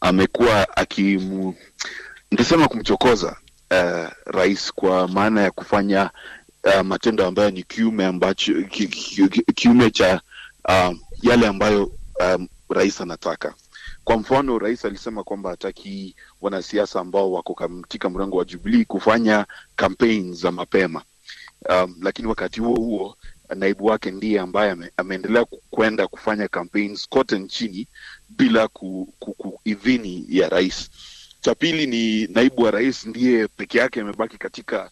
amekuwa 0.00 0.76
akimu 0.76 1.54
nitasema 2.30 2.68
kumchokoza 2.68 3.36
uh, 3.70 4.08
rais 4.24 4.72
kwa 4.72 5.08
maana 5.08 5.42
ya 5.42 5.50
kufanya 5.50 6.10
uh, 6.64 6.80
matendo 6.80 7.26
ambayo 7.26 7.50
ni 7.50 7.62
kiume 7.62 8.04
ambacho 8.06 8.62
ki, 8.62 8.88
ki, 8.88 9.28
ki, 9.28 9.42
kiume 9.54 9.90
cha 9.90 10.20
uh, 10.68 10.96
yale 11.22 11.46
ambayo 11.46 11.92
um, 12.34 12.48
rais 12.70 13.00
anataka. 13.00 13.54
Kwa 14.04 14.16
mfano, 14.16 14.58
rais 14.58 14.84
alisema 14.84 15.24
kwamba 15.24 15.50
hataki 15.50 16.16
wanasiasa 16.40 17.00
ambao 17.00 17.32
wako 17.32 17.54
katika 17.54 18.10
mrengo 18.10 18.36
wa 18.36 18.44
Jubilee 18.44 18.84
kufanya 18.84 19.46
campaign 19.76 20.34
za 20.34 20.52
mapema 20.52 21.02
um, 21.68 21.96
lakini 22.02 22.28
wakati 22.28 22.60
huo 22.60 22.76
huo 22.76 23.16
naibu 23.54 23.86
wake 23.86 24.10
ndiye 24.10 24.40
ambaye 24.40 24.70
ame, 24.70 24.90
ameendelea 24.96 25.44
kwenda 25.70 26.06
kufanya 26.08 26.48
campaigns 26.48 27.08
kote 27.08 27.38
nchini 27.38 27.88
bila 28.28 28.68
ku, 28.68 29.14
ku, 29.18 29.32
ku 29.34 29.60
idhini 29.64 30.26
ya 30.28 30.48
rais. 30.48 30.90
Cha 31.40 31.54
pili 31.54 31.86
ni 31.86 32.26
naibu 32.26 32.62
wa 32.62 32.70
rais 32.70 33.06
ndiye 33.06 33.48
peke 33.48 33.78
yake 33.78 34.00
amebaki 34.00 34.38
katika 34.38 34.90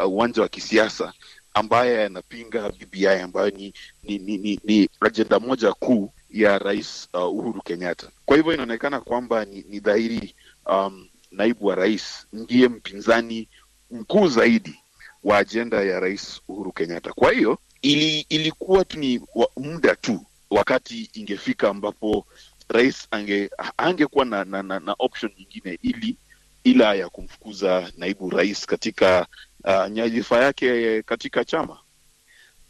uh, 0.00 0.08
uwanja 0.08 0.42
wa 0.42 0.48
kisiasa 0.48 1.12
ambaye 1.54 2.04
anapinga 2.04 2.68
BBI 2.70 3.06
ambayo 3.08 3.50
ni, 3.50 3.74
ni, 4.02 4.18
ni, 4.18 4.38
ni, 4.38 4.60
ni 4.64 4.88
ajenda 5.00 5.40
moja 5.40 5.72
kuu 5.72 6.12
ya 6.30 6.58
rais 6.58 7.08
uh, 7.14 7.32
Uhuru 7.34 7.62
Kenyatta. 7.62 8.08
Kwa 8.24 8.36
hivyo 8.36 8.52
inaonekana 8.54 9.00
kwamba 9.00 9.44
ni, 9.44 9.64
ni 9.68 9.80
dhahiri 9.80 10.34
um, 10.66 11.08
naibu 11.30 11.66
wa 11.66 11.74
rais 11.74 12.26
ndiye 12.32 12.68
mpinzani 12.68 13.48
mkuu 13.90 14.28
zaidi 14.28 14.80
wa 15.24 15.38
ajenda 15.38 15.82
ya 15.84 16.00
rais 16.00 16.40
Uhuru 16.48 16.72
Kenyatta. 16.72 17.12
Kwa 17.12 17.32
hiyo 17.32 17.58
ili, 17.92 18.26
ilikuwa 18.28 18.84
tu 18.84 18.98
ni 18.98 19.20
wa, 19.34 19.48
muda 19.56 19.96
tu 19.96 20.26
wakati 20.50 21.10
ingefika 21.14 21.68
ambapo 21.68 22.26
rais 22.68 23.08
ange 23.10 23.50
angekuwa 23.76 24.24
na, 24.24 24.44
na, 24.44 24.62
na, 24.62 24.80
na 24.80 24.94
option 24.98 25.32
nyingine 25.38 25.78
ili 25.82 26.16
ila 26.64 26.94
ya 26.94 27.08
kumfukuza 27.08 27.92
naibu 27.96 28.30
rais 28.30 28.66
katika 28.66 29.26
uh, 29.64 29.88
nyadhifa 29.90 30.44
yake 30.44 31.02
katika 31.02 31.44
chama, 31.44 31.78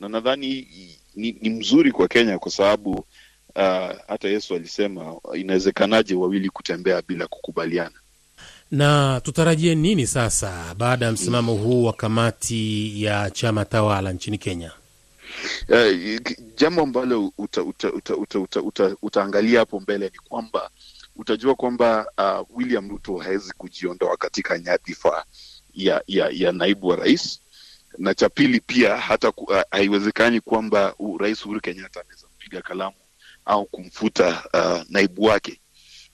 na 0.01 0.09
nadhani 0.09 0.69
ni, 1.15 1.33
ni 1.41 1.51
mzuri 1.51 1.93
kwa 1.93 2.09
Kenya 2.09 2.39
kwa 2.39 2.51
sababu 2.51 2.91
uh, 2.91 3.05
hata 4.09 4.29
Yesu 4.29 4.55
alisema 4.55 5.17
inawezekanaje 5.35 6.15
wawili 6.15 6.51
kutembea 6.51 7.03
bila 7.09 7.27
kukubaliana. 7.27 7.95
Na 8.71 9.21
tutarajie 9.25 9.75
nini 9.75 10.07
sasa 10.07 10.75
baada 10.79 11.07
ya 11.07 11.13
msimamo 11.13 11.55
huu 11.55 11.85
wa 11.85 11.93
kamati 11.93 12.93
ya 13.03 13.31
chama 13.31 13.65
tawala 13.65 14.13
nchini 14.13 14.39
Kenya? 14.39 14.73
Uh, 15.69 16.21
jambo 16.57 16.83
ambalo 16.83 17.33
uta, 17.39 17.63
uta, 17.63 17.93
uta, 17.93 18.17
uta, 18.17 18.39
uta, 18.41 18.61
uta, 18.63 18.97
utaangalia 19.03 19.59
hapo 19.61 19.81
mbele 19.81 20.05
ni 20.13 20.19
kwamba 20.29 20.71
utajua 21.17 21.55
kwamba 21.55 22.07
uh, 22.19 22.57
William 22.59 22.89
Ruto 22.91 23.17
hawezi 23.17 23.53
kujiondoa 23.57 24.17
katika 24.17 24.59
nyadhifa 24.59 25.25
ya, 25.75 26.03
ya, 26.07 26.29
ya 26.33 26.53
naibu 26.53 26.87
wa 26.89 26.97
rais, 26.97 27.41
na 27.99 28.15
cha 28.15 28.29
pili 28.29 28.61
pia 28.61 28.97
hata 28.97 29.33
uh, 29.37 29.57
haiwezekani 29.71 30.41
kwamba 30.41 30.95
uh, 30.99 31.21
rais 31.21 31.45
Uhuru 31.45 31.61
Kenyatta 31.61 32.01
anaweza 32.01 32.27
kupiga 32.27 32.63
kalamu 32.63 32.97
au 33.45 33.65
kumfuta 33.67 34.45
uh, 34.55 34.83
naibu 34.89 35.25
wake. 35.25 35.61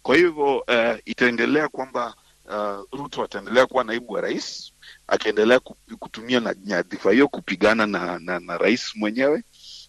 Kwa 0.02 0.16
hivyo 0.16 0.56
uh, 0.58 0.98
itaendelea 1.04 1.68
kwamba 1.68 2.14
uh, 2.44 2.98
Ruto 3.00 3.24
ataendelea 3.24 3.66
kuwa 3.66 3.84
naibu 3.84 4.12
wa 4.12 4.20
rais 4.20 4.72
akiendelea 5.12 5.60
kutumia 5.98 6.54
nyadhifa 6.64 7.12
hiyo 7.12 7.28
kupigana 7.28 7.86
na, 7.86 8.18
na, 8.18 8.40
na 8.40 8.58
rais 8.58 8.96
mwenyewe 8.96 9.42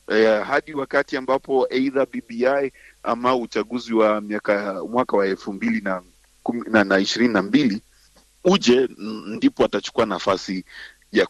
eh, 0.08 0.44
hadi 0.46 0.74
wakati 0.74 1.18
ambapo 1.18 1.68
aidha 1.72 2.06
BBI 2.06 2.72
ama 3.04 3.36
uchaguzi 3.36 3.94
wa 3.94 4.22
miaka 4.22 4.84
mwaka 4.84 5.18
wa 5.18 5.28
elfu 5.28 5.54
mbili 5.54 5.82
na, 5.82 6.04
na, 6.68 6.84
na 6.84 7.00
ishirini 7.00 7.34
na 7.34 7.42
mbili 7.42 7.82
uje 8.44 8.88
ndipo 9.26 9.66
atachukua 9.66 10.06
nafasi 10.06 10.66
ya 11.12 11.26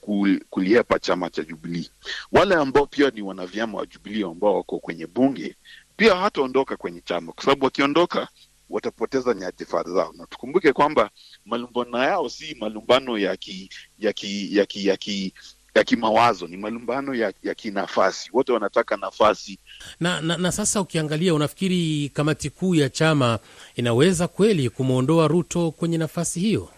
kuliepa 0.49 0.99
chama 0.99 1.29
cha 1.29 1.43
Jubilii. 1.43 1.89
Wale 2.31 2.55
ambao 2.55 2.85
pia 2.85 3.09
ni 3.09 3.21
wanavyama 3.21 3.77
wa 3.77 3.85
Jubilii 3.85 4.23
ambao 4.23 4.55
wako 4.55 4.79
kwenye 4.79 5.07
bunge 5.07 5.55
pia 5.97 6.15
hataondoka 6.15 6.77
kwenye 6.77 7.01
chama, 7.01 7.31
kwa 7.33 7.43
sababu 7.43 7.65
wakiondoka 7.65 8.27
watapoteza 8.73 9.33
nyadhifa 9.33 9.83
zao, 9.83 10.13
na 10.17 10.25
tukumbuke 10.25 10.73
kwamba 10.73 11.09
malumbano 11.45 11.97
yao 12.03 12.29
si 12.29 12.55
malumbano 12.59 13.17
ya 13.17 13.37
ki, 13.37 13.69
ya 13.99 14.13
ki, 14.13 14.57
ya 14.57 14.65
ki, 14.65 14.87
ya 14.87 14.97
ki, 14.97 15.33
ya 15.75 15.83
kimawazo, 15.83 16.47
ni 16.47 16.57
malumbano 16.57 17.13
ya, 17.15 17.33
ya 17.43 17.55
kinafasi. 17.55 18.29
Wote 18.33 18.51
wanataka 18.51 18.97
nafasi 18.97 19.59
na, 19.99 20.21
na, 20.21 20.37
na 20.37 20.51
sasa 20.51 20.81
ukiangalia, 20.81 21.33
unafikiri 21.33 22.09
kamati 22.13 22.49
kuu 22.49 22.75
ya 22.75 22.89
chama 22.89 23.39
inaweza 23.75 24.27
kweli 24.27 24.69
kumwondoa 24.69 25.27
Ruto 25.27 25.71
kwenye 25.71 25.97
nafasi 25.97 26.39
hiyo? 26.39 26.69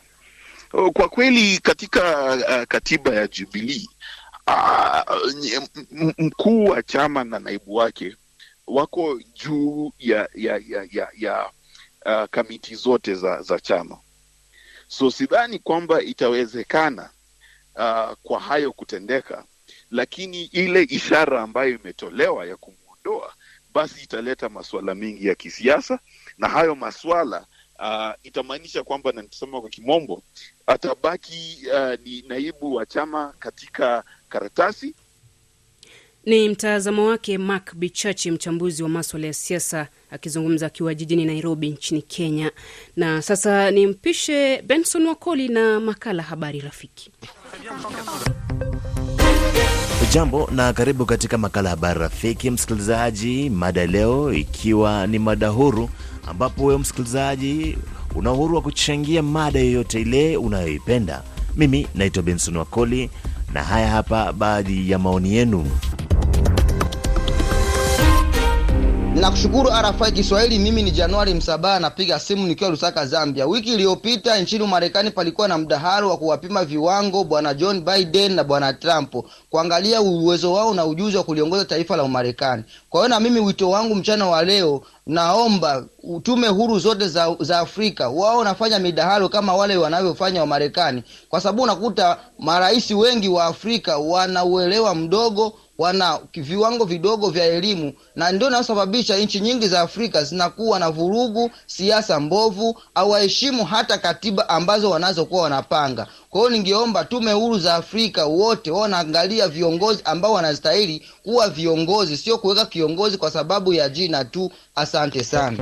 Kwa 0.94 1.10
kweli 1.10 1.58
katika 1.60 2.34
uh, 2.36 2.64
katiba 2.68 3.14
ya 3.16 3.28
Jubilii 3.28 3.90
uh, 4.48 5.64
mkuu 6.18 6.66
wa 6.66 6.84
chama 6.84 7.24
na 7.24 7.40
naibu 7.40 7.76
wake 7.76 8.16
wako 8.68 9.20
juu 9.44 9.92
ya 10.00 10.30
ya 10.36 10.62
ya, 10.68 10.88
ya, 10.92 11.08
ya 11.18 11.50
uh, 12.06 12.24
kamiti 12.32 12.76
zote 12.76 13.16
za, 13.16 13.42
za 13.42 13.60
chama, 13.60 13.98
so 14.88 15.12
sidhani 15.12 15.60
kwamba 15.60 16.02
itawezekana 16.02 17.10
uh, 17.76 18.14
kwa 18.24 18.40
hayo 18.40 18.72
kutendeka, 18.74 19.46
lakini 19.92 20.44
ile 20.44 20.84
ishara 20.84 21.42
ambayo 21.42 21.70
imetolewa 21.76 22.46
ya 22.46 22.58
kumwondoa 22.58 23.34
basi 23.74 24.04
italeta 24.04 24.50
masuala 24.50 24.96
mengi 24.96 25.28
ya 25.28 25.36
kisiasa, 25.36 26.00
na 26.38 26.48
hayo 26.50 26.76
masuala 26.76 27.46
uh, 27.80 28.12
itamaanisha 28.24 28.84
kwamba 28.84 29.12
na 29.12 29.22
nitasema 29.22 29.62
kwa 29.62 29.70
kimombo 29.70 30.24
atabaki 30.68 31.62
uh, 31.74 32.00
ni 32.06 32.22
naibu 32.28 32.74
wa 32.76 32.86
chama 32.86 33.34
katika 33.40 34.04
karatasi. 34.30 34.96
Ni 36.26 36.50
mtazamo 36.50 37.06
wake 37.06 37.38
Mark 37.38 37.76
Bichachi, 37.76 38.32
mchambuzi 38.32 38.84
wa 38.84 38.90
maswala 38.90 39.28
ya 39.28 39.34
siasa, 39.34 39.88
akizungumza 40.12 40.66
akiwa 40.66 40.94
jijini 40.96 41.26
Nairobi 41.26 41.70
nchini 41.70 42.02
Kenya. 42.02 42.52
Na 42.96 43.22
sasa 43.22 43.72
ni 43.72 43.88
mpishe 43.88 44.62
Benson 44.62 45.06
Wakoli 45.08 45.48
na 45.48 45.80
makala 45.80 46.24
Habari 46.24 46.60
Rafiki. 46.60 47.12
Jambo 50.14 50.50
na 50.56 50.74
karibu 50.74 51.06
katika 51.06 51.38
makala 51.38 51.70
Habari 51.70 52.00
Rafiki, 52.00 52.50
msikilizaji. 52.52 53.50
Mada 53.50 53.88
leo 53.88 54.34
ikiwa 54.34 55.08
ni 55.08 55.20
mada 55.20 55.48
huru, 55.48 55.90
ambapo 56.28 56.66
wewe 56.66 56.80
msikilizaji 56.80 57.78
una 58.16 58.32
uhuru 58.32 58.56
wa 58.56 58.62
kuchangia 58.62 59.24
mada 59.24 59.60
yoyote 59.60 60.02
ile 60.02 60.38
unayoipenda. 60.38 61.24
Mimi 61.56 61.88
naitwa 61.96 62.24
Benson 62.24 62.58
Wakoli 62.58 63.10
na 63.54 63.64
haya 63.64 63.88
hapa 63.88 64.34
baadhi 64.34 64.92
ya 64.92 65.00
maoni 65.00 65.34
yenu. 65.36 65.72
Nakushukuru 69.16 69.70
RFI 69.70 70.12
Kiswahili. 70.12 70.60
Mimi 70.60 70.84
ni 70.84 70.92
Januari 70.92 71.34
Msabaha, 71.34 71.80
napiga 71.80 72.20
simu 72.20 72.48
nikiwa 72.48 72.70
Lusaka, 72.70 73.06
Zambia. 73.06 73.46
Wiki 73.46 73.74
iliyopita 73.74 74.40
nchini 74.40 74.68
Marekani 74.68 75.12
palikuwa 75.12 75.48
na 75.48 75.58
mdahalo 75.58 76.10
wa 76.10 76.18
kuwapima 76.18 76.66
viwango 76.66 77.24
bwana 77.24 77.54
John 77.54 77.82
Biden 77.82 78.34
na 78.34 78.44
bwana 78.44 78.74
Trump, 78.74 79.16
kuangalia 79.50 80.02
uwezo 80.02 80.54
wao 80.54 80.74
na 80.74 80.86
ujuzi 80.86 81.18
wa 81.18 81.24
kuliongoza 81.24 81.66
taifa 81.66 81.96
la 81.96 82.04
Umarekani. 82.04 82.64
Kwa 82.90 83.00
hiyo 83.02 83.10
na 83.10 83.20
mimi 83.20 83.40
wito 83.40 83.70
wangu 83.70 83.96
mchana 83.96 84.26
wa 84.28 84.44
leo 84.44 84.82
naomba 85.08 85.86
tume 86.24 86.48
huru 86.48 86.80
zote 86.80 87.08
za, 87.08 87.36
za 87.40 87.60
Afrika 87.60 88.10
wao 88.10 88.38
wanafanya 88.38 88.80
midahalo 88.80 89.30
kama 89.30 89.56
wale 89.56 89.78
wanavyofanya 89.78 90.40
wa 90.42 90.48
Marekani, 90.48 91.04
kwa 91.30 91.42
sababu 91.42 91.64
unakuta 91.64 92.18
marais 92.40 92.92
wengi 92.92 93.28
wa 93.30 93.46
Afrika 93.46 93.98
wanauelewa 93.98 94.96
mdogo 94.96 95.54
wana 95.78 96.20
viwango 96.34 96.86
vidogo 96.86 97.30
vya 97.30 97.46
elimu, 97.46 97.94
na 98.16 98.32
ndio 98.32 98.48
inayosababisha 98.48 99.18
nchi 99.18 99.40
nyingi 99.40 99.68
za 99.68 99.82
Afrika 99.82 100.24
zinakuwa 100.24 100.80
na 100.80 100.90
vurugu, 100.92 101.52
siasa 101.66 102.20
mbovu, 102.20 102.80
hawaheshimu 102.96 103.66
hata 103.66 103.98
katiba 103.98 104.50
ambazo 104.50 104.90
wanazokuwa 104.90 105.44
wanapanga. 105.44 106.08
Kwa 106.36 106.50
ningeomba 106.50 107.04
tume 107.06 107.32
huru 107.32 107.60
za 107.60 107.76
Afrika 107.76 108.26
wote 108.26 108.72
wao 108.72 108.82
wanaangalia 108.82 109.48
viongozi 109.48 110.02
ambao 110.06 110.34
wanastahili 110.34 111.02
kuwa 111.24 111.50
viongozi, 111.50 112.18
sio 112.18 112.38
kuweka 112.38 112.66
kiongozi 112.66 113.18
kwa 113.18 113.32
sababu 113.32 113.74
ya 113.74 113.90
jina 113.90 114.26
tu. 114.26 114.52
Asante 114.76 115.24
sana. 115.24 115.58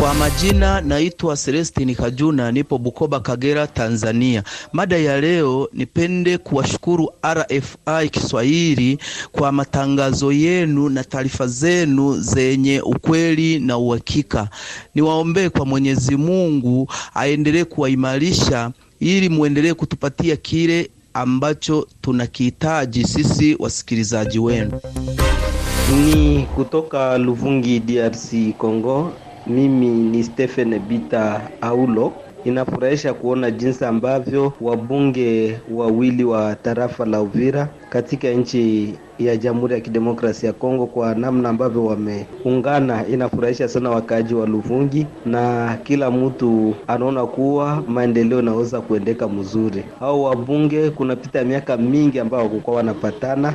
Kwa 0.00 0.14
majina 0.14 0.80
naitwa 0.80 1.36
Celestini 1.36 1.94
Kajuna, 1.94 2.52
nipo 2.52 2.78
Bukoba, 2.78 3.20
Kagera, 3.20 3.66
Tanzania. 3.66 4.42
Mada 4.72 4.96
ya 4.96 5.20
leo, 5.20 5.68
nipende 5.72 6.38
kuwashukuru 6.38 7.12
RFI 7.26 8.08
Kiswahili 8.10 8.98
kwa 9.32 9.52
matangazo 9.52 10.32
yenu 10.32 10.88
na 10.88 11.04
taarifa 11.04 11.46
zenu 11.46 12.16
zenye 12.20 12.80
ukweli 12.80 13.58
na 13.58 13.78
uhakika. 13.78 14.48
Niwaombee 14.94 15.48
kwa 15.48 15.66
Mwenyezi 15.66 16.16
Mungu 16.16 16.88
aendelee 17.14 17.64
kuwaimarisha 17.64 18.70
ili 19.02 19.28
muendelee 19.28 19.74
kutupatia 19.74 20.36
kile 20.36 20.90
ambacho 21.14 21.86
tunakihitaji 22.00 23.04
sisi 23.04 23.56
wasikilizaji 23.58 24.38
wenu. 24.38 24.80
Ni 26.04 26.42
kutoka 26.54 27.18
Luvungi, 27.18 27.80
DRC 27.80 28.32
Congo. 28.58 29.12
Mimi 29.46 29.86
ni 29.88 30.24
Stephen 30.24 30.78
Bita 30.78 31.48
Aulo. 31.60 32.12
Inafurahisha 32.44 33.14
kuona 33.14 33.50
jinsi 33.50 33.84
ambavyo 33.84 34.52
wabunge 34.60 35.58
wawili 35.74 36.24
wa 36.24 36.54
tarafa 36.54 37.04
la 37.06 37.20
Uvira 37.22 37.68
katika 37.90 38.28
nchi 38.30 38.94
ya 39.18 39.36
Jamhuri 39.36 39.74
ya 39.74 39.80
Kidemokrasia 39.80 40.46
ya 40.46 40.52
Kongo 40.52 40.86
kwa 40.86 41.14
namna 41.14 41.48
ambavyo 41.48 41.84
wameungana. 41.84 43.06
Inafurahisha 43.06 43.68
sana 43.68 43.90
wakaaji 43.90 44.34
wa 44.34 44.46
Luvungi, 44.46 45.06
na 45.26 45.76
kila 45.82 46.10
mtu 46.10 46.74
anaona 46.88 47.26
kuwa 47.26 47.82
maendeleo 47.88 48.40
inaweza 48.40 48.80
kuendeka 48.80 49.28
mzuri. 49.28 49.84
Hao 50.00 50.22
wabunge 50.22 50.90
kunapita 50.90 51.44
miaka 51.44 51.76
mingi 51.76 52.18
ambao 52.20 52.40
wakukuwa 52.42 52.76
wanapatana, 52.76 53.54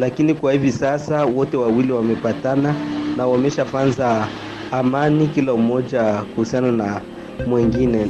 lakini 0.00 0.34
kwa 0.34 0.52
hivi 0.52 0.72
sasa 0.72 1.24
wote 1.24 1.56
wawili 1.56 1.92
wamepatana 1.92 2.74
na 3.16 3.26
wameshafanza 3.26 4.28
amani 4.72 5.28
kila 5.28 5.54
mmoja 5.54 6.12
kuhusiana 6.34 6.72
na 6.72 7.00
mwengine. 7.46 8.06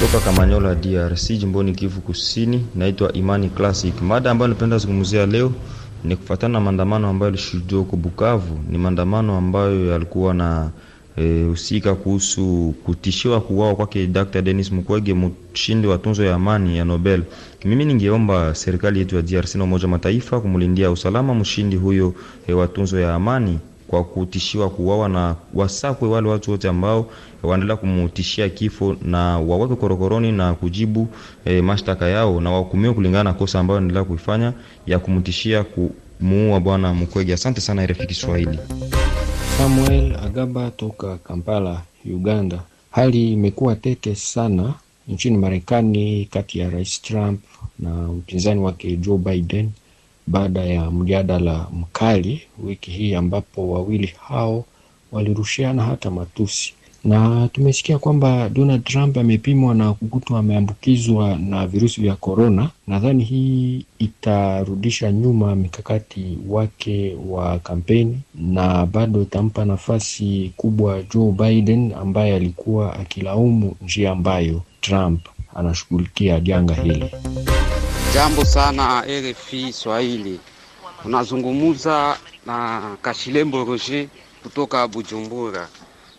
Toka 0.00 0.24
Kamanyola, 0.24 0.74
DRC, 0.74 1.28
jimboni 1.38 1.72
Kivu 1.72 2.00
Kusini. 2.00 2.66
Naitwa 2.74 3.12
Imani 3.12 3.48
Classic. 3.48 4.02
Mada 4.02 4.30
ambayo 4.30 4.48
napenda 4.48 4.78
zungumzia 4.78 5.26
leo 5.26 5.52
ni 6.04 6.16
kufuatana 6.16 6.52
na 6.52 6.60
maandamano 6.60 7.08
ambayo 7.08 7.30
yalishuhudiwa 7.32 7.80
huko 7.80 7.96
Bukavu. 7.96 8.58
Ni 8.70 8.78
maandamano 8.78 9.36
ambayo 9.36 9.86
yalikuwa 9.86 10.34
na 10.34 10.70
husika 11.48 11.90
e, 11.90 11.94
kuhusu 11.94 12.74
kutishiwa 12.84 13.40
kuuawa 13.40 13.74
kwake 13.74 14.06
Dr. 14.06 14.42
Denis 14.42 14.72
Mukwege, 14.72 15.14
mshindi 15.52 15.86
wa 15.88 15.98
tunzo 15.98 16.24
ya 16.24 16.34
amani 16.34 16.78
ya 16.78 16.84
Nobel. 16.84 17.22
Mimi 17.64 17.84
ningeomba 17.84 18.54
serikali 18.54 18.98
yetu 18.98 19.16
ya 19.16 19.22
DRC 19.22 19.54
na 19.54 19.64
Umoja 19.64 19.88
Mataifa 19.88 20.40
kumlindia 20.40 20.90
usalama 20.90 21.34
mshindi 21.34 21.76
huyo 21.76 22.14
e, 22.46 22.52
wa 22.52 22.66
tunzo 22.68 23.00
ya 23.00 23.14
amani 23.14 23.58
kwa 23.88 24.04
kutishiwa 24.04 24.70
kuuawa, 24.70 25.08
na 25.08 25.36
wasakwe 25.54 26.08
wale 26.08 26.28
watu 26.28 26.50
wote 26.50 26.68
ambao 26.68 27.06
waendelea 27.42 27.76
kumutishia 27.76 28.48
kifo 28.48 28.96
na 29.02 29.38
waweke 29.38 29.74
korokoroni 29.74 30.32
na 30.32 30.54
kujibu 30.54 31.08
e, 31.44 31.60
mashtaka 31.62 32.08
yao 32.08 32.40
na 32.40 32.50
wahukumiwe 32.50 32.94
kulingana 32.94 33.24
na 33.24 33.32
kosa 33.32 33.60
ambayo 33.60 33.74
wanaendelea 33.74 34.04
kuifanya 34.04 34.52
ya 34.86 34.98
kumtishia 34.98 35.64
kumuua 35.64 36.60
bwana 36.60 36.94
Mukwege. 36.94 37.32
Asante 37.34 37.60
sana 37.60 37.86
RFI 37.86 38.06
Kiswahili. 38.06 38.58
Samuel 39.58 40.16
Agaba 40.24 40.70
toka 40.70 41.18
Kampala, 41.18 41.82
Uganda. 42.06 42.62
Hali 42.90 43.32
imekuwa 43.32 43.76
tete 43.76 44.14
sana 44.14 44.74
nchini 45.08 45.38
Marekani 45.38 46.24
kati 46.30 46.58
ya 46.58 46.70
Rais 46.70 47.02
Trump 47.02 47.40
na 47.78 47.90
mpinzani 47.90 48.60
wake 48.60 48.96
Joe 48.96 49.18
Biden 49.18 49.70
baada 50.30 50.64
ya 50.64 50.90
mjadala 50.90 51.66
mkali 51.72 52.42
wiki 52.64 52.90
hii 52.90 53.14
ambapo 53.14 53.70
wawili 53.70 54.12
hao 54.28 54.64
walirushiana 55.12 55.82
hata 55.82 56.10
matusi, 56.10 56.74
na 57.04 57.48
tumesikia 57.52 57.98
kwamba 57.98 58.48
Donald 58.48 58.84
Trump 58.84 59.18
amepimwa 59.18 59.74
na 59.74 59.92
kukutwa 59.92 60.38
ameambukizwa 60.38 61.36
na 61.36 61.66
virusi 61.66 62.00
vya 62.00 62.16
korona. 62.16 62.70
Nadhani 62.86 63.24
hii 63.24 63.84
itarudisha 63.98 65.12
nyuma 65.12 65.56
mikakati 65.56 66.38
wake 66.48 67.16
wa 67.28 67.58
kampeni 67.58 68.20
na 68.34 68.86
bado 68.86 69.22
itampa 69.22 69.64
nafasi 69.64 70.52
kubwa 70.56 71.02
Joe 71.14 71.32
Biden 71.32 71.92
ambaye 71.92 72.34
alikuwa 72.36 72.92
akilaumu 73.00 73.74
njia 73.82 74.10
ambayo 74.10 74.62
Trump 74.80 75.20
anashughulikia 75.54 76.40
janga 76.40 76.74
hili. 76.74 77.10
Jambo 78.14 78.44
sana 78.44 79.04
RFI 79.20 79.72
Swahili, 79.72 80.40
unazungumuza 81.04 82.18
na 82.46 82.80
Kashilembo 83.02 83.64
Roger 83.64 84.06
kutoka 84.42 84.88
Bujumbura, 84.88 85.68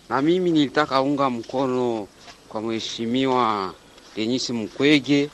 na 0.09 0.21
mimi 0.21 0.51
nilitaka 0.51 1.01
unga 1.01 1.29
mkono 1.29 2.07
kwa 2.49 2.61
mheshimiwa 2.61 3.73
Denis 4.15 4.49
Mukwege. 4.49 5.29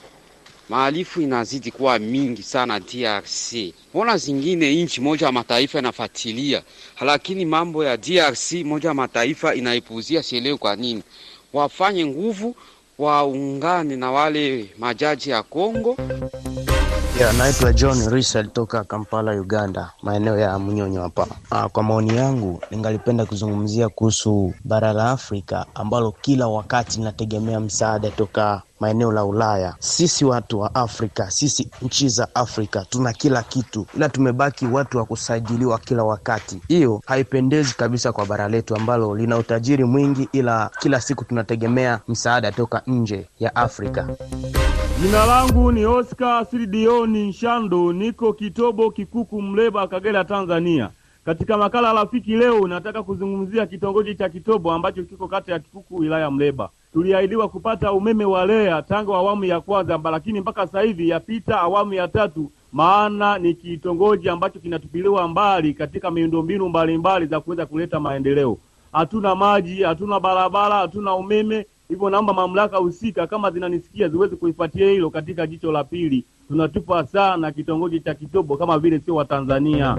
Maalifu 0.69 1.21
inazidi 1.21 1.71
kuwa 1.71 1.99
mingi 1.99 2.43
sana 2.43 2.79
DRC. 2.79 3.73
Mbona 3.93 4.17
zingine 4.17 4.83
nchi 4.83 5.01
moja 5.01 5.31
mataifa 5.31 5.79
inafuatilia, 5.79 6.63
lakini 7.01 7.45
mambo 7.45 7.83
ya 7.85 7.97
DRC 7.97 8.51
moja 8.53 8.89
ya 8.89 8.93
mataifa 8.95 9.55
inaipuzia? 9.55 10.23
Sielewi 10.23 10.57
kwa 10.57 10.75
nini. 10.75 11.03
Wafanye 11.53 12.05
nguvu 12.05 12.55
waungane 12.99 13.95
na 13.95 14.11
wale 14.11 14.69
majaji 14.79 15.29
ya 15.29 15.43
Kongo. 15.43 15.95
Naitwa 17.37 17.73
John 17.73 18.09
Richard 18.09 18.53
toka 18.53 18.83
Kampala, 18.83 19.31
Uganda, 19.31 19.91
maeneo 20.03 20.39
ya 20.39 20.59
Mnyonyo 20.59 21.01
hapa. 21.01 21.27
Ah, 21.51 21.69
kwa 21.69 21.83
maoni 21.83 22.17
yangu 22.17 22.61
ningalipenda 22.71 23.25
kuzungumzia 23.25 23.89
kuhusu 23.89 24.53
bara 24.63 24.93
la 24.93 25.11
Afrika 25.11 25.65
ambalo 25.75 26.11
kila 26.11 26.47
wakati 26.47 26.97
linategemea 26.97 27.59
msaada 27.59 28.09
toka 28.11 28.61
maeneo 28.79 29.11
la 29.11 29.25
Ulaya. 29.25 29.75
Sisi 29.79 30.25
watu 30.25 30.59
wa 30.59 30.75
Afrika, 30.75 31.31
sisi 31.31 31.69
nchi 31.81 32.09
za 32.09 32.35
Afrika 32.35 32.85
tuna 32.89 33.13
kila 33.13 33.43
kitu, 33.43 33.85
ila 33.95 34.09
tumebaki 34.09 34.65
watu 34.65 34.97
wa 34.97 35.05
kusajiliwa 35.05 35.79
kila 35.79 36.03
wakati. 36.03 36.61
Hiyo 36.67 37.01
haipendezi 37.05 37.73
kabisa 37.77 38.11
kwa 38.11 38.25
bara 38.25 38.47
letu 38.47 38.75
ambalo 38.75 39.15
lina 39.15 39.37
utajiri 39.37 39.83
mwingi, 39.83 40.29
ila 40.31 40.71
kila 40.79 41.01
siku 41.01 41.25
tunategemea 41.25 41.99
msaada 42.07 42.51
toka 42.51 42.81
nje 42.87 43.27
ya 43.39 43.55
Afrika. 43.55 44.07
Jina 45.01 45.25
langu 45.25 45.71
ni 45.71 45.85
Oscar 45.85 46.45
Siridioni 46.51 47.27
Nshando, 47.27 47.93
niko 47.93 48.33
Kitobo 48.33 48.91
Kikuku, 48.91 49.41
Mleba, 49.41 49.87
Kagera, 49.87 50.23
Tanzania. 50.23 50.89
Katika 51.25 51.57
makala 51.57 51.93
rafiki 51.93 52.35
leo 52.35 52.67
nataka 52.67 53.03
kuzungumzia 53.03 53.65
kitongoji 53.65 54.15
cha 54.15 54.29
Kitobo 54.29 54.71
ambacho 54.71 55.03
kiko 55.03 55.27
kata 55.27 55.51
ya 55.51 55.59
Kikuku, 55.59 55.95
wilaya 55.95 56.31
Mleba. 56.31 56.69
Tuliahidiwa 56.93 57.49
kupata 57.49 57.91
umeme 57.93 58.25
wa 58.25 58.45
REA 58.45 58.81
tangu 58.81 59.13
awamu 59.15 59.45
ya 59.45 59.61
kwanza, 59.61 59.99
lakini 60.03 60.41
mpaka 60.41 60.65
sasa 60.67 60.81
hivi 60.81 61.09
yapita 61.09 61.61
awamu 61.61 61.93
ya 61.93 62.07
tatu, 62.07 62.51
maana 62.73 63.37
ni 63.37 63.53
kitongoji 63.53 64.29
ambacho 64.29 64.59
kinatupiliwa 64.59 65.27
mbali 65.27 65.73
katika 65.73 66.11
miundombinu 66.11 66.69
mbalimbali 66.69 67.25
za 67.25 67.39
kuweza 67.39 67.65
kuleta 67.65 67.99
maendeleo. 67.99 68.57
Hatuna 68.91 69.35
maji, 69.35 69.83
hatuna 69.83 70.19
barabara, 70.19 70.75
hatuna 70.75 71.15
umeme. 71.15 71.65
Hivyo 71.89 72.09
naomba 72.09 72.33
mamlaka 72.33 72.77
husika 72.77 73.27
kama 73.27 73.51
zinanisikia 73.51 74.07
ziweze 74.09 74.35
kuifuatia 74.35 74.89
hilo 74.89 75.09
katika 75.09 75.47
jicho 75.47 75.71
la 75.71 75.83
pili. 75.83 76.25
Tunatupa 76.47 77.07
sana 77.07 77.51
kitongoji 77.51 77.99
cha 77.99 78.13
Kitobo 78.15 78.57
kama 78.57 78.79
vile 78.79 78.99
sio 78.99 79.15
Watanzania. 79.15 79.97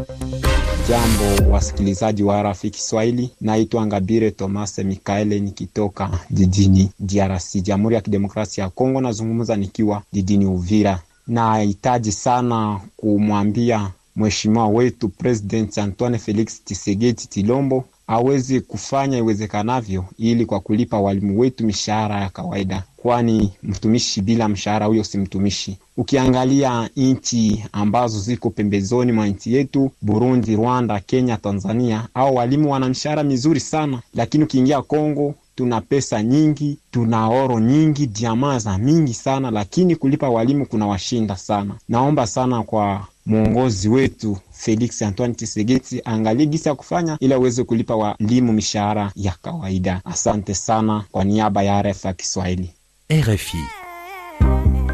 Jambo 0.88 1.53
wasikilizaji 1.53 2.22
wa 2.22 2.42
RFI 2.42 2.70
Kiswahili, 2.70 3.30
naitwa 3.40 3.86
Ngabire 3.86 4.30
Tomase 4.30 4.84
Mikaele 4.84 5.40
nikitoka 5.40 6.11
jijini 6.30 6.90
DRC, 7.01 7.62
Jamhuri 7.62 7.94
ya 7.94 8.01
Kidemokrasia 8.01 8.64
ya 8.64 8.70
Kongo. 8.70 9.01
Nazungumza 9.01 9.57
nikiwa 9.57 10.03
jijini 10.12 10.47
Uvira. 10.47 10.99
Nahitaji 11.26 12.12
sana 12.12 12.80
kumwambia 12.97 13.90
mheshimiwa 14.16 14.68
wetu 14.68 15.09
President 15.09 15.78
Antoine 15.78 16.18
Felix 16.18 16.64
Tshisekedi 16.64 17.12
Tshilombo 17.12 17.84
aweze 18.07 18.61
kufanya 18.61 19.18
iwezekanavyo 19.18 20.04
ili 20.18 20.46
kwa 20.46 20.61
kulipa 20.61 21.00
walimu 21.00 21.38
wetu 21.40 21.66
mishahara 21.66 22.20
ya 22.20 22.28
kawaida, 22.28 22.82
kwani 22.96 23.52
mtumishi 23.62 24.22
bila 24.22 24.48
mshahara 24.48 24.86
huyo 24.86 25.04
si 25.04 25.18
mtumishi. 25.18 25.78
Ukiangalia 25.96 26.90
nchi 26.96 27.64
ambazo 27.72 28.18
ziko 28.20 28.50
pembezoni 28.50 29.12
mwa 29.12 29.26
nchi 29.28 29.54
yetu, 29.54 29.90
Burundi, 30.02 30.57
Rwanda, 30.57 31.00
Kenya, 31.00 31.36
Tanzania, 31.36 32.09
au 32.14 32.34
walimu 32.36 32.72
wana 32.72 32.88
mishahara 32.88 33.22
mizuri 33.22 33.61
sana, 33.61 34.02
lakini 34.14 34.44
ukiingia 34.44 34.82
Kongo 34.82 35.34
tuna 35.57 35.80
pesa 35.80 36.22
nyingi, 36.22 36.78
tuna 36.90 37.28
oro 37.28 37.61
nyingi, 37.61 38.07
diamaa 38.07 38.59
za 38.59 38.78
mingi 38.78 39.14
sana, 39.14 39.50
lakini 39.50 39.96
kulipa 39.96 40.28
walimu 40.28 40.66
kuna 40.66 40.86
washinda 40.86 41.36
sana. 41.36 41.74
Naomba 41.88 42.26
sana 42.26 42.62
kwa 42.62 43.07
mwongozi 43.26 43.88
wetu 43.88 44.38
Felix 44.52 45.02
Antoine 45.02 45.34
Tshisekedi 45.34 46.02
angalie 46.04 46.46
gisi 46.46 46.68
ya 46.68 46.74
kufanya 46.74 47.16
ili 47.20 47.34
aweze 47.34 47.64
kulipa 47.64 47.96
walimu 47.96 48.52
mishahara 48.52 49.12
ya 49.16 49.34
kawaida. 49.42 50.00
Asante 50.04 50.54
sana 50.54 51.04
kwa 51.12 51.24
niaba 51.24 51.62
ya 51.62 51.82
RFI 51.82 52.14
Kiswahili. 52.14 52.70
RFI. 53.12 53.59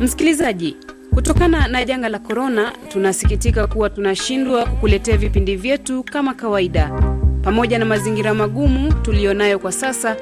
Msikilizaji, 0.01 0.77
kutokana 1.15 1.69
na 1.69 1.85
janga 1.85 2.09
la 2.09 2.19
korona, 2.19 2.73
tunasikitika 2.89 3.67
kuwa 3.67 3.91
tunashindwa 3.91 4.67
kukuletea 4.67 5.17
vipindi 5.17 5.57
vyetu 5.57 6.03
kama 6.03 6.35
kawaida. 6.35 6.91
Pamoja 7.43 7.79
na 7.79 7.85
mazingira 7.85 8.35
magumu 8.35 8.93
tuliyonayo 8.93 9.59
kwa 9.59 9.73
sasa, 9.73 10.17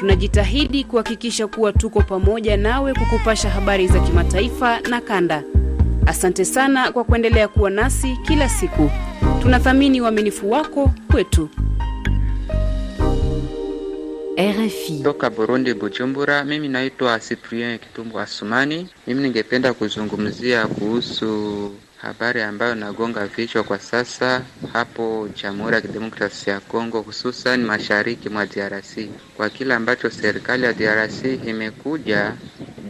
tunajitahidi 0.00 0.84
kuhakikisha 0.84 1.46
kuwa 1.46 1.72
tuko 1.72 2.00
pamoja 2.02 2.56
nawe 2.56 2.94
kukupasha 2.94 3.50
habari 3.50 3.88
za 3.88 4.00
kimataifa 4.00 4.80
na 4.80 5.00
kanda. 5.00 5.42
Asante 6.06 6.44
sana 6.44 6.92
kwa 6.92 7.04
kuendelea 7.04 7.48
kuwa 7.48 7.70
nasi 7.70 8.16
kila 8.26 8.48
siku. 8.48 8.90
Tunathamini 9.42 10.00
uaminifu 10.00 10.50
wako 10.50 10.90
kwetu. 11.10 11.48
RFI. 14.38 15.00
Toka 15.04 15.30
Burundi, 15.30 15.74
Bujumbura. 15.74 16.44
Mimi 16.44 16.68
naitwa 16.68 17.18
Cyprien 17.18 17.78
Kitumbu 17.78 18.20
Asumani. 18.20 18.88
Mimi 19.06 19.22
ningependa 19.22 19.72
kuzungumzia 19.74 20.66
kuhusu 20.66 21.70
habari 22.06 22.42
ambayo 22.42 22.74
nagonga 22.74 23.26
vichwa 23.26 23.62
kwa 23.62 23.78
sasa 23.78 24.42
hapo 24.72 25.28
Jamhuri 25.42 25.74
ya 25.74 25.80
Kidemokrasia 25.80 26.52
ya 26.52 26.60
Kongo, 26.60 27.00
hususan 27.00 27.64
mashariki 27.64 28.28
mwa 28.28 28.46
DRC, 28.46 29.10
kwa 29.36 29.50
kile 29.50 29.74
ambacho 29.74 30.10
serikali 30.10 30.64
ya 30.64 30.72
DRC 30.72 31.24
imekuja 31.24 32.34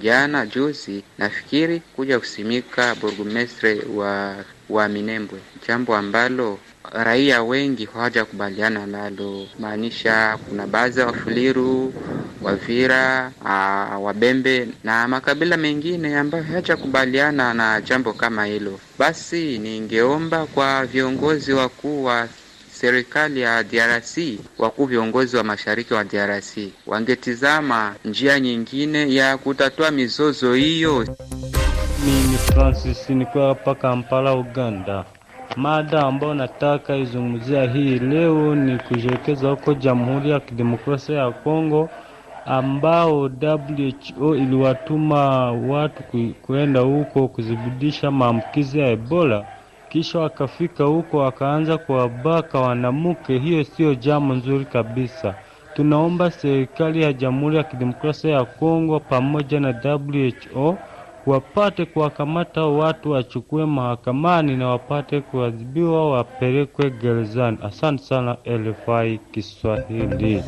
jana 0.00 0.46
juzi, 0.46 1.04
nafikiri 1.18 1.80
kuja 1.80 2.18
kusimika 2.18 2.94
burgomestre 2.94 3.82
wa 3.94 4.44
wa 4.68 4.88
Minembwe, 4.88 5.40
jambo 5.68 5.96
ambalo 5.96 6.58
raia 6.92 7.42
wengi 7.42 7.88
hawajakubaliana 7.94 8.86
nalo, 8.86 9.46
maanisha 9.60 10.38
kuna 10.48 10.66
baadhi 10.66 11.00
ya 11.00 11.06
Wafuliru, 11.06 11.94
Wavira, 12.42 13.32
aa, 13.44 13.98
Wabembe 13.98 14.68
na 14.84 15.08
makabila 15.08 15.56
mengine 15.56 16.16
ambayo 16.18 16.44
hayajakubaliana 16.44 17.54
na 17.54 17.80
jambo 17.80 18.12
kama 18.12 18.44
hilo. 18.44 18.80
Basi 18.98 19.58
ningeomba 19.58 20.46
kwa 20.46 20.86
viongozi 20.86 21.52
wakuu 21.52 22.04
wa 22.04 22.28
serikali 22.72 23.40
ya 23.40 23.62
DRC, 23.62 24.18
wakuu 24.58 24.84
viongozi 24.84 25.36
wa 25.36 25.44
mashariki 25.44 25.94
wa 25.94 26.04
DRC 26.04 26.56
wangetizama 26.86 27.94
njia 28.04 28.40
nyingine 28.40 29.14
ya 29.14 29.38
kutatua 29.38 29.90
mizozo 29.90 30.54
hiyo. 30.54 31.06
Mimi 32.06 32.38
Francis 32.38 33.10
nikiwa 33.10 33.48
hapa 33.48 33.74
Kampala, 33.74 34.34
Uganda. 34.34 35.04
Mada 35.54 36.02
ambayo 36.06 36.34
nataka 36.34 36.96
izungumzia 36.96 37.64
hii 37.64 37.98
leo 37.98 38.54
ni 38.54 38.78
kujielekeza 38.78 39.50
huko 39.50 39.74
Jamhuri 39.74 40.30
ya 40.30 40.40
Kidemokrasia 40.40 41.16
ya 41.18 41.32
Kongo 41.32 41.90
ambao 42.44 43.20
WHO 43.42 44.36
iliwatuma 44.36 45.52
watu 45.52 46.04
kuenda 46.40 46.80
huko 46.80 47.28
kudhibitisha 47.28 48.10
maambukizi 48.10 48.78
ya 48.78 48.88
Ebola, 48.90 49.46
kisha 49.88 50.18
wakafika 50.18 50.84
huko 50.84 51.16
wakaanza 51.18 51.78
kuwabaka 51.78 52.60
wanamke. 52.60 53.38
Hiyo 53.38 53.64
sio 53.64 53.94
jambo 53.94 54.34
nzuri 54.34 54.66
kabisa. 54.66 55.36
Tunaomba 55.72 56.30
serikali 56.30 57.02
ya 57.02 57.12
Jamhuri 57.12 57.56
ya 57.56 57.64
Kidemokrasia 57.64 58.30
ya 58.30 58.44
Kongo 58.44 59.00
pamoja 59.00 59.60
na 59.60 59.74
WHO 59.84 60.78
wapate 61.26 61.84
kuwakamata 61.84 62.64
watu, 62.66 63.10
wachukue 63.10 63.66
mahakamani 63.66 64.56
na 64.56 64.68
wapate 64.68 65.20
kuadhibiwa, 65.20 66.10
wapelekwe 66.10 66.90
gerezani. 66.90 67.58
Asante 67.62 68.02
sana 68.02 68.36
RFI 68.46 69.20
Kiswahili. 69.32 70.42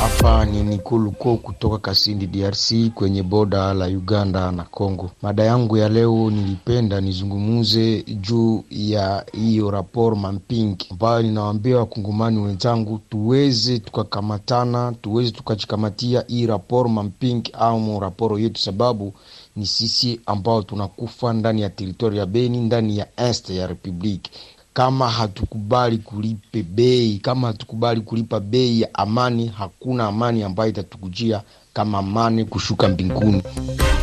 Hapa 0.00 0.44
ni 0.44 0.62
Nikuluko 0.62 1.36
kutoka 1.36 1.78
Kasindi, 1.78 2.26
DRC, 2.26 2.90
kwenye 2.94 3.22
boda 3.22 3.74
la 3.74 3.86
Uganda 3.86 4.52
na 4.52 4.62
Congo. 4.64 5.10
Mada 5.22 5.44
yangu 5.44 5.76
ya 5.76 5.88
leo 5.88 6.30
nilipenda 6.30 7.00
nizungumuze 7.00 8.02
juu 8.02 8.64
ya 8.70 9.24
hiyo 9.32 9.70
rapor 9.70 10.16
mamping 10.16 10.76
ambayo 10.90 11.22
ninawaambia 11.22 11.76
wakungumani 11.78 12.38
wenzangu, 12.38 13.00
tuweze 13.10 13.78
tukakamatana, 13.78 14.92
tuweze 15.02 15.30
tukajikamatia 15.30 16.24
hii 16.28 16.46
rapor 16.46 16.88
mampink 16.88 17.48
au 17.52 18.00
raporo 18.00 18.38
yetu, 18.38 18.60
sababu 18.60 19.12
ni 19.56 19.66
sisi 19.66 20.20
ambao 20.26 20.62
tunakufa 20.62 21.32
ndani 21.32 21.62
ya 21.62 21.70
teritori 21.70 22.18
ya 22.18 22.26
Beni, 22.26 22.58
ndani 22.58 22.98
ya 22.98 23.06
este 23.16 23.54
ya 23.56 23.66
republiki 23.66 24.30
kama 24.74 25.10
hatukubali 25.10 25.98
kulipe 25.98 26.62
bei, 26.62 27.18
kama 27.18 27.46
hatukubali 27.46 28.00
kulipa 28.00 28.40
bei 28.40 28.80
ya 28.80 28.94
amani, 28.94 29.46
hakuna 29.58 30.06
amani 30.06 30.42
ambayo 30.42 30.70
itatukujia 30.70 31.42
kama 31.72 31.98
amani 31.98 32.44
kushuka 32.44 32.88
mbinguni. 32.88 33.42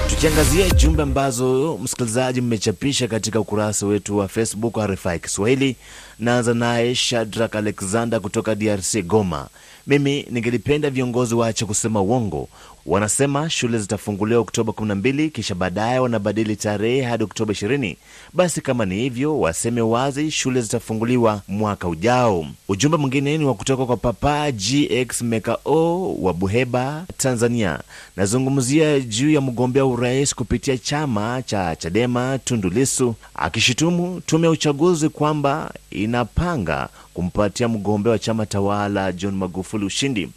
Tukiangazia 0.09 0.69
jumbe 0.69 1.03
ambazo 1.03 1.79
msikilizaji 1.83 2.41
mmechapisha 2.41 3.07
katika 3.07 3.39
ukurasa 3.39 3.85
wetu 3.85 4.17
wa 4.17 4.27
Facebook 4.27 4.77
RFI 4.77 5.19
Kiswahili. 5.19 5.75
Naanza 6.19 6.53
naye 6.53 6.95
Shadrak 6.95 7.55
Alexander 7.55 8.21
kutoka 8.21 8.55
DRC, 8.55 9.01
Goma. 9.05 9.47
Mimi 9.87 10.25
ningelipenda 10.31 10.89
viongozi 10.89 11.35
waache 11.35 11.65
kusema 11.65 12.01
uongo. 12.01 12.47
Wanasema 12.85 13.49
shule 13.49 13.79
zitafunguliwa 13.79 14.41
Oktoba 14.41 14.71
12 14.73 15.29
kisha 15.29 15.55
baadaye 15.55 15.99
wanabadili 15.99 16.55
tarehe 16.55 17.01
hadi 17.01 17.23
Oktoba 17.23 17.53
20. 17.53 17.95
Basi 18.33 18.61
kama 18.61 18.85
ni 18.85 18.95
hivyo, 18.95 19.39
waseme 19.39 19.81
wazi 19.81 20.31
shule 20.31 20.61
zitafunguliwa 20.61 21.41
mwaka 21.47 21.87
ujao. 21.87 22.45
Ujumbe 22.69 22.97
mwingine 22.97 23.37
ni 23.37 23.45
wa 23.45 23.53
kutoka 23.53 23.85
kwa 23.85 23.97
Papa 23.97 24.51
GX 24.51 25.21
Mekao 25.21 26.15
wa 26.15 26.33
Buheba, 26.33 27.05
Tanzania. 27.17 27.79
Nazungumzia 28.17 28.99
juu 28.99 29.31
ya 29.31 29.41
mgombea 29.41 29.85
urais 29.85 30.35
kupitia 30.35 30.77
chama 30.77 31.41
cha 31.41 31.75
Chadema 31.75 32.39
Tundu 32.45 32.69
Lissu 32.69 33.15
akishutumu 33.35 34.21
tume 34.25 34.47
ya 34.47 34.51
uchaguzi 34.51 35.09
kwamba 35.09 35.73
inapanga 35.91 36.89
kumpatia 37.13 37.67
mgombea 37.67 38.11
wa 38.11 38.19
chama 38.19 38.45
tawala 38.45 39.11
John 39.11 39.35
Magufuli 39.35 39.85
ushindi. 39.85 40.29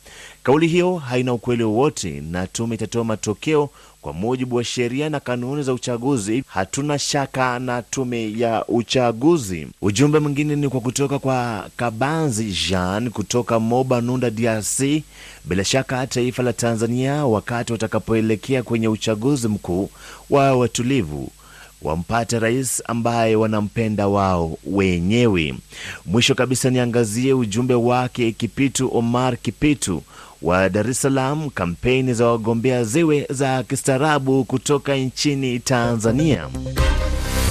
Kauli 0.43 0.66
hiyo 0.68 0.97
haina 0.97 1.32
ukweli 1.32 1.62
wowote 1.64 2.20
na 2.30 2.47
tume 2.47 2.74
itatoa 2.74 3.05
matokeo 3.05 3.70
kwa 4.01 4.12
mujibu 4.12 4.57
wa 4.57 4.64
sheria 4.64 5.09
na 5.11 5.20
kanuni 5.20 5.62
za 5.62 5.72
uchaguzi. 5.72 6.45
Hatuna 6.47 6.99
shaka 6.99 7.59
na 7.59 7.82
tume 7.82 8.32
ya 8.38 8.66
uchaguzi. 8.66 9.66
Ujumbe 9.82 10.18
mwingine 10.18 10.57
ni 10.57 10.68
kwa 10.68 10.80
kutoka 10.80 11.18
kwa 11.18 11.68
Kabanzi 11.76 12.45
Jean 12.68 13.11
kutoka 13.11 13.61
Moba 13.61 14.01
Nunda, 14.01 14.30
DRC. 14.30 15.03
Bila 15.45 15.64
shaka 15.64 16.07
taifa 16.07 16.43
la 16.43 16.53
Tanzania 16.53 17.26
wakati 17.26 17.72
watakapoelekea 17.72 18.62
kwenye 18.62 18.88
uchaguzi 18.88 19.49
mkuu 19.49 19.90
wa 20.30 20.57
watulivu 20.57 21.30
wampate 21.82 22.38
rais 22.38 22.82
ambaye 22.86 23.36
wanampenda 23.36 24.09
wao 24.09 24.59
wenyewe. 24.66 25.55
Mwisho 26.07 26.34
kabisa, 26.34 26.70
niangazie 26.70 27.32
ujumbe 27.32 27.74
wake 27.74 28.32
Kipitu 28.32 28.97
Omar 28.97 29.36
Kipitu 29.36 30.03
wa 30.43 30.68
Dar 30.68 30.90
es 30.90 31.01
Salaam. 31.03 31.51
Kampeni 31.51 32.14
za 32.14 32.26
wagombea 32.26 32.84
ziwe 32.84 33.26
za 33.30 33.62
kistaarabu 33.62 34.45
kutoka 34.45 34.97
nchini 34.97 35.59
Tanzania. 35.61 36.49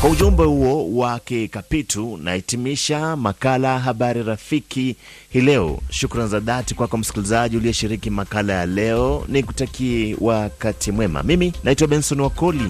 Kwa 0.01 0.09
ujumbe 0.09 0.43
huo 0.43 0.95
wake 0.99 1.47
Kapitu, 1.47 2.17
nahitimisha 2.23 3.15
makala 3.15 3.79
Habari 3.79 4.23
Rafiki 4.23 4.95
hii 5.29 5.41
leo. 5.41 5.79
Shukran 5.89 6.27
za 6.27 6.39
dhati 6.39 6.75
kwako 6.75 6.97
msikilizaji 6.97 7.57
uliyeshiriki 7.57 8.09
makala 8.09 8.53
ya 8.53 8.65
leo, 8.65 9.25
ni 9.27 9.43
kutakie 9.43 10.17
wakati 10.21 10.91
mwema. 10.91 11.23
Mimi 11.23 11.53
naitwa 11.63 11.87
Benson 11.87 12.19
Wakoli. 12.21 12.69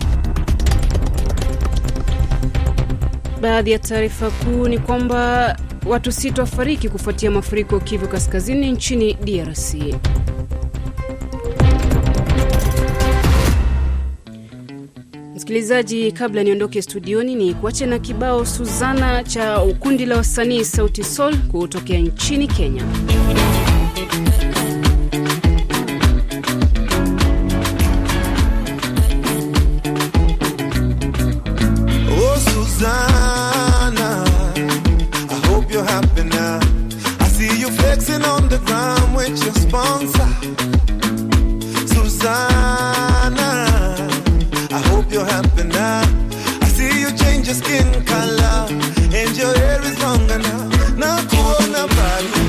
Baadhi 3.41 3.71
ya 3.71 3.79
taarifa 3.79 4.29
kuu 4.31 4.67
ni 4.67 4.79
kwamba 4.79 5.57
watu 5.85 6.11
sita 6.11 6.41
wafariki 6.41 6.89
kufuatia 6.89 7.31
mafuriko 7.31 7.79
Kivu 7.79 8.07
Kaskazini 8.07 8.71
nchini 8.71 9.13
DRC. 9.13 9.75
Msikilizaji, 15.35 16.11
kabla 16.11 16.43
niondoke 16.43 16.81
studioni, 16.81 17.35
ni 17.35 17.53
kuache 17.53 17.85
na 17.85 17.99
kibao 17.99 18.45
Suzana 18.45 19.23
cha 19.23 19.59
kundi 19.79 20.05
la 20.05 20.17
wasanii 20.17 20.63
Sauti 20.65 21.03
Sol 21.03 21.37
kutokea 21.37 21.99
nchini 21.99 22.47
Kenya. 22.47 22.83
Sponsor. 39.53 40.27
Susanna, 41.87 43.49
I 44.71 44.79
hope 44.89 45.11
you're 45.11 45.25
happy 45.25 45.63
now. 45.63 46.03
I 46.61 46.67
see 46.67 47.01
you 47.01 47.11
change 47.17 47.47
your 47.47 47.55
skin 47.55 47.87
color 48.05 48.67
and 49.19 49.35
your 49.37 49.53
hair 49.57 49.81
is 49.83 49.97
longer 50.01 50.39
now. 50.39 50.69
Na 50.97 51.17
kuona 51.29 51.87
bali 51.87 52.43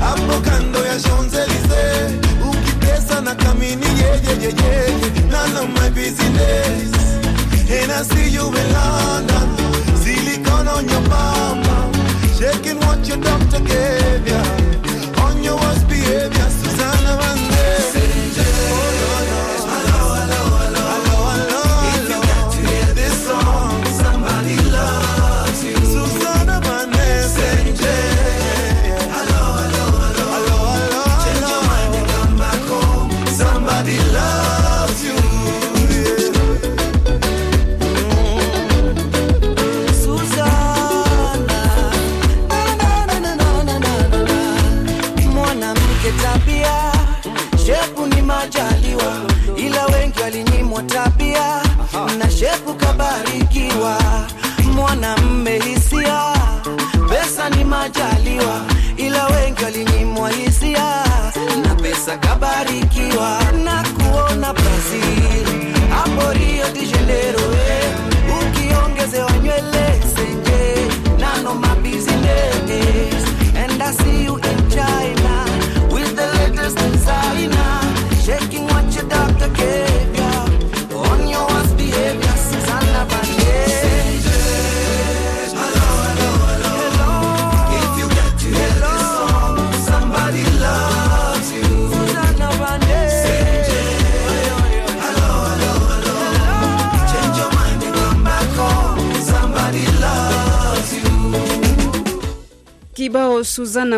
hapo 0.00 0.40
kando 0.46 0.84
ya 0.86 0.98
Champs-Elysees, 0.98 2.12
ukitesa 2.48 3.20
na 3.20 3.34
kamini 3.34 3.86
yeyeyeyeye, 4.00 5.30
none 5.30 5.56
of 5.56 5.68
my 5.70 5.88
business. 5.90 6.92
And 7.70 7.92
I 7.92 8.02
see 8.02 8.28
you 8.30 8.46
in 8.48 8.72
London, 8.72 9.48
silicone 10.02 10.68
on 10.68 10.88
your 10.88 11.02
mama, 11.08 11.90
shaking 12.38 12.78
what 12.80 13.06
your 13.08 13.18
doctor 13.18 13.60
gave 13.60 14.26
ya. 14.28 14.42
On 15.24 15.42
your 15.42 15.58
Baby, 16.10 16.40
hasta 16.40 17.02
la 17.04 17.14
banda. 17.14 17.49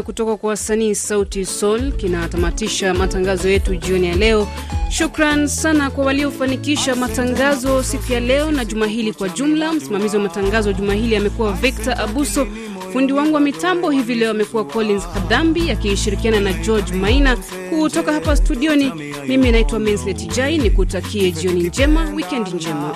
Kutoka 0.04 0.36
kwa 0.36 0.48
wasanii 0.50 0.94
Sauti 0.94 1.44
Sol 1.46 1.92
kinatamatisha 1.92 2.94
matangazo 2.94 3.48
yetu 3.48 3.76
jioni 3.76 4.06
ya 4.08 4.16
leo. 4.16 4.48
Shukran 4.90 5.46
sana 5.48 5.90
kwa 5.90 6.04
waliofanikisha 6.04 6.96
matangazo 6.96 7.82
siku 7.82 8.12
ya 8.12 8.20
leo 8.20 8.50
na 8.50 8.64
juma 8.64 8.86
hili 8.86 9.12
kwa 9.12 9.28
jumla. 9.28 9.72
Msimamizi 9.72 10.16
wa 10.16 10.22
matangazo 10.22 10.72
juma 10.72 10.94
hili 10.94 11.16
amekuwa 11.16 11.52
Victor 11.52 12.00
Abuso. 12.00 12.46
Fundi 12.92 13.12
wangu 13.12 13.34
wa 13.34 13.40
mitambo 13.40 13.90
hivi 13.90 14.14
leo 14.14 14.30
amekuwa 14.30 14.64
Collins 14.64 15.08
Kadhambi 15.08 15.70
akishirikiana 15.70 16.40
na 16.40 16.52
George 16.52 16.92
Maina. 16.92 17.36
Kutoka 17.70 18.12
hapa 18.12 18.36
studioni, 18.36 18.92
mimi 19.28 19.52
naitwa 19.52 19.78
Menslet 19.78 20.34
Jai, 20.36 20.58
ni 20.58 20.70
kutakie 20.70 21.30
jioni 21.32 21.62
njema, 21.62 22.10
wikendi 22.14 22.50
njema. 22.50 22.94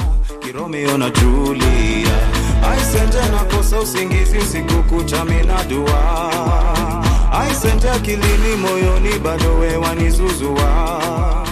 Romeo 0.54 0.98
na 0.98 1.10
Julia 1.10 2.16
Aisente 2.72 3.18
nakosa 3.32 3.80
usingizi 3.80 4.38
usiku 4.38 4.82
kucha 4.82 5.24
mina 5.24 5.64
dua 5.64 6.75
Aisente 7.40 7.90
akilini 7.90 8.56
moyoni 8.60 9.18
bado 9.18 9.54
wewe 9.58 9.76
wanizuzua 9.76 11.45